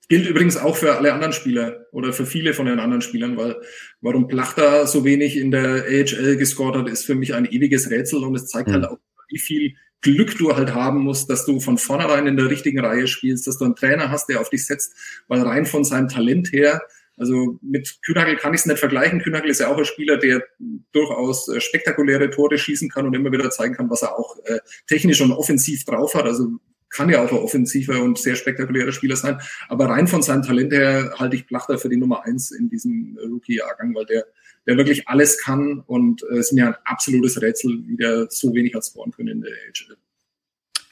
Gilt 0.08 0.28
übrigens 0.28 0.56
auch 0.56 0.76
für 0.76 0.94
alle 0.94 1.12
anderen 1.12 1.32
Spieler 1.32 1.86
oder 1.90 2.12
für 2.12 2.26
viele 2.26 2.54
von 2.54 2.66
den 2.66 2.78
anderen 2.78 3.02
Spielern, 3.02 3.36
weil 3.36 3.56
warum 4.00 4.28
Plachter 4.28 4.86
so 4.86 5.04
wenig 5.04 5.36
in 5.36 5.50
der 5.50 5.84
AHL 5.84 6.36
gescored 6.36 6.76
hat, 6.76 6.88
ist 6.88 7.04
für 7.04 7.16
mich 7.16 7.34
ein 7.34 7.44
ewiges 7.44 7.90
Rätsel 7.90 8.22
und 8.22 8.36
es 8.36 8.46
zeigt 8.46 8.68
mhm. 8.68 8.74
halt 8.74 8.84
auch, 8.84 8.98
wie 9.28 9.38
viel 9.38 9.74
Glück 10.02 10.38
du 10.38 10.54
halt 10.54 10.72
haben 10.74 11.00
musst, 11.00 11.28
dass 11.28 11.44
du 11.44 11.58
von 11.58 11.76
vornherein 11.76 12.28
in 12.28 12.36
der 12.36 12.48
richtigen 12.48 12.78
Reihe 12.78 13.08
spielst, 13.08 13.48
dass 13.48 13.58
du 13.58 13.64
einen 13.64 13.74
Trainer 13.74 14.10
hast, 14.10 14.28
der 14.28 14.40
auf 14.40 14.50
dich 14.50 14.64
setzt, 14.64 14.94
weil 15.26 15.40
rein 15.40 15.66
von 15.66 15.82
seinem 15.82 16.08
Talent 16.08 16.52
her, 16.52 16.80
also 17.16 17.58
mit 17.62 17.98
Kühnagel 18.04 18.36
kann 18.36 18.52
ich 18.52 18.60
es 18.60 18.66
nicht 18.66 18.78
vergleichen. 18.78 19.22
Kühnagel 19.22 19.50
ist 19.50 19.60
ja 19.60 19.68
auch 19.68 19.78
ein 19.78 19.84
Spieler, 19.86 20.18
der 20.18 20.44
durchaus 20.92 21.48
äh, 21.48 21.60
spektakuläre 21.60 22.30
Tore 22.30 22.58
schießen 22.58 22.90
kann 22.90 23.06
und 23.06 23.14
immer 23.14 23.32
wieder 23.32 23.50
zeigen 23.50 23.74
kann, 23.74 23.90
was 23.90 24.02
er 24.02 24.18
auch 24.18 24.36
äh, 24.44 24.58
technisch 24.86 25.20
und 25.22 25.32
offensiv 25.32 25.84
drauf 25.84 26.14
hat. 26.14 26.26
Also 26.26 26.50
kann 26.90 27.08
ja 27.08 27.22
auch 27.22 27.30
ein 27.30 27.38
offensiver 27.38 28.02
und 28.02 28.18
sehr 28.18 28.36
spektakulärer 28.36 28.92
Spieler 28.92 29.16
sein. 29.16 29.40
Aber 29.68 29.88
rein 29.88 30.06
von 30.06 30.22
seinem 30.22 30.42
Talent 30.42 30.72
her 30.72 31.14
halte 31.18 31.36
ich 31.36 31.46
Plachter 31.46 31.78
für 31.78 31.88
die 31.88 31.96
Nummer 31.96 32.24
eins 32.24 32.50
in 32.50 32.68
diesem 32.68 33.18
Rookie-Jahrgang, 33.18 33.94
weil 33.94 34.06
der, 34.06 34.24
der 34.66 34.76
wirklich 34.76 35.08
alles 35.08 35.42
kann 35.42 35.82
und 35.86 36.22
äh, 36.30 36.38
es 36.38 36.46
ist 36.46 36.52
mir 36.52 36.68
ein 36.68 36.76
absolutes 36.84 37.40
Rätsel, 37.40 37.82
wie 37.86 37.96
der 37.96 38.26
so 38.30 38.54
wenig 38.54 38.74
hat 38.74 38.84
scoren 38.84 39.10
können 39.10 39.28
in 39.28 39.40
der 39.42 39.52
HL. 39.52 39.96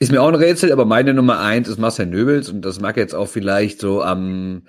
Ist 0.00 0.11
mir 0.11 0.20
auch 0.20 0.28
ein 0.28 0.35
Rätsel, 0.35 0.72
aber 0.72 0.85
meine 0.85 1.14
Nummer 1.14 1.40
eins 1.40 1.68
ist 1.68 1.78
Marcel 1.78 2.07
Nöbels 2.07 2.48
und 2.48 2.62
das 2.62 2.80
mag 2.80 2.96
jetzt 2.96 3.14
auch 3.14 3.28
vielleicht 3.28 3.80
so 3.80 4.02
am 4.02 4.62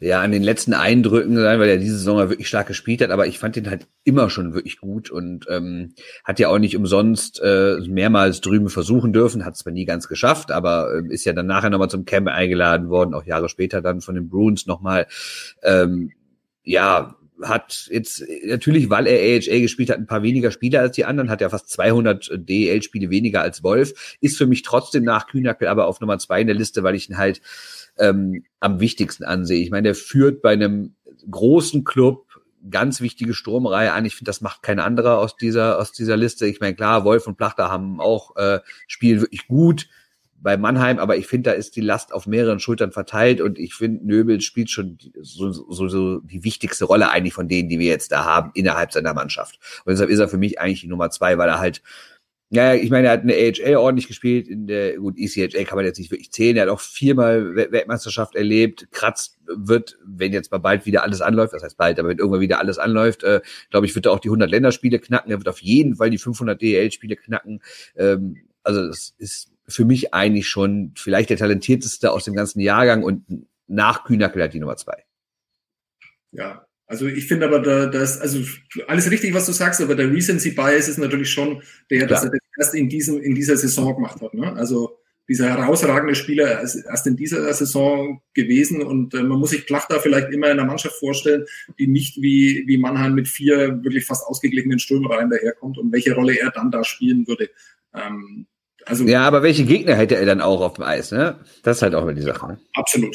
ja 0.00 0.20
an 0.20 0.32
den 0.32 0.42
letzten 0.42 0.74
Eindrücken 0.74 1.36
sein, 1.36 1.58
weil 1.58 1.68
er 1.68 1.76
diese 1.78 1.98
Saison 1.98 2.18
ja 2.18 2.30
wirklich 2.30 2.48
stark 2.48 2.68
gespielt 2.68 3.00
hat, 3.02 3.10
aber 3.10 3.26
ich 3.26 3.38
fand 3.38 3.56
ihn 3.56 3.68
halt 3.68 3.86
immer 4.04 4.30
schon 4.30 4.54
wirklich 4.54 4.78
gut 4.78 5.10
und 5.10 5.46
ähm, 5.50 5.94
hat 6.24 6.38
ja 6.38 6.48
auch 6.48 6.58
nicht 6.58 6.76
umsonst 6.76 7.40
äh, 7.42 7.78
mehrmals 7.88 8.40
drüben 8.40 8.68
versuchen 8.68 9.12
dürfen, 9.12 9.44
hat 9.44 9.54
es 9.54 9.60
zwar 9.60 9.72
nie 9.72 9.84
ganz 9.84 10.08
geschafft, 10.08 10.50
aber 10.50 10.92
äh, 10.94 11.12
ist 11.12 11.24
ja 11.24 11.32
dann 11.32 11.46
nachher 11.46 11.70
nochmal 11.70 11.90
zum 11.90 12.04
Camp 12.04 12.28
eingeladen 12.28 12.88
worden, 12.88 13.14
auch 13.14 13.24
Jahre 13.24 13.48
später 13.48 13.82
dann 13.82 14.00
von 14.00 14.14
den 14.14 14.28
Bruins 14.28 14.66
nochmal. 14.66 15.06
Ähm, 15.62 16.12
ja, 16.62 17.16
hat 17.42 17.88
jetzt 17.90 18.24
natürlich, 18.44 18.90
weil 18.90 19.06
er 19.06 19.18
AHA 19.18 19.60
gespielt 19.60 19.90
hat, 19.90 19.98
ein 19.98 20.06
paar 20.06 20.22
weniger 20.22 20.50
Spiele 20.50 20.80
als 20.80 20.96
die 20.96 21.04
anderen, 21.04 21.30
hat 21.30 21.40
ja 21.40 21.48
fast 21.48 21.70
200 21.70 22.30
DL-Spiele 22.34 23.10
weniger 23.10 23.42
als 23.42 23.62
Wolf, 23.62 24.16
ist 24.20 24.36
für 24.36 24.46
mich 24.46 24.62
trotzdem 24.62 25.04
nach 25.04 25.26
Kühnackel 25.26 25.68
aber 25.68 25.86
auf 25.86 26.00
Nummer 26.00 26.18
zwei 26.18 26.40
in 26.40 26.46
der 26.46 26.56
Liste, 26.56 26.82
weil 26.82 26.94
ich 26.94 27.08
ihn 27.08 27.18
halt 27.18 27.40
ähm, 27.98 28.44
am 28.60 28.80
wichtigsten 28.80 29.24
ansehe. 29.24 29.62
Ich 29.62 29.70
meine, 29.70 29.84
der 29.88 29.94
führt 29.94 30.42
bei 30.42 30.52
einem 30.52 30.94
großen 31.30 31.84
Club 31.84 32.26
ganz 32.70 33.00
wichtige 33.00 33.34
Sturmreihe 33.34 33.92
an. 33.92 34.04
Ich 34.04 34.16
finde, 34.16 34.28
das 34.28 34.40
macht 34.40 34.62
kein 34.62 34.80
anderer 34.80 35.18
aus 35.18 35.36
dieser 35.36 35.78
aus 35.78 35.92
dieser 35.92 36.16
Liste. 36.16 36.46
Ich 36.46 36.60
meine, 36.60 36.74
klar, 36.74 37.04
Wolf 37.04 37.26
und 37.26 37.36
Plachter 37.36 37.70
haben 37.70 38.00
auch 38.00 38.36
äh, 38.36 38.60
spielen 38.86 39.20
wirklich 39.20 39.46
gut 39.46 39.88
bei 40.40 40.56
Mannheim, 40.56 40.98
aber 40.98 41.16
ich 41.16 41.26
finde, 41.26 41.50
da 41.50 41.56
ist 41.56 41.74
die 41.74 41.80
Last 41.80 42.12
auf 42.12 42.26
mehreren 42.26 42.60
Schultern 42.60 42.92
verteilt 42.92 43.40
und 43.40 43.58
ich 43.58 43.74
finde, 43.74 44.06
Nöbel 44.06 44.40
spielt 44.40 44.70
schon 44.70 44.98
so, 45.20 45.50
so, 45.50 45.88
so 45.88 46.20
die 46.20 46.44
wichtigste 46.44 46.84
Rolle 46.84 47.10
eigentlich 47.10 47.34
von 47.34 47.48
denen, 47.48 47.68
die 47.68 47.78
wir 47.78 47.88
jetzt 47.88 48.12
da 48.12 48.24
haben, 48.24 48.52
innerhalb 48.54 48.92
seiner 48.92 49.14
Mannschaft. 49.14 49.58
Und 49.84 49.90
deshalb 49.90 50.10
ist 50.10 50.20
er 50.20 50.28
für 50.28 50.38
mich 50.38 50.60
eigentlich 50.60 50.82
die 50.82 50.88
Nummer 50.88 51.10
zwei, 51.10 51.38
weil 51.38 51.48
er 51.48 51.58
halt 51.58 51.82
ja, 52.50 52.74
ich 52.74 52.90
meine, 52.90 53.08
er 53.08 53.12
hat 53.12 53.22
eine 53.22 53.34
AHL 53.34 53.76
ordentlich 53.76 54.08
gespielt, 54.08 54.48
in 54.48 54.66
der, 54.66 54.96
gut, 54.96 55.18
ECHL 55.18 55.64
kann 55.64 55.76
man 55.76 55.84
jetzt 55.84 55.98
nicht 55.98 56.10
wirklich 56.10 56.32
zählen, 56.32 56.56
er 56.56 56.62
hat 56.62 56.70
auch 56.70 56.80
viermal 56.80 57.54
Weltmeisterschaft 57.54 58.34
erlebt, 58.34 58.88
Kratz 58.90 59.36
wird, 59.46 59.98
wenn 60.06 60.32
jetzt 60.32 60.50
mal 60.50 60.58
bald 60.58 60.86
wieder 60.86 61.02
alles 61.02 61.20
anläuft, 61.20 61.52
das 61.52 61.62
heißt 61.62 61.76
bald, 61.76 61.98
aber 61.98 62.08
wenn 62.08 62.18
irgendwann 62.18 62.40
wieder 62.40 62.58
alles 62.58 62.78
anläuft, 62.78 63.22
äh, 63.22 63.42
glaube 63.70 63.84
ich, 63.84 63.94
wird 63.94 64.06
er 64.06 64.12
auch 64.12 64.20
die 64.20 64.28
100 64.28 64.50
Länderspiele 64.50 64.98
knacken, 64.98 65.30
er 65.30 65.38
wird 65.38 65.48
auf 65.48 65.60
jeden 65.60 65.96
Fall 65.96 66.08
die 66.08 66.18
500 66.18 66.60
DEL-Spiele 66.60 67.16
knacken, 67.16 67.60
ähm, 67.96 68.36
also 68.62 68.86
das 68.86 69.14
ist 69.18 69.52
für 69.66 69.84
mich 69.84 70.14
eigentlich 70.14 70.48
schon 70.48 70.92
vielleicht 70.96 71.28
der 71.28 71.36
talentierteste 71.36 72.10
aus 72.10 72.24
dem 72.24 72.34
ganzen 72.34 72.60
Jahrgang 72.60 73.02
und 73.02 73.46
nach 73.66 74.04
Kühnackel 74.04 74.42
hat 74.42 74.54
die 74.54 74.60
Nummer 74.60 74.76
zwei. 74.76 75.04
Ja, 76.32 76.66
also 76.88 77.06
ich 77.06 77.26
finde 77.26 77.46
aber, 77.46 77.60
da, 77.60 77.86
das, 77.86 78.18
also 78.18 78.40
alles 78.86 79.10
richtig, 79.10 79.34
was 79.34 79.44
du 79.44 79.52
sagst, 79.52 79.80
aber 79.82 79.94
der 79.94 80.10
Recency 80.10 80.52
Bias 80.52 80.88
ist 80.88 80.96
natürlich 80.96 81.30
schon 81.30 81.62
der, 81.90 82.06
dass 82.06 82.24
er 82.24 82.30
das 82.30 82.40
erst 82.58 82.74
in 82.74 82.88
diesem, 82.88 83.22
in 83.22 83.34
dieser 83.34 83.58
Saison 83.58 83.94
gemacht 83.94 84.22
hat. 84.22 84.32
Ne? 84.32 84.50
Also 84.54 84.98
dieser 85.28 85.50
herausragende 85.50 86.14
Spieler 86.14 86.62
ist 86.62 86.76
erst 86.76 87.06
in 87.06 87.14
dieser 87.14 87.52
Saison 87.52 88.22
gewesen 88.32 88.82
und 88.82 89.12
äh, 89.12 89.22
man 89.22 89.38
muss 89.38 89.50
sich 89.50 89.66
Plachter 89.66 90.00
vielleicht 90.00 90.30
immer 90.32 90.46
in 90.46 90.52
einer 90.58 90.64
Mannschaft 90.64 90.96
vorstellen, 90.96 91.44
die 91.78 91.88
nicht 91.88 92.22
wie, 92.22 92.64
wie 92.66 92.78
Mannheim 92.78 93.14
mit 93.14 93.28
vier 93.28 93.84
wirklich 93.84 94.06
fast 94.06 94.26
ausgeglichenen 94.26 94.78
Stürmereien 94.78 95.28
daherkommt 95.28 95.76
und 95.76 95.92
welche 95.92 96.14
Rolle 96.14 96.40
er 96.40 96.50
dann 96.52 96.70
da 96.70 96.84
spielen 96.84 97.26
würde. 97.26 97.50
Ähm, 97.94 98.46
also, 98.86 99.04
ja, 99.04 99.26
aber 99.26 99.42
welche 99.42 99.64
Gegner 99.64 99.94
hätte 99.94 100.16
er 100.16 100.24
dann 100.24 100.40
auch 100.40 100.62
auf 100.62 100.74
dem 100.74 100.84
Eis? 100.84 101.12
Ne? 101.12 101.38
Das 101.62 101.76
ist 101.76 101.82
halt 101.82 101.94
auch 101.94 102.02
immer 102.02 102.14
die 102.14 102.22
Sache. 102.22 102.58
Absolut. 102.72 103.14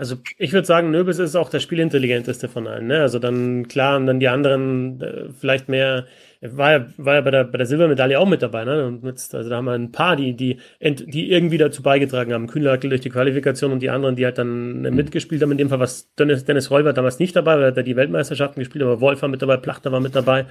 Also 0.00 0.16
ich 0.38 0.54
würde 0.54 0.66
sagen, 0.66 0.90
Nöbels 0.90 1.18
ist 1.18 1.36
auch 1.36 1.50
der 1.50 1.60
spielintelligenteste 1.60 2.48
von 2.48 2.66
allen. 2.66 2.86
Ne? 2.86 3.02
Also 3.02 3.18
dann 3.18 3.68
klar, 3.68 3.98
und 3.98 4.06
dann 4.06 4.18
die 4.18 4.28
anderen 4.28 4.98
äh, 5.02 5.28
vielleicht 5.38 5.68
mehr. 5.68 6.06
War 6.40 6.72
ja, 6.72 6.86
war 6.96 7.16
ja 7.16 7.20
bei 7.20 7.30
der, 7.30 7.44
bei 7.44 7.58
der 7.58 7.66
Silbermedaille 7.66 8.18
auch 8.18 8.26
mit 8.26 8.40
dabei. 8.40 8.64
Ne? 8.64 8.86
Und 8.86 9.04
jetzt, 9.04 9.34
also 9.34 9.50
da 9.50 9.56
haben 9.56 9.66
wir 9.66 9.74
ein 9.74 9.92
paar, 9.92 10.16
die, 10.16 10.32
die, 10.32 10.56
die 10.80 11.30
irgendwie 11.30 11.58
dazu 11.58 11.82
beigetragen 11.82 12.32
haben. 12.32 12.46
Kühnlackel 12.46 12.88
durch 12.88 13.02
die 13.02 13.10
Qualifikation 13.10 13.72
und 13.72 13.80
die 13.80 13.90
anderen, 13.90 14.16
die 14.16 14.24
halt 14.24 14.38
dann 14.38 14.80
mhm. 14.80 14.94
mitgespielt 14.94 15.42
haben. 15.42 15.52
In 15.52 15.58
dem 15.58 15.68
Fall 15.68 15.80
was 15.80 16.14
Dennis, 16.14 16.46
Dennis 16.46 16.70
Roll 16.70 16.86
war 16.86 16.94
damals 16.94 17.18
nicht 17.18 17.36
dabei, 17.36 17.56
weil 17.56 17.64
er 17.64 17.72
da 17.72 17.82
die 17.82 17.96
Weltmeisterschaften 17.96 18.58
gespielt, 18.58 18.82
aber 18.82 19.02
Wolf 19.02 19.20
war 19.20 19.28
mit 19.28 19.42
dabei, 19.42 19.58
Plachter 19.58 19.92
war 19.92 20.00
mit 20.00 20.16
dabei. 20.16 20.46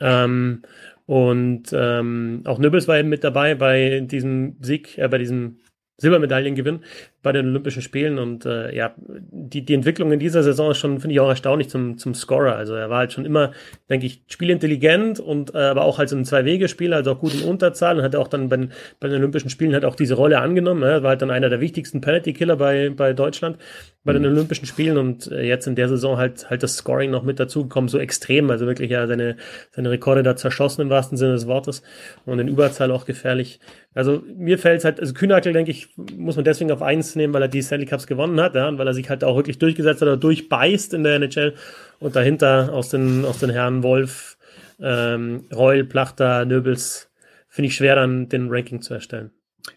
Ähm, 0.00 0.60
und 1.06 1.70
ähm, 1.72 2.42
auch 2.44 2.58
Nöbels 2.58 2.86
war 2.88 2.98
eben 2.98 3.08
mit 3.08 3.24
dabei 3.24 3.54
bei 3.54 4.00
diesem 4.00 4.56
Sieg, 4.60 4.98
äh, 4.98 5.08
bei 5.08 5.16
diesem 5.16 5.60
Silbermedaillengewinn 5.98 6.80
bei 7.26 7.32
den 7.32 7.48
Olympischen 7.48 7.82
Spielen 7.82 8.20
und 8.20 8.46
äh, 8.46 8.72
ja, 8.72 8.94
die, 8.96 9.64
die 9.64 9.74
Entwicklung 9.74 10.12
in 10.12 10.20
dieser 10.20 10.44
Saison 10.44 10.70
ist 10.70 10.78
schon, 10.78 11.00
finde 11.00 11.14
ich, 11.14 11.18
auch 11.18 11.28
erstaunlich 11.28 11.68
zum, 11.68 11.98
zum 11.98 12.14
Scorer. 12.14 12.54
Also 12.54 12.76
er 12.76 12.88
war 12.88 12.98
halt 12.98 13.12
schon 13.12 13.24
immer, 13.24 13.50
denke 13.90 14.06
ich, 14.06 14.22
spielintelligent 14.28 15.18
und 15.18 15.52
äh, 15.52 15.58
aber 15.58 15.82
auch 15.82 15.98
halt 15.98 16.08
so 16.08 16.14
ein 16.14 16.24
Zwei-Wege-Spieler, 16.24 16.98
also 16.98 17.10
auch 17.10 17.18
gut 17.18 17.34
in 17.34 17.42
Unterzahl 17.42 17.98
und 17.98 18.04
hat 18.04 18.14
auch 18.14 18.28
dann 18.28 18.48
bei, 18.48 18.68
bei 19.00 19.08
den 19.08 19.16
Olympischen 19.18 19.50
Spielen 19.50 19.72
halt 19.72 19.84
auch 19.84 19.96
diese 19.96 20.14
Rolle 20.14 20.38
angenommen. 20.38 20.84
Er 20.84 21.02
war 21.02 21.10
halt 21.10 21.22
dann 21.22 21.32
einer 21.32 21.48
der 21.48 21.60
wichtigsten 21.60 22.00
Penalty-Killer 22.00 22.54
bei, 22.54 22.90
bei 22.90 23.12
Deutschland 23.12 23.58
bei 24.06 24.12
den 24.12 24.22
mhm. 24.22 24.28
Olympischen 24.28 24.66
Spielen 24.66 24.98
und 24.98 25.30
äh, 25.32 25.42
jetzt 25.42 25.66
in 25.66 25.74
der 25.74 25.88
Saison 25.88 26.16
halt 26.16 26.48
halt 26.48 26.62
das 26.62 26.76
Scoring 26.76 27.10
noch 27.10 27.24
mit 27.24 27.40
dazugekommen, 27.40 27.88
so 27.88 27.98
extrem, 27.98 28.48
also 28.50 28.64
wirklich 28.64 28.88
ja 28.88 29.04
seine, 29.08 29.36
seine 29.72 29.90
Rekorde 29.90 30.22
da 30.22 30.36
zerschossen 30.36 30.82
im 30.82 30.90
wahrsten 30.90 31.18
Sinne 31.18 31.32
des 31.32 31.48
Wortes 31.48 31.82
und 32.24 32.38
in 32.38 32.46
Überzahl 32.46 32.92
auch 32.92 33.04
gefährlich. 33.04 33.58
Also 33.94 34.22
mir 34.36 34.58
fällt 34.58 34.78
es 34.78 34.84
halt, 34.84 35.00
also 35.00 35.12
Kühnackel, 35.12 35.52
denke 35.52 35.72
ich, 35.72 35.88
muss 36.16 36.36
man 36.36 36.44
deswegen 36.44 36.70
auf 36.70 36.82
eins 36.82 37.15
nehmen, 37.16 37.34
weil 37.34 37.42
er 37.42 37.48
die 37.48 37.62
Stanley 37.62 37.86
Cups 37.86 38.06
gewonnen 38.06 38.40
hat, 38.40 38.54
ja, 38.54 38.68
und 38.68 38.78
weil 38.78 38.86
er 38.86 38.94
sich 38.94 39.08
halt 39.08 39.24
auch 39.24 39.36
wirklich 39.36 39.58
durchgesetzt 39.58 40.00
hat 40.00 40.08
oder 40.08 40.16
durchbeißt 40.16 40.94
in 40.94 41.02
der 41.02 41.16
NHL 41.16 41.54
und 41.98 42.14
dahinter 42.14 42.72
aus 42.72 42.90
den, 42.90 43.24
aus 43.24 43.38
den 43.38 43.50
Herren 43.50 43.82
Wolf, 43.82 44.36
ähm, 44.80 45.44
Reul, 45.54 45.84
Plachter, 45.84 46.44
Nöbels, 46.44 47.10
finde 47.48 47.68
ich 47.68 47.76
schwer 47.76 47.96
dann 47.96 48.28
den 48.28 48.48
Ranking 48.50 48.82
zu 48.82 48.94
erstellen. 48.94 49.30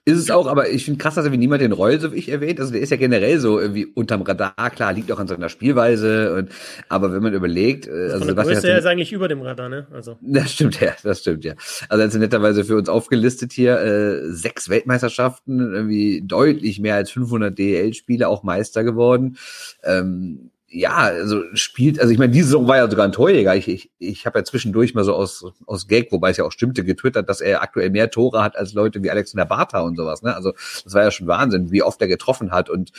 Ist 0.06 0.18
es 0.18 0.32
auch, 0.32 0.48
aber 0.48 0.70
ich 0.70 0.86
finde 0.86 0.98
krass, 0.98 1.16
dass 1.16 1.26
er 1.26 1.32
wie 1.32 1.38
niemand 1.38 1.62
den 1.62 1.72
Reul 1.72 2.00
so 2.00 2.12
wie 2.14 2.18
ich 2.18 2.30
erwähnt. 2.30 2.60
Also 2.60 2.72
der 2.72 2.82
ist 2.82 2.90
ja 2.90 2.98
generell 2.98 3.40
so 3.40 3.60
irgendwie 3.60 3.86
unterm 3.86 4.22
Radar, 4.22 4.54
klar, 4.70 4.94
liegt 4.94 5.12
auch 5.12 5.20
an 5.20 5.28
seiner 5.28 5.50
Spielweise. 5.50 6.34
Und, 6.34 6.50
aber 6.88 7.14
wenn 7.14 7.22
man 7.22 7.34
überlegt, 7.34 7.88
äh, 7.88 8.12
also 8.12 8.36
was 8.36 8.48
ist 8.48 8.64
er 8.64 8.78
ist 8.78 8.86
eigentlich 8.86 9.12
über 9.12 9.28
dem 9.28 9.42
Radar, 9.42 9.70
ne? 9.70 9.88
Also. 9.92 10.18
Das 10.32 10.52
stimmt 10.54 10.80
ja, 10.80 10.94
das 11.04 11.20
stimmt 11.20 11.44
ja. 11.44 11.54
Also 11.90 12.02
er 12.02 12.08
ist 12.08 12.16
netterweise 12.16 12.64
für 12.64 12.78
uns 12.78 12.90
aufgelistet 12.90 13.52
hier 13.52 13.80
äh, 13.80 14.32
sechs 14.32 14.70
Weltmeisterschaften, 14.70 15.60
irgendwie 15.60 16.24
deutlich 16.26 16.80
mehr 16.80 16.96
als 16.96 17.12
500 17.12 17.58
DEL-Spiele, 17.58 18.28
auch 18.28 18.44
Meister 18.44 18.84
geworden. 18.84 19.38
Ähm, 19.84 20.52
ja, 20.72 20.98
also 20.98 21.44
spielt, 21.54 22.00
also 22.00 22.12
ich 22.12 22.20
meine, 22.20 22.32
diese 22.32 22.46
Saison 22.46 22.68
war 22.68 22.78
ja 22.78 22.90
sogar 22.90 23.06
ein 23.06 23.12
Torjäger. 23.12 23.56
Ich, 23.56 23.68
ich, 23.68 23.92
ich 23.98 24.26
habe 24.26 24.40
ja 24.40 24.46
zwischendurch 24.46 24.94
mal 24.94 25.04
so 25.04 25.16
aus, 25.16 25.46
aus 25.66 25.88
Gag, 25.88 26.12
wobei 26.12 26.30
es 26.30 26.38
ja 26.38 26.46
auch 26.46 26.52
stimmte, 26.52 26.84
getwittert, 26.84 27.28
dass 27.28 27.42
er 27.42 27.62
aktuell 27.62 27.90
mehr 27.90 28.12
Tore 28.12 28.44
hat 28.44 28.56
als 28.56 28.74
Leute 28.74 29.02
wie 29.04 29.10
Alexander 29.10 29.46
Bartha 29.46 29.80
und 29.82 29.96
sowas. 29.96 30.22
Ne? 30.22 30.36
Also 30.36 30.54
das 30.84 30.94
war 30.94 31.04
ja 31.04 31.12
schon 31.12 31.28
Wahnsinn, 31.28 31.72
wie 31.72 31.82
oft 31.82 32.00
er 32.02 32.08
getroffen 32.08 32.52
hat 32.52 32.70
und 32.70 32.92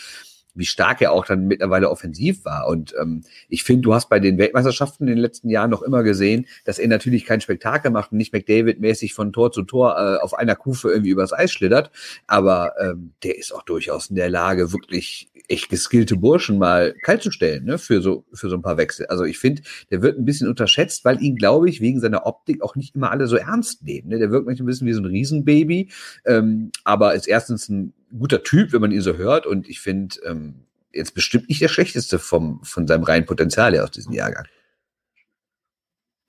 wie 0.60 0.66
stark 0.66 1.00
er 1.02 1.12
auch 1.12 1.26
dann 1.26 1.46
mittlerweile 1.46 1.90
offensiv 1.90 2.44
war. 2.44 2.68
Und 2.68 2.94
ähm, 3.00 3.22
ich 3.48 3.64
finde, 3.64 3.82
du 3.82 3.94
hast 3.94 4.08
bei 4.08 4.20
den 4.20 4.38
Weltmeisterschaften 4.38 5.08
in 5.08 5.14
den 5.14 5.18
letzten 5.18 5.50
Jahren 5.50 5.70
noch 5.70 5.82
immer 5.82 6.04
gesehen, 6.04 6.46
dass 6.64 6.78
er 6.78 6.86
natürlich 6.86 7.24
kein 7.24 7.40
Spektakel 7.40 7.90
macht 7.90 8.12
und 8.12 8.18
nicht 8.18 8.32
McDavid-mäßig 8.32 9.14
von 9.14 9.32
Tor 9.32 9.50
zu 9.50 9.62
Tor 9.62 9.96
äh, 9.96 10.22
auf 10.22 10.34
einer 10.34 10.54
Kufe 10.54 10.90
irgendwie 10.90 11.10
übers 11.10 11.32
Eis 11.32 11.50
schlittert. 11.50 11.90
Aber 12.28 12.74
ähm, 12.80 13.14
der 13.24 13.38
ist 13.38 13.52
auch 13.52 13.62
durchaus 13.62 14.10
in 14.10 14.16
der 14.16 14.30
Lage, 14.30 14.72
wirklich 14.72 15.30
echt 15.48 15.68
geskillte 15.68 16.16
Burschen 16.16 16.58
mal 16.58 16.94
kalt 17.02 17.22
zu 17.22 17.30
stellen, 17.30 17.64
ne, 17.64 17.78
für 17.78 18.00
so, 18.00 18.24
für 18.32 18.48
so 18.48 18.56
ein 18.56 18.62
paar 18.62 18.76
Wechsel. 18.76 19.06
Also 19.06 19.24
ich 19.24 19.38
finde, 19.38 19.62
der 19.90 20.00
wird 20.00 20.18
ein 20.18 20.24
bisschen 20.24 20.48
unterschätzt, 20.48 21.04
weil 21.04 21.20
ihn, 21.22 21.36
glaube 21.36 21.68
ich, 21.68 21.80
wegen 21.80 22.00
seiner 22.00 22.26
Optik 22.26 22.62
auch 22.62 22.76
nicht 22.76 22.94
immer 22.94 23.10
alle 23.10 23.26
so 23.26 23.36
ernst 23.36 23.82
nehmen. 23.82 24.08
Ne? 24.08 24.18
Der 24.18 24.30
wirkt 24.30 24.46
manchmal 24.46 24.64
ein 24.64 24.66
bisschen 24.66 24.86
wie 24.86 24.92
so 24.92 25.00
ein 25.00 25.06
Riesenbaby, 25.06 25.90
ähm, 26.24 26.70
aber 26.84 27.14
ist 27.14 27.26
erstens 27.26 27.68
ein 27.68 27.94
guter 28.16 28.42
Typ, 28.42 28.72
wenn 28.72 28.80
man 28.80 28.92
ihn 28.92 29.00
so 29.00 29.16
hört 29.16 29.46
und 29.46 29.68
ich 29.68 29.80
finde, 29.80 30.16
ähm, 30.26 30.66
jetzt 30.92 31.14
bestimmt 31.14 31.48
nicht 31.48 31.60
der 31.60 31.68
schlechteste 31.68 32.18
vom, 32.18 32.62
von 32.64 32.86
seinem 32.86 33.04
reinen 33.04 33.26
Potenzial 33.26 33.72
her 33.72 33.84
aus 33.84 33.90
diesem 33.90 34.12
Jahrgang. 34.12 34.46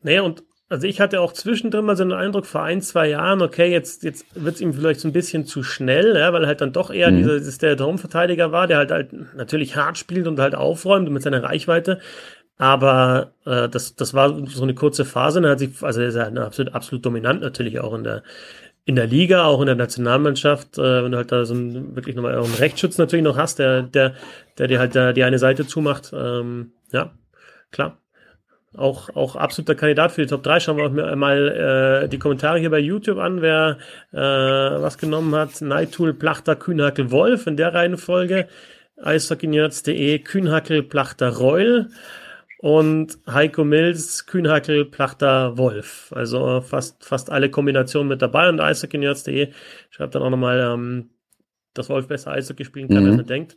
Naja, 0.04 0.22
und 0.22 0.44
also 0.70 0.88
ich 0.88 1.02
hatte 1.02 1.20
auch 1.20 1.34
zwischendrin 1.34 1.84
mal 1.84 1.98
so 1.98 2.04
einen 2.04 2.14
Eindruck 2.14 2.46
vor 2.46 2.64
ein, 2.64 2.82
zwei 2.82 3.10
Jahren, 3.10 3.42
okay, 3.42 3.70
jetzt, 3.70 4.04
jetzt 4.04 4.26
wird 4.34 4.56
es 4.56 4.62
ihm 4.62 4.74
vielleicht 4.74 5.02
so 5.02 5.08
ein 5.10 5.12
bisschen 5.12 5.46
zu 5.46 5.64
schnell, 5.64 6.16
ja, 6.16 6.32
weil 6.32 6.44
er 6.44 6.48
halt 6.48 6.62
dann 6.62 6.72
doch 6.72 6.92
eher 6.92 7.12
mhm. 7.12 7.18
dieser, 7.18 7.40
dieser 7.40 7.58
der 7.60 7.78
Traumverteidiger 7.78 8.54
war, 8.54 8.68
der 8.68 8.78
halt, 8.78 8.92
halt 8.92 9.36
natürlich 9.36 9.76
hart 9.76 9.98
spielt 9.98 10.28
und 10.28 10.40
halt 10.40 10.56
aufräumt 10.56 11.12
mit 11.12 11.24
seiner 11.24 11.44
Reichweite. 11.44 12.00
Aber 12.58 13.34
äh, 13.46 13.68
das, 13.68 13.96
das 13.96 14.14
war 14.14 14.48
so 14.48 14.64
eine 14.64 14.74
kurze 14.74 15.04
Phase. 15.04 15.44
Er 15.44 15.50
hat 15.50 15.60
sich, 15.60 15.82
also 15.82 16.00
er 16.00 16.08
ist 16.08 16.16
ja 16.16 16.28
absolut, 16.28 16.74
absolut 16.74 17.06
dominant 17.06 17.42
natürlich 17.42 17.82
auch 17.82 17.94
in 17.94 18.06
der, 18.06 18.24
in 18.86 18.96
der 18.96 19.08
Liga, 19.08 19.46
auch 19.46 19.62
in 19.62 19.68
der 19.68 19.76
Nationalmannschaft, 19.76 20.78
äh, 20.78 21.04
wenn 21.04 21.12
du 21.12 21.18
halt 21.18 21.32
da 21.32 21.46
so 21.46 21.54
einen, 21.54 21.96
wirklich 21.96 22.16
nochmal 22.16 22.38
einen 22.38 22.54
Rechtsschutz 22.54 22.98
natürlich 22.98 23.24
noch 23.24 23.38
hast, 23.38 23.60
der, 23.60 23.84
der, 23.84 24.16
der 24.58 24.68
dir 24.68 24.80
halt 24.80 24.96
da 24.96 25.14
die 25.14 25.24
eine 25.24 25.40
Seite 25.40 25.68
zumacht. 25.68 26.12
Ähm, 26.14 26.72
ja, 26.92 27.12
klar 27.72 28.02
auch, 28.78 29.10
auch 29.16 29.36
absoluter 29.36 29.76
Kandidat 29.76 30.12
für 30.12 30.22
die 30.22 30.28
Top 30.28 30.44
3. 30.44 30.60
Schauen 30.60 30.78
wir 30.78 30.86
uns 30.86 31.16
mal 31.18 32.04
äh, 32.04 32.10
die 32.10 32.20
Kommentare 32.20 32.60
hier 32.60 32.70
bei 32.70 32.80
YouTube 32.80 33.18
an, 33.18 33.42
wer 33.42 33.78
äh, 34.14 34.18
was 34.18 34.98
genommen 34.98 35.36
hat. 35.36 35.62
Neidtool, 35.62 36.14
Plachter, 36.14 36.56
Kühnhackel, 36.56 37.12
Wolf 37.12 37.48
in 37.48 37.58
der 37.58 37.74
Reihenfolge. 37.74 38.48
eishockeynerds.de, 39.02 40.20
Kühnhackel, 40.20 40.84
Plachter, 40.84 41.30
Reul 41.30 41.90
und 42.62 43.18
Heiko 43.28 43.64
Mills, 43.64 44.28
Kühnhackel, 44.28 44.86
Plachter, 44.86 45.58
Wolf. 45.58 46.14
Also 46.16 46.62
fast, 46.62 47.04
fast 47.04 47.32
alle 47.32 47.50
Kombinationen 47.50 48.08
mit 48.08 48.22
dabei 48.22 48.50
und 48.50 48.60
eishockeynerds.de 48.60 49.52
schreibt 49.90 50.14
dann 50.14 50.22
auch 50.22 50.30
nochmal, 50.30 50.60
ähm, 50.60 51.10
dass 51.74 51.90
Wolf 51.90 52.08
besser 52.08 52.32
Eishockey 52.32 52.64
spielen 52.64 52.88
kann, 52.88 53.04
mhm. 53.04 53.10
als 53.12 53.18
er 53.18 53.24
denkt 53.24 53.56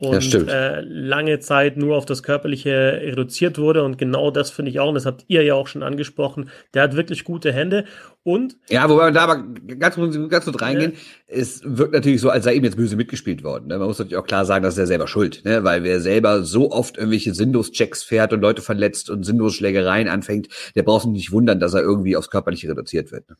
und 0.00 0.32
ja, 0.32 0.40
äh, 0.40 0.80
lange 0.82 1.40
Zeit 1.40 1.76
nur 1.76 1.96
auf 1.96 2.06
das 2.06 2.22
Körperliche 2.22 3.00
reduziert 3.02 3.58
wurde. 3.58 3.82
Und 3.82 3.98
genau 3.98 4.30
das 4.30 4.50
finde 4.50 4.70
ich 4.70 4.78
auch, 4.78 4.88
und 4.88 4.94
das 4.94 5.06
habt 5.06 5.24
ihr 5.26 5.42
ja 5.42 5.54
auch 5.54 5.66
schon 5.66 5.82
angesprochen, 5.82 6.50
der 6.72 6.84
hat 6.84 6.94
wirklich 6.94 7.24
gute 7.24 7.52
Hände. 7.52 7.84
Und 8.22 8.56
ja, 8.68 8.88
wobei 8.88 9.04
man 9.04 9.14
da 9.14 9.22
aber 9.22 9.42
ganz, 9.78 9.96
ganz 9.96 10.44
kurz 10.44 10.62
reingehen, 10.62 10.92
ja. 10.92 10.98
es 11.26 11.62
wirkt 11.64 11.94
natürlich 11.94 12.20
so, 12.20 12.30
als 12.30 12.44
sei 12.44 12.54
ihm 12.54 12.62
jetzt 12.62 12.76
böse 12.76 12.94
mitgespielt 12.94 13.42
worden. 13.42 13.66
Ne? 13.66 13.78
Man 13.78 13.88
muss 13.88 13.98
natürlich 13.98 14.18
auch 14.18 14.26
klar 14.26 14.44
sagen, 14.44 14.62
dass 14.62 14.78
er 14.78 14.86
selber 14.86 15.08
schuld, 15.08 15.44
ne? 15.44 15.64
weil 15.64 15.82
wer 15.82 16.00
selber 16.00 16.44
so 16.44 16.70
oft 16.70 16.96
irgendwelche 16.96 17.34
Sinnlos-Checks 17.34 18.04
fährt 18.04 18.32
und 18.32 18.40
Leute 18.40 18.62
verletzt 18.62 19.10
und 19.10 19.24
sinnlos 19.24 19.56
Schlägereien 19.56 20.08
anfängt, 20.08 20.48
der 20.76 20.84
braucht 20.84 21.02
sich 21.02 21.12
nicht 21.12 21.32
wundern, 21.32 21.58
dass 21.58 21.74
er 21.74 21.82
irgendwie 21.82 22.16
aufs 22.16 22.30
Körperliche 22.30 22.68
reduziert 22.68 23.10
wird. 23.10 23.28
Ne? 23.28 23.36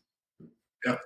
Ja, 0.85 0.99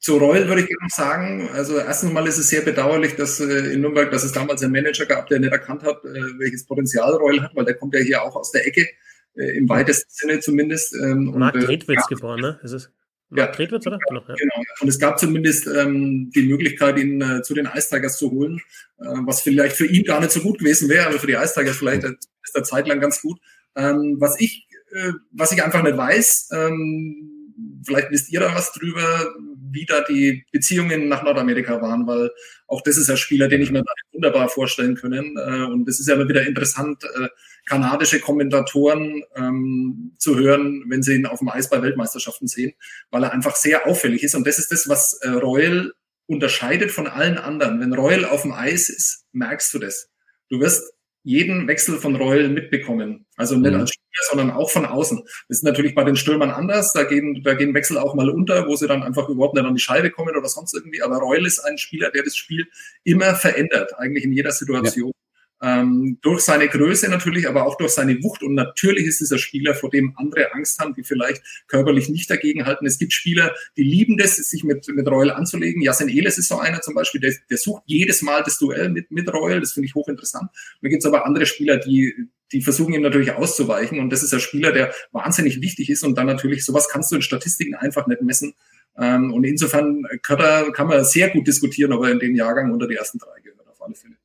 zu 0.00 0.16
Reul 0.16 0.46
würde 0.48 0.62
ich 0.62 0.70
noch 0.80 0.90
sagen, 0.90 1.48
also 1.52 1.78
erstens 1.78 2.12
mal 2.12 2.26
ist 2.26 2.38
es 2.38 2.48
sehr 2.48 2.62
bedauerlich, 2.62 3.16
dass 3.16 3.40
äh, 3.40 3.72
in 3.72 3.80
Nürnberg, 3.80 4.10
dass 4.10 4.24
es 4.24 4.32
damals 4.32 4.62
einen 4.62 4.72
Manager 4.72 5.06
gab, 5.06 5.28
der 5.28 5.40
nicht 5.40 5.52
erkannt 5.52 5.82
hat, 5.82 6.04
äh, 6.04 6.38
welches 6.38 6.64
Potenzial 6.66 7.14
Reul 7.14 7.42
hat, 7.42 7.54
weil 7.56 7.64
der 7.64 7.74
kommt 7.74 7.94
ja 7.94 8.00
hier 8.00 8.22
auch 8.22 8.36
aus 8.36 8.52
der 8.52 8.66
Ecke, 8.66 8.88
äh, 9.34 9.56
im 9.56 9.68
weitesten 9.68 10.10
Sinne 10.10 10.40
zumindest. 10.40 10.94
Ähm, 10.94 11.34
Mark 11.36 11.54
Tretwitz 11.54 11.88
äh, 11.88 11.94
ja, 11.94 12.16
geboren, 12.16 12.40
ne? 12.40 12.60
Ist 12.62 12.72
es? 12.72 12.90
Madrid 13.30 13.70
ja, 13.70 13.76
oder? 13.78 13.98
Genau, 14.08 14.22
ja. 14.26 14.34
genau. 14.34 14.54
Und 14.80 14.88
es 14.88 14.98
gab 14.98 15.18
zumindest 15.18 15.66
ähm, 15.66 16.30
die 16.34 16.42
Möglichkeit, 16.42 16.98
ihn 16.98 17.20
äh, 17.20 17.42
zu 17.42 17.54
den 17.54 17.68
Ice 17.74 17.88
Tigers 17.90 18.16
zu 18.16 18.30
holen, 18.30 18.60
äh, 18.98 19.04
was 19.26 19.42
vielleicht 19.42 19.76
für 19.76 19.86
ihn 19.86 20.04
gar 20.04 20.20
nicht 20.20 20.32
so 20.32 20.40
gut 20.40 20.58
gewesen 20.58 20.88
wäre, 20.88 21.06
aber 21.06 21.18
für 21.18 21.26
die 21.26 21.34
Ice 21.34 21.54
Tigers 21.54 21.76
vielleicht 21.76 22.04
ist 22.04 22.54
der 22.54 22.64
Zeit 22.64 22.88
lang 22.88 23.00
ganz 23.00 23.20
gut. 23.20 23.38
Ähm, 23.76 24.16
was 24.18 24.40
ich, 24.40 24.66
äh, 24.92 25.12
was 25.32 25.52
ich 25.52 25.62
einfach 25.62 25.82
nicht 25.82 25.96
weiß, 25.96 26.48
ähm, 26.52 27.82
vielleicht 27.84 28.10
wisst 28.10 28.32
ihr 28.32 28.40
da 28.40 28.54
was 28.54 28.72
drüber, 28.72 29.34
wie 29.70 29.86
da 29.86 30.02
die 30.02 30.44
Beziehungen 30.52 31.08
nach 31.08 31.22
Nordamerika 31.22 31.80
waren, 31.80 32.06
weil 32.06 32.30
auch 32.66 32.82
das 32.82 32.96
ist 32.96 33.10
ein 33.10 33.16
Spieler, 33.16 33.48
den 33.48 33.62
ich 33.62 33.70
mir 33.70 33.82
wunderbar 34.12 34.48
vorstellen 34.48 34.94
können. 34.94 35.36
Äh, 35.36 35.64
und 35.64 35.88
es 35.88 36.00
ist 36.00 36.08
ja 36.08 36.14
immer 36.14 36.28
wieder 36.28 36.46
interessant, 36.46 37.04
äh, 37.04 37.28
kanadische 37.66 38.20
Kommentatoren 38.20 39.22
ähm, 39.36 40.12
zu 40.18 40.36
hören, 40.36 40.84
wenn 40.88 41.02
sie 41.02 41.16
ihn 41.16 41.26
auf 41.26 41.40
dem 41.40 41.48
Eis 41.48 41.70
bei 41.70 41.82
Weltmeisterschaften 41.82 42.48
sehen, 42.48 42.72
weil 43.10 43.24
er 43.24 43.32
einfach 43.32 43.56
sehr 43.56 43.86
auffällig 43.86 44.22
ist. 44.22 44.34
Und 44.34 44.46
das 44.46 44.58
ist 44.58 44.72
das, 44.72 44.88
was 44.88 45.14
äh, 45.22 45.28
Royal 45.28 45.92
unterscheidet 46.26 46.90
von 46.90 47.06
allen 47.06 47.38
anderen. 47.38 47.80
Wenn 47.80 47.94
Royal 47.94 48.24
auf 48.24 48.42
dem 48.42 48.52
Eis 48.52 48.88
ist, 48.88 49.24
merkst 49.32 49.72
du 49.74 49.78
das. 49.78 50.10
Du 50.50 50.60
wirst 50.60 50.82
jeden 51.28 51.68
Wechsel 51.68 51.98
von 51.98 52.16
Royal 52.16 52.48
mitbekommen. 52.48 53.26
Also 53.36 53.54
nicht 53.54 53.74
mhm. 53.74 53.80
als 53.80 53.90
Spieler, 53.90 54.24
sondern 54.30 54.50
auch 54.50 54.70
von 54.70 54.86
außen. 54.86 55.18
Das 55.48 55.58
ist 55.58 55.62
natürlich 55.62 55.94
bei 55.94 56.02
den 56.02 56.16
Stürmern 56.16 56.50
anders. 56.50 56.92
Da 56.94 57.04
gehen, 57.04 57.42
da 57.44 57.52
gehen 57.52 57.74
Wechsel 57.74 57.98
auch 57.98 58.14
mal 58.14 58.30
unter, 58.30 58.66
wo 58.66 58.76
sie 58.76 58.88
dann 58.88 59.02
einfach 59.02 59.28
überhaupt 59.28 59.54
nicht 59.54 59.66
an 59.66 59.74
die 59.74 59.80
Scheibe 59.80 60.10
kommen 60.10 60.34
oder 60.34 60.48
sonst 60.48 60.72
irgendwie. 60.72 61.02
Aber 61.02 61.18
Royal 61.18 61.44
ist 61.44 61.60
ein 61.60 61.76
Spieler, 61.76 62.10
der 62.10 62.22
das 62.22 62.34
Spiel 62.34 62.66
immer 63.04 63.34
verändert, 63.34 63.92
eigentlich 63.98 64.24
in 64.24 64.32
jeder 64.32 64.52
Situation. 64.52 65.08
Ja. 65.08 65.27
Ähm, 65.60 66.18
durch 66.22 66.42
seine 66.42 66.68
Größe 66.68 67.08
natürlich, 67.08 67.48
aber 67.48 67.66
auch 67.66 67.76
durch 67.76 67.92
seine 67.92 68.22
Wucht. 68.22 68.42
Und 68.42 68.54
natürlich 68.54 69.06
ist 69.06 69.20
dieser 69.20 69.38
Spieler, 69.38 69.74
vor 69.74 69.90
dem 69.90 70.14
andere 70.16 70.52
Angst 70.54 70.78
haben, 70.78 70.94
die 70.94 71.02
vielleicht 71.02 71.42
körperlich 71.66 72.08
nicht 72.08 72.30
dagegen 72.30 72.64
halten. 72.64 72.86
Es 72.86 72.98
gibt 72.98 73.12
Spieler, 73.12 73.54
die 73.76 73.82
lieben 73.82 74.16
das, 74.16 74.36
sich 74.36 74.62
mit, 74.62 74.86
mit 74.88 75.08
Royal 75.08 75.32
anzulegen. 75.32 75.82
Jasen 75.82 76.08
Eles 76.08 76.38
ist 76.38 76.48
so 76.48 76.58
einer 76.58 76.80
zum 76.80 76.94
Beispiel, 76.94 77.20
der, 77.20 77.34
der 77.50 77.58
sucht 77.58 77.82
jedes 77.86 78.22
Mal 78.22 78.42
das 78.44 78.58
Duell 78.58 78.88
mit, 78.88 79.10
mit 79.10 79.32
Royal. 79.32 79.60
Das 79.60 79.72
finde 79.72 79.86
ich 79.86 79.94
hochinteressant. 79.94 80.44
Und 80.44 80.82
da 80.82 80.88
gibt 80.88 81.02
es 81.02 81.06
aber 81.06 81.26
andere 81.26 81.46
Spieler, 81.46 81.76
die, 81.76 82.28
die 82.52 82.62
versuchen 82.62 82.94
ihm 82.94 83.02
natürlich 83.02 83.32
auszuweichen. 83.32 83.98
Und 83.98 84.10
das 84.10 84.22
ist 84.22 84.32
ein 84.32 84.40
Spieler, 84.40 84.72
der 84.72 84.92
wahnsinnig 85.12 85.60
wichtig 85.60 85.90
ist. 85.90 86.04
Und 86.04 86.16
dann 86.16 86.26
natürlich, 86.26 86.64
sowas 86.64 86.88
kannst 86.88 87.10
du 87.10 87.16
in 87.16 87.22
Statistiken 87.22 87.74
einfach 87.74 88.06
nicht 88.06 88.22
messen. 88.22 88.54
Ähm, 88.96 89.32
und 89.32 89.44
insofern 89.44 90.04
kann, 90.22 90.40
er, 90.40 90.72
kann 90.72 90.88
man 90.88 91.04
sehr 91.04 91.30
gut 91.30 91.46
diskutieren, 91.46 91.92
ob 91.92 92.04
er 92.04 92.10
in 92.10 92.18
den 92.18 92.34
Jahrgang 92.34 92.72
unter 92.72 92.88
die 92.88 92.96
ersten 92.96 93.18
drei 93.18 93.40
gehört, 93.40 93.68
auf 93.68 93.80
alle 93.80 93.94
Fälle. 93.94 94.16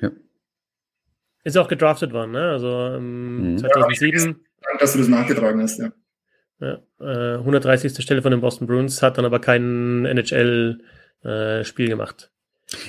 Ja. 0.00 0.10
Ist 1.48 1.56
auch 1.56 1.68
gedraftet 1.68 2.12
worden, 2.12 2.32
ne? 2.32 2.50
Also 2.50 2.68
ähm, 2.68 3.52
mhm. 3.52 3.58
2007. 3.58 4.36
Ja, 4.60 4.78
dass 4.78 4.92
du 4.92 4.98
das 4.98 5.08
nachgetragen 5.08 5.62
hast, 5.62 5.78
ja. 5.78 5.92
ja 6.60 6.78
äh, 7.00 7.38
130. 7.38 8.02
Stelle 8.02 8.20
von 8.20 8.32
den 8.32 8.42
Boston 8.42 8.66
Bruins, 8.66 9.00
hat 9.02 9.16
dann 9.16 9.24
aber 9.24 9.40
kein 9.40 10.04
NHL-Spiel 10.04 11.86
äh, 11.86 11.88
gemacht. 11.88 12.30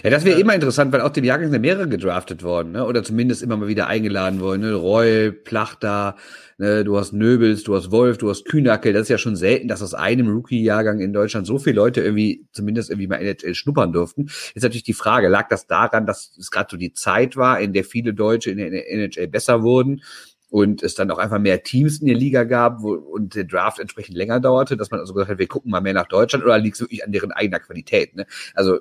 Ja, 0.03 0.09
das 0.09 0.25
wäre 0.25 0.35
ja. 0.35 0.41
immer 0.41 0.53
interessant, 0.53 0.91
weil 0.91 0.99
auch 0.99 1.09
dem 1.09 1.23
Jahrgang 1.23 1.51
sind 1.51 1.61
mehrere 1.61 1.87
gedraftet 1.87 2.43
worden, 2.43 2.73
ne? 2.73 2.85
Oder 2.85 3.01
zumindest 3.01 3.41
immer 3.41 3.55
mal 3.55 3.69
wieder 3.69 3.87
eingeladen 3.87 4.41
worden. 4.41 4.61
Ne? 4.61 4.73
Reul, 4.73 5.31
Plachter, 5.31 6.17
ne? 6.57 6.83
du 6.83 6.97
hast 6.97 7.13
Nöbels, 7.13 7.63
du 7.63 7.75
hast 7.75 7.89
Wolf, 7.89 8.17
du 8.17 8.29
hast 8.29 8.43
Kühnackel. 8.43 8.91
Das 8.91 9.03
ist 9.03 9.09
ja 9.09 9.17
schon 9.17 9.37
selten, 9.37 9.69
dass 9.69 9.81
aus 9.81 9.93
einem 9.93 10.27
Rookie-Jahrgang 10.27 10.99
in 10.99 11.13
Deutschland 11.13 11.47
so 11.47 11.59
viele 11.59 11.77
Leute 11.77 12.01
irgendwie 12.01 12.45
zumindest 12.51 12.89
irgendwie 12.89 13.07
mal 13.07 13.21
NHL 13.21 13.55
schnuppern 13.55 13.93
durften. 13.93 14.29
Jetzt 14.53 14.63
natürlich 14.63 14.83
die 14.83 14.93
Frage, 14.93 15.29
lag 15.29 15.47
das 15.47 15.65
daran, 15.65 16.05
dass 16.05 16.35
es 16.37 16.51
gerade 16.51 16.67
so 16.71 16.75
die 16.75 16.91
Zeit 16.91 17.37
war, 17.37 17.61
in 17.61 17.71
der 17.71 17.85
viele 17.85 18.13
Deutsche 18.13 18.51
in 18.51 18.57
der 18.57 18.91
NHL 18.91 19.27
besser 19.27 19.63
wurden? 19.63 20.01
und 20.51 20.81
es 20.81 20.95
dann 20.95 21.11
auch 21.11 21.19
einfach 21.19 21.37
mehr 21.37 21.61
Teams 21.61 21.99
in 22.01 22.07
der 22.07 22.15
Liga 22.15 22.43
gab 22.43 22.81
wo, 22.81 22.93
und 22.93 23.35
der 23.35 23.43
Draft 23.43 23.77
entsprechend 23.77 24.17
länger 24.17 24.39
dauerte, 24.39 24.77
dass 24.77 24.89
man 24.89 24.99
also 24.99 25.13
gesagt 25.13 25.29
hat, 25.29 25.37
wir 25.37 25.47
gucken 25.47 25.69
mal 25.69 25.79
mehr 25.79 25.93
nach 25.93 26.07
Deutschland 26.07 26.43
oder 26.43 26.57
liegt 26.57 26.75
es 26.75 26.81
wirklich 26.81 27.05
an 27.05 27.11
deren 27.11 27.31
eigener 27.31 27.59
Qualität? 27.59 28.15
Ne? 28.15 28.25
Also 28.55 28.79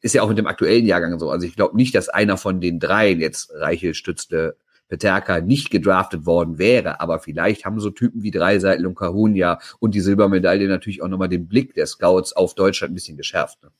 ist 0.00 0.14
ja 0.14 0.22
auch 0.22 0.28
mit 0.28 0.38
dem 0.38 0.46
aktuellen 0.46 0.86
Jahrgang 0.86 1.18
so. 1.18 1.30
Also 1.30 1.46
ich 1.46 1.56
glaube 1.56 1.76
nicht, 1.76 1.94
dass 1.94 2.08
einer 2.08 2.36
von 2.36 2.60
den 2.60 2.78
dreien 2.78 3.20
jetzt 3.20 3.52
Reiche 3.54 3.94
stützte 3.94 4.56
Peterka 4.88 5.40
nicht 5.40 5.70
gedraftet 5.70 6.26
worden 6.26 6.58
wäre, 6.58 7.00
aber 7.00 7.18
vielleicht 7.18 7.64
haben 7.64 7.78
so 7.78 7.90
Typen 7.90 8.22
wie 8.22 8.30
Dreiseitel 8.30 8.86
und 8.86 8.94
Kahunja 8.94 9.58
und 9.78 9.94
die 9.94 10.00
Silbermedaille 10.00 10.66
natürlich 10.66 11.02
auch 11.02 11.08
nochmal 11.08 11.28
den 11.28 11.46
Blick 11.46 11.74
der 11.74 11.86
Scouts 11.86 12.32
auf 12.32 12.54
Deutschland 12.54 12.92
ein 12.92 12.94
bisschen 12.94 13.16
geschärft. 13.16 13.62
Ne? 13.62 13.70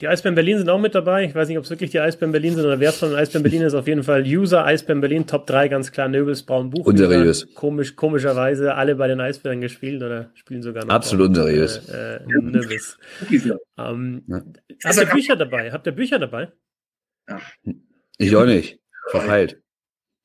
Die 0.00 0.08
Eisbären 0.08 0.34
Berlin 0.34 0.56
sind 0.56 0.70
auch 0.70 0.80
mit 0.80 0.94
dabei. 0.94 1.24
Ich 1.24 1.34
weiß 1.34 1.48
nicht, 1.48 1.58
ob 1.58 1.64
es 1.64 1.70
wirklich 1.70 1.90
die 1.90 2.00
Eisbären 2.00 2.32
Berlin 2.32 2.54
sind 2.54 2.64
oder 2.64 2.80
wer 2.80 2.90
von 2.92 3.10
den 3.10 3.18
Eisbären 3.18 3.42
Berlin 3.42 3.62
ist. 3.62 3.74
Auf 3.74 3.86
jeden 3.86 4.02
Fall 4.02 4.22
User 4.22 4.64
Eisbären 4.64 5.02
Berlin, 5.02 5.26
Top 5.26 5.46
3, 5.46 5.68
ganz 5.68 5.92
klar. 5.92 6.08
Nöbels, 6.08 6.42
Braun, 6.42 6.70
Buch. 6.70 6.86
Unseriös. 6.86 7.54
Komisch, 7.54 7.96
komischerweise 7.96 8.74
alle 8.74 8.94
bei 8.94 9.08
den 9.08 9.20
Eisbären 9.20 9.60
gespielt 9.60 10.02
oder 10.02 10.30
spielen 10.34 10.62
sogar 10.62 10.86
noch. 10.86 10.94
Absolut 10.94 11.28
unseriös. 11.28 11.86
Äh, 11.90 12.16
äh, 12.16 12.20
Nöbels. 12.26 12.98
ähm, 13.78 14.22
ja. 14.26 14.42
Habt 14.84 14.96
ihr 14.96 15.06
Bücher 15.06 15.36
dabei? 15.36 15.70
Habt 15.70 15.86
ihr 15.86 15.92
Bücher 15.92 16.18
dabei? 16.18 16.50
Ja. 17.28 17.40
Ich 18.16 18.34
auch 18.34 18.46
nicht. 18.46 18.78
Verpeilt. 19.10 19.60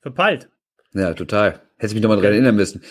Verpeilt? 0.02 0.50
Ja, 0.94 1.14
total. 1.14 1.62
Hätte 1.78 1.96
mich 1.96 2.02
nochmal 2.02 2.22
dran 2.22 2.32
erinnern 2.32 2.56
müssen. 2.56 2.82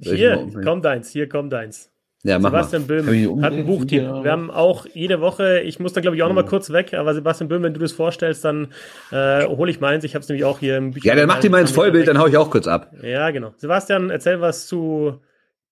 Hier 0.00 0.50
kommt 0.62 0.84
eins, 0.84 1.10
hier 1.10 1.28
kommt 1.28 1.54
eins. 1.54 1.90
Ja, 2.26 2.40
mach 2.40 2.50
Sebastian 2.50 2.82
mal. 2.82 3.02
Böhm 3.02 3.42
hat 3.42 3.52
ein 3.52 3.66
Buchtipp. 3.66 4.02
Ja. 4.02 4.24
Wir 4.24 4.32
haben 4.32 4.50
auch 4.50 4.86
jede 4.92 5.20
Woche, 5.20 5.60
ich 5.60 5.78
muss 5.78 5.92
da 5.92 6.00
glaube 6.00 6.16
ich 6.16 6.22
auch 6.24 6.28
noch 6.28 6.34
mal 6.34 6.44
kurz 6.44 6.70
weg, 6.70 6.92
aber 6.94 7.14
Sebastian 7.14 7.48
Böhm, 7.48 7.62
wenn 7.62 7.72
du 7.72 7.78
das 7.78 7.92
vorstellst, 7.92 8.44
dann 8.44 8.72
äh, 9.12 9.46
hole 9.46 9.70
ich 9.70 9.80
meins. 9.80 10.02
Ich 10.02 10.14
habe 10.14 10.22
es 10.22 10.28
nämlich 10.28 10.44
auch 10.44 10.58
hier 10.58 10.76
im 10.76 10.90
Bücher. 10.90 11.08
Ja, 11.08 11.14
dann 11.14 11.28
mach 11.28 11.38
dir 11.38 11.50
mal 11.50 11.60
ins 11.60 11.70
Vollbild, 11.70 12.08
dann 12.08 12.18
hau 12.18 12.26
ich 12.26 12.36
auch 12.36 12.50
kurz 12.50 12.66
ab. 12.66 12.92
Ja, 13.00 13.30
genau. 13.30 13.54
Sebastian, 13.58 14.10
erzähl 14.10 14.40
was 14.40 14.66
zu 14.66 15.20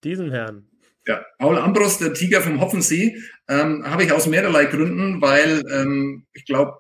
diesem 0.05 0.31
Herrn. 0.31 0.67
Ja, 1.07 1.25
Paul 1.39 1.59
Ambros, 1.59 1.99
der 1.99 2.15
Tiger 2.15 2.41
vom 2.41 2.61
Hoffensee, 2.61 3.17
ähm, 3.49 3.85
habe 3.85 4.05
ich 4.05 4.13
aus 4.13 4.27
mehrerlei 4.27 4.67
Gründen, 4.67 5.21
weil 5.21 5.63
ähm, 5.73 6.25
ich 6.33 6.47
glaube, 6.47 6.75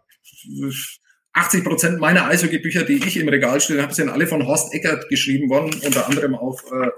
80 1.32 1.64
Prozent 1.64 2.00
meiner 2.00 2.26
Eishockey-Bücher, 2.26 2.84
die 2.84 3.04
ich 3.04 3.16
im 3.16 3.28
Regal 3.28 3.60
stehen 3.60 3.82
habe, 3.82 3.92
sind 3.92 4.08
alle 4.08 4.26
von 4.26 4.46
Horst 4.46 4.72
Eckert 4.72 5.08
geschrieben 5.08 5.50
worden, 5.50 5.74
unter 5.84 6.06
anderem 6.06 6.36
auf 6.36 6.62
äh, 6.70 6.90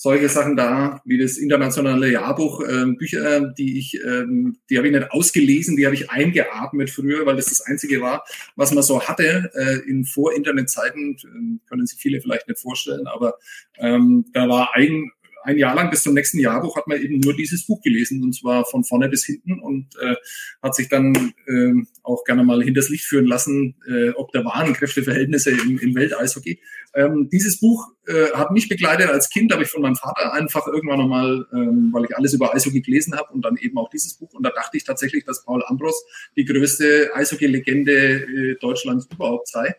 solche 0.00 0.28
Sachen 0.28 0.54
da, 0.56 1.02
wie 1.04 1.18
das 1.18 1.38
internationale 1.38 2.08
Jahrbuch, 2.12 2.60
äh, 2.60 2.86
Bücher, 2.96 3.40
die 3.40 3.80
ich, 3.80 4.00
ähm, 4.04 4.56
die 4.70 4.78
habe 4.78 4.86
ich 4.86 4.94
nicht 4.94 5.10
ausgelesen, 5.10 5.76
die 5.76 5.86
habe 5.86 5.96
ich 5.96 6.08
eingeatmet 6.08 6.88
früher, 6.88 7.26
weil 7.26 7.34
das 7.34 7.46
das 7.46 7.62
einzige 7.62 8.00
war, 8.00 8.24
was 8.54 8.72
man 8.72 8.84
so 8.84 9.02
hatte 9.02 9.50
äh, 9.54 9.90
in 9.90 10.04
Vor-Internet-Zeiten, 10.04 11.16
äh, 11.16 11.68
können 11.68 11.84
sich 11.84 11.98
viele 11.98 12.20
vielleicht 12.20 12.46
nicht 12.46 12.60
vorstellen, 12.60 13.08
aber 13.08 13.38
ähm, 13.78 14.24
da 14.32 14.48
war 14.48 14.70
ein 14.74 15.10
ein 15.48 15.56
Jahr 15.56 15.74
lang 15.74 15.88
bis 15.88 16.02
zum 16.02 16.12
nächsten 16.12 16.38
Jahrbuch 16.38 16.76
hat 16.76 16.86
man 16.86 17.00
eben 17.00 17.20
nur 17.20 17.34
dieses 17.34 17.66
Buch 17.66 17.80
gelesen 17.80 18.22
und 18.22 18.34
zwar 18.34 18.66
von 18.66 18.84
vorne 18.84 19.08
bis 19.08 19.24
hinten 19.24 19.58
und 19.60 19.86
äh, 19.98 20.14
hat 20.62 20.74
sich 20.74 20.90
dann 20.90 21.32
äh, 21.46 21.72
auch 22.02 22.22
gerne 22.24 22.44
mal 22.44 22.62
hinters 22.62 22.90
Licht 22.90 23.06
führen 23.06 23.26
lassen, 23.26 23.74
äh, 23.88 24.10
ob 24.10 24.30
der 24.32 24.44
wahren 24.44 24.74
Kräfteverhältnisse 24.74 25.50
im, 25.50 25.78
im 25.78 25.94
Welteishockey. 25.94 26.60
Ähm, 26.94 27.30
dieses 27.32 27.60
Buch 27.60 27.88
äh, 28.06 28.30
hat 28.34 28.50
mich 28.50 28.68
begleitet 28.68 29.08
als 29.08 29.30
Kind, 29.30 29.50
habe 29.50 29.62
ich 29.62 29.70
von 29.70 29.80
meinem 29.80 29.96
Vater 29.96 30.34
einfach 30.34 30.66
irgendwann 30.66 30.98
nochmal, 30.98 31.46
ähm, 31.54 31.88
weil 31.92 32.04
ich 32.04 32.14
alles 32.14 32.34
über 32.34 32.54
Eishockey 32.54 32.82
gelesen 32.82 33.16
habe 33.16 33.32
und 33.32 33.42
dann 33.42 33.56
eben 33.56 33.78
auch 33.78 33.88
dieses 33.88 34.18
Buch 34.18 34.34
und 34.34 34.42
da 34.42 34.50
dachte 34.50 34.76
ich 34.76 34.84
tatsächlich, 34.84 35.24
dass 35.24 35.46
Paul 35.46 35.64
Ambros 35.64 36.04
die 36.36 36.44
größte 36.44 37.10
Eishockey-Legende 37.14 37.92
äh, 37.92 38.54
Deutschlands 38.60 39.08
überhaupt 39.10 39.48
sei. 39.48 39.74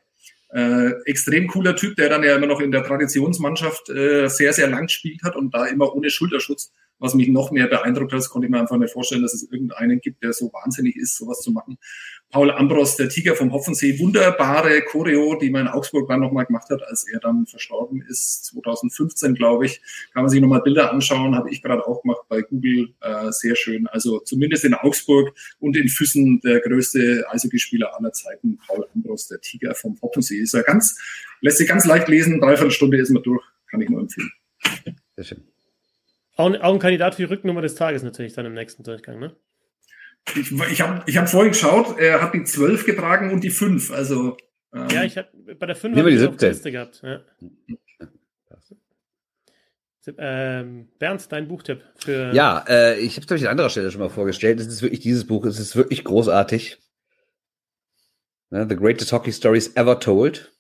Äh, 0.52 0.92
extrem 1.06 1.48
cooler 1.48 1.76
Typ, 1.76 1.96
der 1.96 2.10
dann 2.10 2.24
ja 2.24 2.36
immer 2.36 2.48
noch 2.48 2.60
in 2.60 2.72
der 2.72 2.84
Traditionsmannschaft 2.84 3.90
äh, 3.90 4.28
sehr, 4.28 4.54
sehr 4.54 4.68
lang 4.68 4.88
gespielt 4.88 5.22
hat 5.24 5.36
und 5.36 5.54
da 5.54 5.66
immer 5.66 5.94
ohne 5.96 6.10
Schulterschutz 6.10 6.72
was 7.00 7.14
mich 7.14 7.30
noch 7.30 7.52
mehr 7.52 7.68
beeindruckt 7.68 8.12
hat, 8.12 8.20
das 8.20 8.30
konnte 8.30 8.46
ich 8.46 8.52
mir 8.52 8.60
einfach 8.60 8.78
nicht 8.78 8.94
vorstellen, 8.94 9.22
dass 9.22 9.34
es 9.34 9.50
irgendeinen 9.50 10.00
gibt, 10.02 10.22
der 10.22 10.34
so 10.34 10.52
wahnsinnig 10.54 10.96
ist, 10.98 11.18
sowas 11.18 11.40
zu 11.40 11.52
machen. 11.52 11.78
Paul 12.32 12.52
Ambros, 12.52 12.96
der 12.96 13.10
Tiger 13.10 13.36
vom 13.36 13.52
Hoffensee, 13.52 13.98
wunderbare 13.98 14.82
Choreo, 14.84 15.36
die 15.36 15.50
man 15.50 15.64
in 15.64 15.68
Augsburg 15.68 16.08
dann 16.08 16.20
nochmal 16.20 16.46
gemacht 16.46 16.70
hat, 16.70 16.84
als 16.84 17.08
er 17.08 17.20
dann 17.20 17.48
verstorben 17.48 18.04
ist, 18.08 18.46
2015, 18.46 19.34
glaube 19.34 19.66
ich. 19.66 19.82
Kann 20.14 20.24
man 20.24 20.30
sich 20.30 20.40
nochmal 20.40 20.62
Bilder 20.62 20.92
anschauen, 20.92 21.36
habe 21.36 21.50
ich 21.50 21.64
gerade 21.64 21.86
auch 21.88 22.04
gemacht 22.04 22.22
bei 22.30 22.42
Google, 22.42 22.94
äh, 23.02 23.32
sehr 23.32 23.56
schön. 23.56 23.88
Also 23.88 24.20
zumindest 24.20 24.64
in 24.64 24.76
Augsburg 24.76 25.34
und 25.60 25.76
in 25.76 25.90
Füssen 25.90 26.40
der 26.42 26.60
größte 26.60 27.26
Eishockeyspieler 27.32 27.98
aller 27.98 28.14
Zeiten, 28.14 28.60
Paul 28.68 28.86
Ambros, 28.94 29.28
der 29.28 29.42
Tiger 29.42 29.74
vom 29.74 30.00
Hoffensee. 30.02 30.38
Ist 30.38 30.54
er 30.54 30.62
ganz, 30.62 31.00
lässt 31.42 31.58
sich 31.58 31.68
ganz 31.68 31.86
leicht 31.86 32.08
lesen, 32.10 32.40
dreiviertel 32.40 32.72
Stunde 32.72 32.98
ist 32.98 33.10
man 33.10 33.24
durch, 33.24 33.44
kann 33.72 33.82
ich 33.82 33.90
nur 33.90 34.02
empfehlen. 34.02 34.32
Sehr 35.16 35.26
schön. 35.26 35.44
Auch 36.36 36.46
ein, 36.46 36.62
auch 36.62 36.74
ein 36.74 36.80
Kandidat 36.80 37.16
für 37.16 37.24
die 37.24 37.34
Rücknummer 37.34 37.62
des 37.62 37.74
Tages 37.74 38.04
natürlich 38.04 38.34
dann 38.34 38.46
im 38.46 38.54
nächsten 38.54 38.84
Durchgang, 38.84 39.20
ne? 39.20 39.36
Ich, 40.36 40.52
ich 40.52 40.82
habe 40.82 41.04
ich 41.08 41.18
hab 41.18 41.30
vorhin 41.30 41.52
geschaut, 41.52 41.98
er 41.98 42.22
hat 42.22 42.34
die 42.34 42.44
12 42.44 42.86
getragen 42.86 43.32
und 43.32 43.44
die 43.44 43.50
5. 43.50 43.92
Also, 43.92 44.38
ähm, 44.74 44.88
ja, 44.92 45.04
ich 45.04 45.18
habe 45.18 45.30
bei 45.60 45.66
der 45.66 45.76
5 45.76 45.98
habe 45.98 46.12
ich 46.12 46.20
die 46.20 46.46
Liste 46.46 46.72
gehabt. 46.72 47.02
Ja. 47.04 47.22
Ähm, 50.18 50.88
Bernd, 50.98 51.32
dein 51.32 51.48
Buchtipp 51.48 51.84
für. 51.98 52.34
Ja, 52.34 52.66
äh, 52.68 53.00
ich 53.00 53.18
habe 53.18 53.26
es 53.26 53.32
euch 53.32 53.44
an 53.44 53.52
anderer 53.52 53.70
Stelle 53.70 53.92
schon 53.92 54.02
mal 54.02 54.10
vorgestellt. 54.10 54.60
Es 54.60 54.68
ist 54.68 54.82
wirklich 54.82 55.02
dieses 55.02 55.28
Buch, 55.28 55.46
es 55.46 55.60
ist 55.60 55.76
wirklich 55.76 56.04
großartig. 56.04 56.80
Ne, 58.50 58.66
The 58.68 58.76
Greatest 58.76 59.12
Hockey 59.12 59.32
Stories 59.32 59.76
Ever 59.76 60.00
Told? 60.00 60.52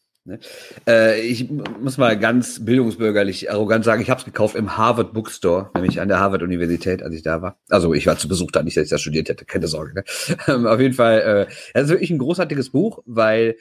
Äh, 0.87 1.21
ich 1.21 1.49
muss 1.49 1.97
mal 1.97 2.17
ganz 2.17 2.63
bildungsbürgerlich 2.63 3.51
arrogant 3.51 3.85
sagen, 3.85 4.01
ich 4.01 4.09
habe 4.09 4.19
es 4.19 4.25
gekauft 4.25 4.55
im 4.55 4.77
Harvard 4.77 5.13
Bookstore, 5.13 5.71
nämlich 5.73 6.01
an 6.01 6.07
der 6.07 6.19
Harvard 6.19 6.43
Universität, 6.43 7.01
als 7.01 7.15
ich 7.15 7.23
da 7.23 7.41
war. 7.41 7.57
Also 7.69 7.93
ich 7.93 8.05
war 8.05 8.17
zu 8.17 8.27
Besuch 8.27 8.51
da, 8.51 8.61
nicht, 8.61 8.77
dass 8.77 8.85
ich 8.85 8.89
das 8.89 9.01
studiert 9.01 9.29
hätte, 9.29 9.45
keine 9.45 9.67
Sorge. 9.67 9.93
Ne? 9.95 10.03
Ähm, 10.47 10.65
auf 10.65 10.79
jeden 10.79 10.93
Fall, 10.93 11.47
äh, 11.49 11.53
das 11.73 11.83
ist 11.83 11.89
wirklich 11.89 12.09
ein 12.09 12.17
großartiges 12.17 12.71
Buch, 12.71 13.03
weil 13.05 13.55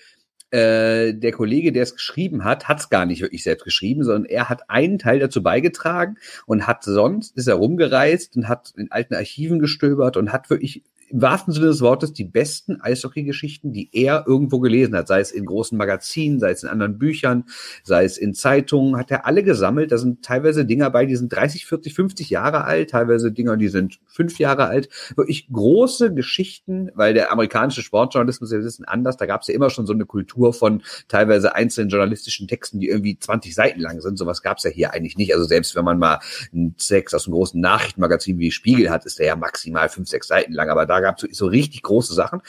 äh, 0.51 1.15
der 1.15 1.33
Kollege, 1.33 1.73
der 1.73 1.83
es 1.83 1.95
geschrieben 1.95 2.45
hat, 2.45 2.69
hat 2.69 2.81
es 2.81 2.91
gar 2.91 3.07
nicht 3.07 3.21
wirklich 3.23 3.43
selbst 3.43 3.65
geschrieben, 3.65 4.05
sondern 4.05 4.25
er 4.25 4.49
hat 4.49 4.71
einen 4.71 4.99
Teil 4.99 5.19
dazu 5.19 5.43
beigetragen 5.43 6.17
und 6.47 6.67
hat 6.67 6.85
sonst 6.85 7.37
ist 7.37 7.49
er 7.49 7.57
rumgereist 7.57 8.37
und 8.37 8.49
hat 8.49 8.73
in 8.77 8.91
alten 8.91 9.15
Archiven 9.15 9.59
gestöbert 9.59 10.17
und 10.17 10.33
hat 10.33 10.51
wirklich 10.51 10.83
im 11.11 11.23
wahrsten 11.23 11.53
Sinne 11.53 11.67
des 11.67 11.81
Wortes 11.81 12.13
die 12.13 12.25
besten 12.25 12.81
Eishockey-Geschichten, 12.81 13.73
die 13.73 13.89
er 13.93 14.25
irgendwo 14.27 14.61
gelesen 14.61 14.95
hat, 14.95 15.09
sei 15.09 15.21
es 15.21 15.31
in 15.31 15.47
großen 15.47 15.77
Magazinen, 15.77 16.39
sei 16.39 16.51
es 16.51 16.63
in 16.63 16.69
anderen 16.69 16.99
Büchern, 16.99 17.45
sei 17.83 18.05
es 18.05 18.19
in 18.19 18.35
Zeitungen, 18.35 18.97
hat 18.97 19.11
er 19.11 19.27
alle 19.27 19.43
gesammelt. 19.43 19.93
Da 19.93 19.99
sind 19.99 20.23
teilweise 20.25 20.67
Dinger 20.67 20.91
bei, 20.91 21.07
die 21.07 21.17
sind 21.17 21.33
30, 21.33 21.67
40, 21.67 21.95
50 21.95 22.31
Jahre 22.31 22.65
alt, 22.65 22.91
teilweise 22.91 23.33
Dinger, 23.33 23.57
die 23.57 23.69
sind 23.69 24.01
fünf 24.07 24.39
Jahre 24.39 24.67
alt. 24.67 24.89
Wirklich 25.17 25.49
große 25.51 26.13
Geschichten, 26.13 26.91
weil 26.95 27.15
der 27.15 27.33
amerikanische 27.33 27.83
Sportjournalismus 27.83 28.51
ist 28.51 28.59
ein 28.59 28.63
bisschen 28.63 28.85
anders. 28.85 29.17
Da 29.17 29.27
gab 29.27 29.43
es 29.43 29.49
ja 29.49 29.55
immer 29.55 29.71
schon 29.71 29.87
so 29.87 29.93
eine 29.93 30.05
Kultur 30.05 30.38
von 30.53 30.83
teilweise 31.09 31.55
einzelnen 31.55 31.91
journalistischen 31.91 32.49
Texten, 32.49 32.81
die 32.81 32.89
irgendwie 32.89 33.19
20 33.19 33.55
Seiten 33.55 33.81
lang 33.81 34.01
sind. 34.01 34.17
Sowas 34.17 34.43
gab 34.43 34.59
es 34.59 34.65
ja 34.65 34.71
hier 34.71 34.93
eigentlich 34.93 35.17
nicht. 35.17 35.35
Also 35.35 35.47
selbst 35.47 35.77
wenn 35.77 35.85
man 35.85 35.99
mal 35.99 36.21
einen 36.53 36.77
Text 36.77 37.15
aus 37.15 37.27
einem 37.27 37.35
großen 37.35 37.61
Nachrichtenmagazin 37.61 38.39
wie 38.39 38.51
Spiegel 38.51 38.91
hat, 38.91 39.05
ist 39.05 39.19
der 39.19 39.27
ja 39.27 39.37
maximal 39.37 39.89
fünf, 39.89 40.09
sechs 40.09 40.29
Seiten 40.29 40.53
lang. 40.53 40.71
Aber 40.71 40.87
da 40.87 41.01
gab 41.01 41.23
es 41.23 41.37
so 41.37 41.47
richtig 41.47 41.83
große 41.83 42.15
Sachen. 42.15 42.43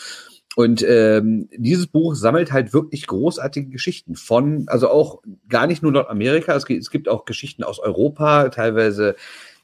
Und 0.55 0.83
ähm, 0.83 1.47
dieses 1.55 1.87
Buch 1.87 2.15
sammelt 2.15 2.51
halt 2.51 2.73
wirklich 2.73 3.07
großartige 3.07 3.69
Geschichten 3.69 4.15
von, 4.15 4.65
also 4.67 4.89
auch 4.89 5.21
gar 5.47 5.67
nicht 5.67 5.83
nur 5.83 5.91
Nordamerika, 5.91 6.55
es 6.55 6.65
es 6.67 6.89
gibt 6.89 7.07
auch 7.07 7.25
Geschichten 7.25 7.63
aus 7.63 7.79
Europa, 7.79 8.49
teilweise 8.49 9.15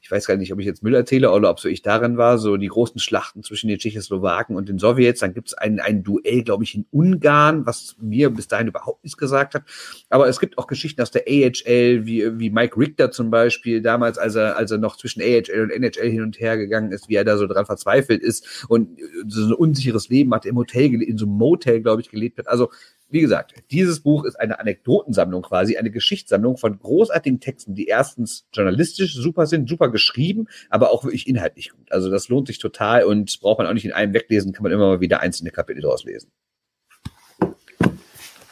ich 0.06 0.10
weiß 0.12 0.28
gar 0.28 0.36
nicht, 0.36 0.52
ob 0.52 0.60
ich 0.60 0.66
jetzt 0.66 0.84
Müll 0.84 0.94
erzähle 0.94 1.32
oder 1.32 1.50
ob 1.50 1.58
so 1.58 1.68
ich 1.68 1.82
darin 1.82 2.16
war, 2.16 2.38
so 2.38 2.56
die 2.56 2.68
großen 2.68 3.00
Schlachten 3.00 3.42
zwischen 3.42 3.66
den 3.66 3.78
Tschechoslowaken 3.78 4.54
und 4.54 4.68
den 4.68 4.78
Sowjets. 4.78 5.18
Dann 5.18 5.34
gibt 5.34 5.48
es 5.48 5.54
ein, 5.54 5.80
ein 5.80 6.04
Duell, 6.04 6.44
glaube 6.44 6.62
ich, 6.62 6.76
in 6.76 6.86
Ungarn, 6.92 7.66
was 7.66 7.96
mir 8.00 8.30
bis 8.30 8.46
dahin 8.46 8.68
überhaupt 8.68 9.02
nichts 9.02 9.16
gesagt 9.16 9.56
hat. 9.56 9.64
Aber 10.08 10.28
es 10.28 10.38
gibt 10.38 10.58
auch 10.58 10.68
Geschichten 10.68 11.02
aus 11.02 11.10
der 11.10 11.24
AHL, 11.26 12.06
wie, 12.06 12.38
wie 12.38 12.50
Mike 12.50 12.78
Richter 12.78 13.10
zum 13.10 13.32
Beispiel, 13.32 13.82
damals, 13.82 14.16
als 14.16 14.36
er, 14.36 14.56
als 14.56 14.70
er 14.70 14.78
noch 14.78 14.96
zwischen 14.96 15.20
AHL 15.22 15.60
und 15.60 15.70
NHL 15.72 16.08
hin 16.08 16.22
und 16.22 16.38
her 16.38 16.56
gegangen 16.56 16.92
ist, 16.92 17.08
wie 17.08 17.16
er 17.16 17.24
da 17.24 17.36
so 17.36 17.48
dran 17.48 17.66
verzweifelt 17.66 18.22
ist 18.22 18.64
und 18.68 19.00
so 19.26 19.44
ein 19.44 19.54
unsicheres 19.54 20.08
Leben 20.08 20.32
hat, 20.32 20.46
im 20.46 20.54
Hotel, 20.54 21.02
in 21.02 21.18
so 21.18 21.26
einem 21.26 21.34
Motel, 21.34 21.82
glaube 21.82 22.00
ich, 22.00 22.10
gelebt 22.10 22.38
hat. 22.38 22.46
Also 22.46 22.70
wie 23.08 23.20
gesagt, 23.20 23.54
dieses 23.70 24.00
Buch 24.00 24.24
ist 24.24 24.34
eine 24.34 24.58
Anekdotensammlung 24.58 25.42
quasi, 25.42 25.76
eine 25.76 25.90
Geschichtssammlung 25.90 26.56
von 26.56 26.78
großartigen 26.78 27.40
Texten, 27.40 27.74
die 27.74 27.86
erstens 27.86 28.46
journalistisch 28.52 29.14
super 29.14 29.46
sind, 29.46 29.68
super 29.68 29.90
geschrieben, 29.90 30.48
aber 30.70 30.90
auch 30.90 31.04
wirklich 31.04 31.28
inhaltlich 31.28 31.70
gut. 31.70 31.92
Also 31.92 32.10
das 32.10 32.28
lohnt 32.28 32.48
sich 32.48 32.58
total 32.58 33.04
und 33.04 33.38
braucht 33.40 33.58
man 33.58 33.68
auch 33.68 33.74
nicht 33.74 33.84
in 33.84 33.92
einem 33.92 34.12
weglesen, 34.12 34.52
kann 34.52 34.64
man 34.64 34.72
immer 34.72 34.88
mal 34.88 35.00
wieder 35.00 35.20
einzelne 35.20 35.50
Kapitel 35.50 35.82
daraus 35.82 36.04
lesen. 36.04 36.32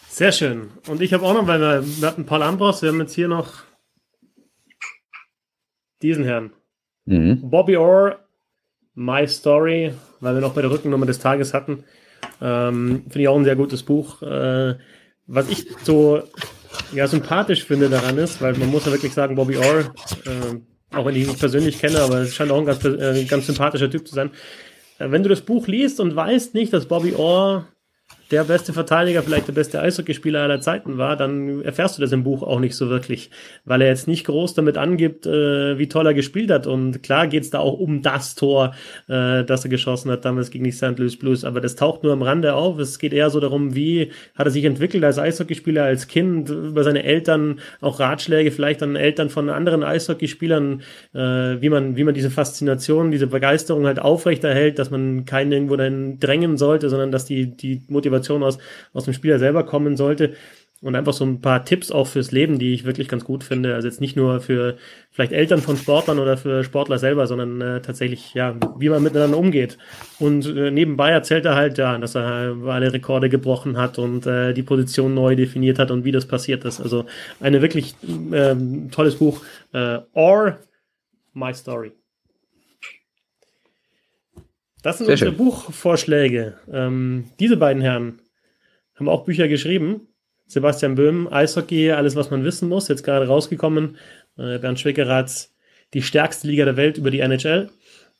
Sehr 0.09 0.31
schön. 0.31 0.71
Und 0.89 1.03
ich 1.03 1.13
habe 1.13 1.25
auch 1.25 1.35
noch, 1.35 1.49
weil 1.49 1.61
wir, 1.61 1.85
wir 1.85 2.07
hatten 2.07 2.25
Paul 2.25 2.43
Ambros, 2.43 2.83
wir 2.83 2.91
haben 2.91 3.01
jetzt 3.01 3.15
hier 3.15 3.27
noch 3.27 3.65
diesen 6.03 6.23
Herrn. 6.23 6.53
Mhm. 7.07 7.51
Bobby 7.51 7.77
Orr, 7.77 8.21
My 8.95 9.27
Story, 9.27 9.93
weil 10.21 10.35
wir 10.35 10.41
noch 10.41 10.55
bei 10.55 10.63
der 10.63 10.71
Rückennummer 10.71 11.07
des 11.07 11.19
Tages 11.19 11.53
hatten. 11.53 11.83
Ähm, 12.45 13.05
Finde 13.09 13.21
ich 13.21 13.29
auch 13.29 13.39
ein 13.39 13.45
sehr 13.45 13.57
gutes 13.57 13.83
Buch. 13.83 14.21
Äh, 14.21 14.75
was 15.27 15.49
ich 15.49 15.67
so 15.83 16.23
ja, 16.93 17.07
sympathisch 17.07 17.65
finde 17.65 17.89
daran 17.89 18.19
ist, 18.19 18.43
weil 18.43 18.53
man 18.55 18.71
muss 18.71 18.85
ja 18.85 18.93
wirklich 18.93 19.15
sagen, 19.15 19.35
Bobby 19.35 19.57
Orr, 19.57 19.81
äh, 20.27 20.95
auch 20.95 21.07
wenn 21.07 21.17
ich 21.17 21.23
ihn 21.23 21.29
nicht 21.29 21.41
persönlich 21.41 21.79
kenne, 21.79 22.01
aber 22.01 22.19
es 22.19 22.35
scheint 22.35 22.51
auch 22.51 22.59
ein 22.59 22.67
ganz, 22.67 22.85
äh, 22.85 23.25
ganz 23.25 23.47
sympathischer 23.47 23.91
Typ 23.91 24.07
zu 24.07 24.15
sein. 24.15 24.31
Äh, 24.99 25.11
wenn 25.11 25.23
du 25.23 25.31
das 25.31 25.41
Buch 25.41 25.67
liest 25.67 26.01
und 26.01 26.15
weißt 26.15 26.55
nicht, 26.55 26.75
dass 26.75 26.87
Bobby 26.87 27.15
Orr 27.15 27.67
der 28.31 28.45
beste 28.45 28.73
Verteidiger, 28.73 29.23
vielleicht 29.23 29.49
der 29.49 29.53
beste 29.53 29.81
Eishockeyspieler 29.81 30.41
aller 30.41 30.61
Zeiten 30.61 30.97
war, 30.99 31.17
dann 31.17 31.63
erfährst 31.63 31.99
du 31.99 32.03
das 32.03 32.13
im 32.13 32.25
Buch 32.25 32.43
auch 32.43 32.59
nicht 32.59 32.75
so 32.75 32.89
wirklich, 32.89 33.31
weil 33.65 33.83
er 33.83 33.89
jetzt 33.89 34.09
nicht 34.09 34.27
groß 34.27 34.55
damit 34.55 34.79
angibt, 34.79 35.27
äh, 35.27 35.79
wie 35.79 35.89
toll 35.89 36.07
er 36.07 36.15
gespielt 36.15 36.51
hat. 36.51 36.67
Und 36.67 37.03
klar 37.03 37.27
geht's 37.27 37.51
da 37.51 37.59
auch 37.59 37.79
um 37.79 38.03
das 38.03 38.35
Tor, 38.35 38.75
äh, 39.09 39.45
das 39.45 39.65
er 39.65 39.71
geschossen 39.71 40.11
hat 40.11 40.25
damals 40.25 40.51
gegen 40.51 40.65
die 40.65 40.73
St. 40.73 40.99
Louis 40.99 41.19
Blues, 41.19 41.45
aber 41.45 41.61
das 41.61 41.77
taucht 41.77 42.03
nur 42.03 42.13
am 42.13 42.23
Rande 42.23 42.55
auf. 42.55 42.79
Es 42.79 42.99
geht 42.99 43.13
eher 43.13 43.29
so 43.31 43.41
darum, 43.41 43.75
wie 43.75 44.11
hat 44.35 44.47
er 44.47 44.51
sich 44.51 44.65
entwickelt 44.65 45.05
als 45.05 45.19
Eishockeyspieler, 45.19 45.85
als 45.85 46.09
Kind, 46.09 46.49
über 46.49 46.83
seine 46.83 47.05
Eltern, 47.05 47.61
auch 47.81 48.01
Ratschläge 48.01 48.51
vielleicht 48.51 48.83
an 48.83 48.97
Eltern 48.97 49.29
von 49.29 49.51
anderen 49.51 49.83
Eishockeyspielern, 49.83 50.83
äh, 51.13 51.19
wie 51.19 51.69
man, 51.69 51.97
wie 51.97 52.05
man 52.05 52.15
diese 52.15 52.31
Faszination, 52.31 53.11
diese 53.11 53.27
Begeisterung 53.27 53.87
halt 53.87 53.99
aufrechterhält, 53.99 54.79
dass 54.79 54.91
man 54.91 55.27
keinen 55.27 55.53
irgendwo 55.53 55.77
dann 55.77 56.19
drängen 56.19 56.57
sollte, 56.57 56.89
sondern 56.89 57.13
dass 57.13 57.27
die, 57.27 57.55
die 57.55 57.83
Motivation 57.89 58.14
Motivation 58.15 58.43
aus, 58.43 58.59
aus 58.93 59.05
dem 59.05 59.15
Spieler 59.15 59.39
selber 59.39 59.65
kommen 59.65 59.97
sollte. 59.97 60.35
Und 60.81 60.97
einfach 60.97 61.15
so 61.15 61.25
ein 61.25 61.41
paar 61.41 61.65
Tipps 61.65 61.91
auch 61.91 62.07
fürs 62.07 62.31
Leben, 62.31 62.59
die 62.59 62.75
ich 62.75 62.85
wirklich 62.85 63.09
ganz 63.09 63.25
gut 63.25 63.43
finde. 63.43 63.75
Also 63.75 63.89
jetzt 63.89 64.03
nicht 64.03 64.17
nur 64.17 64.41
für 64.41 64.77
vielleicht 65.11 65.33
Eltern 65.33 65.63
von 65.63 65.79
Sportlern 65.79 66.19
oder 66.19 66.37
für 66.37 66.63
Sportler 66.63 66.99
selber, 66.99 67.27
sondern 67.27 67.61
äh, 67.63 67.81
tatsächlich, 67.81 68.35
ja, 68.35 68.55
wie 68.77 68.91
man 68.91 69.03
miteinander 69.03 69.39
umgeht. 69.39 69.79
Und 70.19 70.45
äh, 70.45 70.71
nebenbei 70.71 71.09
erzählt 71.11 71.47
er 71.47 71.55
halt, 71.55 71.79
ja, 71.79 71.97
dass 71.97 72.15
er 72.15 72.55
alle 72.67 72.93
Rekorde 72.93 73.31
gebrochen 73.31 73.79
hat 73.79 73.99
und 73.99 74.27
äh, 74.27 74.53
die 74.53 74.63
Position 74.63 75.15
neu 75.15 75.37
definiert 75.37 75.79
hat 75.79 75.91
und 75.91 76.05
wie 76.05 76.13
das 76.13 76.27
passiert 76.29 76.67
ist. 76.67 76.83
Also 76.83 77.07
eine 77.41 77.63
wirklich 77.63 77.95
äh, 78.33 78.55
tolles 78.91 79.15
Buch. 79.15 79.43
Äh, 79.73 80.01
Or 80.13 80.59
My 81.33 81.55
Story. 81.55 81.93
Das 84.85 84.99
sind 84.99 85.07
Sehr 85.07 85.15
unsere 85.15 85.31
schön. 85.31 85.39
Buchvorschläge. 85.39 86.59
Ähm, 86.71 87.31
diese 87.41 87.57
beiden 87.57 87.81
Herren 87.81 88.21
haben 88.95 89.09
auch 89.09 89.25
Bücher 89.25 89.49
geschrieben. 89.49 90.09
Sebastian 90.47 90.95
Böhm, 90.95 91.27
Eishockey, 91.27 91.93
alles, 91.93 92.17
was 92.17 92.31
man 92.31 92.45
wissen 92.45 92.69
muss, 92.69 92.89
jetzt 92.89 93.03
gerade 93.03 93.27
rausgekommen. 93.27 93.97
Äh, 94.37 94.59
Bernd 94.59 94.79
Schwickerath, 94.79 95.49
die 95.95 96.03
stärkste 96.03 96.49
Liga 96.49 96.67
der 96.67 96.77
Welt 96.77 96.99
über 96.99 97.11
die 97.11 97.21
NHL. 97.21 97.71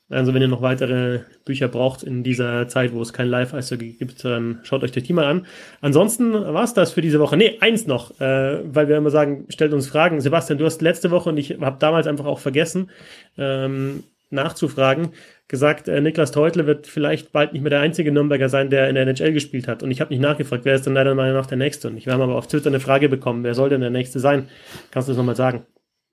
Also 0.09 0.33
wenn 0.33 0.41
ihr 0.41 0.47
noch 0.47 0.63
weitere 0.63 1.19
Bücher 1.45 1.67
braucht 1.67 2.01
in 2.01 2.23
dieser 2.23 2.67
Zeit, 2.67 2.93
wo 2.93 3.01
es 3.01 3.13
kein 3.13 3.27
Live-Eishockey 3.27 3.93
gibt, 3.99 4.25
dann 4.25 4.61
schaut 4.63 4.81
euch 4.81 4.91
die 4.91 5.13
mal 5.13 5.25
an. 5.25 5.45
Ansonsten 5.81 6.33
war 6.33 6.63
es 6.63 6.73
das 6.73 6.93
für 6.93 7.01
diese 7.01 7.19
Woche. 7.19 7.37
Nee, 7.37 7.57
eins 7.59 7.85
noch, 7.85 8.19
äh, 8.19 8.59
weil 8.65 8.87
wir 8.87 8.97
immer 8.97 9.11
sagen, 9.11 9.45
stellt 9.49 9.73
uns 9.73 9.87
Fragen. 9.87 10.19
Sebastian, 10.19 10.57
du 10.57 10.65
hast 10.65 10.81
letzte 10.81 11.11
Woche, 11.11 11.29
und 11.29 11.37
ich 11.37 11.59
habe 11.59 11.77
damals 11.79 12.07
einfach 12.07 12.25
auch 12.25 12.39
vergessen, 12.39 12.89
ähm, 13.37 14.03
nachzufragen, 14.35 15.09
gesagt, 15.47 15.87
äh, 15.87 16.01
Niklas 16.01 16.31
Teutle 16.31 16.67
wird 16.67 16.87
vielleicht 16.87 17.31
bald 17.31 17.53
nicht 17.53 17.61
mehr 17.61 17.69
der 17.69 17.79
einzige 17.79 18.11
Nürnberger 18.11 18.49
sein, 18.49 18.69
der 18.69 18.89
in 18.89 18.95
der 18.95 19.07
NHL 19.07 19.33
gespielt 19.33 19.67
hat. 19.67 19.83
Und 19.83 19.91
ich 19.91 20.01
habe 20.01 20.13
nicht 20.13 20.21
nachgefragt, 20.21 20.65
wer 20.65 20.75
ist 20.75 20.85
denn 20.85 20.93
leider 20.93 21.15
mal 21.15 21.33
nach 21.33 21.45
der 21.45 21.57
Nächste? 21.57 21.87
Und 21.87 21.97
ich 21.97 22.07
habe 22.07 22.23
aber 22.23 22.35
auf 22.35 22.47
Twitter 22.47 22.67
eine 22.67 22.79
Frage 22.79 23.09
bekommen, 23.09 23.43
wer 23.43 23.55
soll 23.55 23.69
denn 23.69 23.81
der 23.81 23.89
Nächste 23.89 24.19
sein? 24.19 24.49
Kannst 24.91 25.07
du 25.07 25.11
das 25.11 25.17
nochmal 25.17 25.35
sagen? 25.35 25.65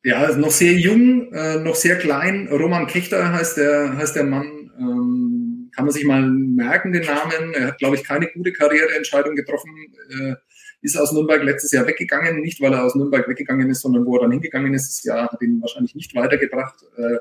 Ja, 0.04 0.24
ist 0.24 0.38
noch 0.38 0.50
sehr 0.50 0.72
jung, 0.72 1.32
äh, 1.32 1.58
noch 1.58 1.76
sehr 1.76 1.96
klein. 1.96 2.48
Roman 2.50 2.86
Kechter 2.88 3.32
heißt 3.32 3.56
der, 3.56 3.96
heißt 3.96 4.16
der 4.16 4.24
Mann. 4.24 4.72
Ähm, 4.78 5.70
kann 5.74 5.84
man 5.84 5.92
sich 5.92 6.04
mal 6.04 6.22
merken, 6.22 6.92
den 6.92 7.04
Namen. 7.04 7.54
Er 7.54 7.68
hat, 7.68 7.78
glaube 7.78 7.96
ich, 7.96 8.04
keine 8.04 8.26
gute 8.26 8.52
Karriereentscheidung 8.52 9.36
getroffen. 9.36 9.70
Äh, 10.10 10.34
ist 10.82 10.96
aus 10.96 11.12
Nürnberg 11.12 11.42
letztes 11.44 11.70
Jahr 11.70 11.86
weggegangen. 11.86 12.40
Nicht, 12.40 12.60
weil 12.60 12.72
er 12.72 12.84
aus 12.84 12.96
Nürnberg 12.96 13.28
weggegangen 13.28 13.70
ist, 13.70 13.80
sondern 13.80 14.04
wo 14.04 14.16
er 14.16 14.22
dann 14.22 14.32
hingegangen 14.32 14.74
ist. 14.74 14.88
Das 14.88 15.04
Jahr 15.04 15.30
hat 15.30 15.40
ihn 15.40 15.60
wahrscheinlich 15.60 15.94
nicht 15.94 16.14
weitergebracht. 16.16 16.74
Äh, 16.96 17.18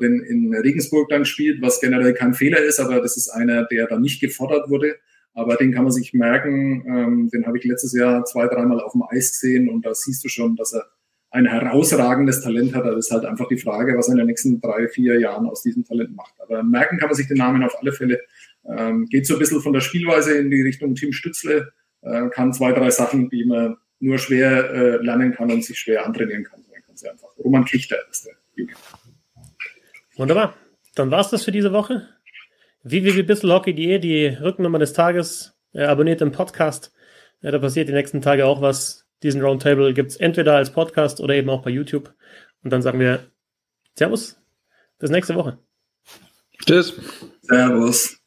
in, 0.00 0.20
in 0.20 0.54
Regensburg 0.54 1.08
dann 1.08 1.22
gespielt, 1.22 1.60
was 1.60 1.80
generell 1.80 2.14
kein 2.14 2.34
Fehler 2.34 2.58
ist, 2.58 2.78
aber 2.78 3.00
das 3.00 3.16
ist 3.16 3.28
einer, 3.28 3.64
der 3.64 3.86
da 3.86 3.98
nicht 3.98 4.20
gefordert 4.20 4.70
wurde. 4.70 4.96
Aber 5.34 5.56
den 5.56 5.72
kann 5.72 5.84
man 5.84 5.92
sich 5.92 6.12
merken, 6.12 6.84
ähm, 6.86 7.30
den 7.32 7.46
habe 7.46 7.58
ich 7.58 7.64
letztes 7.64 7.92
Jahr 7.92 8.24
zwei, 8.24 8.46
dreimal 8.46 8.80
auf 8.80 8.92
dem 8.92 9.02
Eis 9.08 9.32
gesehen 9.32 9.68
und 9.68 9.86
da 9.86 9.94
siehst 9.94 10.24
du 10.24 10.28
schon, 10.28 10.56
dass 10.56 10.72
er 10.72 10.86
ein 11.30 11.46
herausragendes 11.46 12.40
Talent 12.40 12.74
hat. 12.74 12.84
Das 12.84 13.06
ist 13.06 13.10
halt 13.12 13.24
einfach 13.24 13.46
die 13.46 13.56
Frage, 13.58 13.96
was 13.96 14.08
er 14.08 14.12
in 14.12 14.18
den 14.18 14.26
nächsten 14.26 14.60
drei, 14.60 14.88
vier 14.88 15.20
Jahren 15.20 15.46
aus 15.46 15.62
diesem 15.62 15.84
Talent 15.84 16.16
macht. 16.16 16.34
Aber 16.40 16.64
merken 16.64 16.98
kann 16.98 17.08
man 17.08 17.16
sich 17.16 17.28
den 17.28 17.36
Namen 17.36 17.62
auf 17.62 17.76
alle 17.80 17.92
Fälle. 17.92 18.20
Ähm, 18.68 19.06
geht 19.06 19.26
so 19.26 19.34
ein 19.34 19.38
bisschen 19.38 19.60
von 19.60 19.72
der 19.72 19.80
Spielweise 19.80 20.36
in 20.36 20.50
die 20.50 20.62
Richtung 20.62 20.96
Tim 20.96 21.12
Stützle, 21.12 21.72
äh, 22.02 22.28
kann 22.30 22.52
zwei, 22.52 22.72
drei 22.72 22.90
Sachen, 22.90 23.30
die 23.30 23.44
man 23.44 23.76
nur 24.00 24.18
schwer 24.18 24.70
äh, 24.70 24.96
lernen 25.04 25.32
kann 25.32 25.50
und 25.52 25.64
sich 25.64 25.78
schwer 25.78 26.04
antrainieren 26.04 26.44
kann. 26.44 26.60
So 27.00 27.08
einfach. 27.08 27.28
Roman 27.38 27.64
Kichter 27.64 27.96
ist 28.10 28.26
der 28.26 28.34
Junge. 28.56 28.72
Wunderbar. 30.20 30.54
Dann 30.96 31.10
war's 31.10 31.30
das 31.30 31.44
für 31.44 31.50
diese 31.50 31.72
Woche. 31.72 32.06
www.bisselhockey.de, 32.82 33.98
die 34.00 34.26
Rückennummer 34.26 34.78
des 34.78 34.92
Tages. 34.92 35.56
Äh, 35.72 35.84
abonniert 35.84 36.20
den 36.20 36.30
Podcast. 36.30 36.92
Ja, 37.40 37.50
da 37.50 37.58
passiert 37.58 37.88
die 37.88 37.94
nächsten 37.94 38.20
Tage 38.20 38.44
auch 38.44 38.60
was. 38.60 39.06
Diesen 39.22 39.40
Roundtable 39.40 39.94
gibt's 39.94 40.16
entweder 40.16 40.56
als 40.56 40.74
Podcast 40.74 41.20
oder 41.20 41.34
eben 41.34 41.48
auch 41.48 41.62
bei 41.62 41.70
YouTube. 41.70 42.12
Und 42.62 42.70
dann 42.70 42.82
sagen 42.82 43.00
wir 43.00 43.30
Servus. 43.96 44.38
Bis 44.98 45.08
nächste 45.08 45.36
Woche. 45.36 45.58
Tschüss. 46.66 47.00
Servus. 47.40 48.19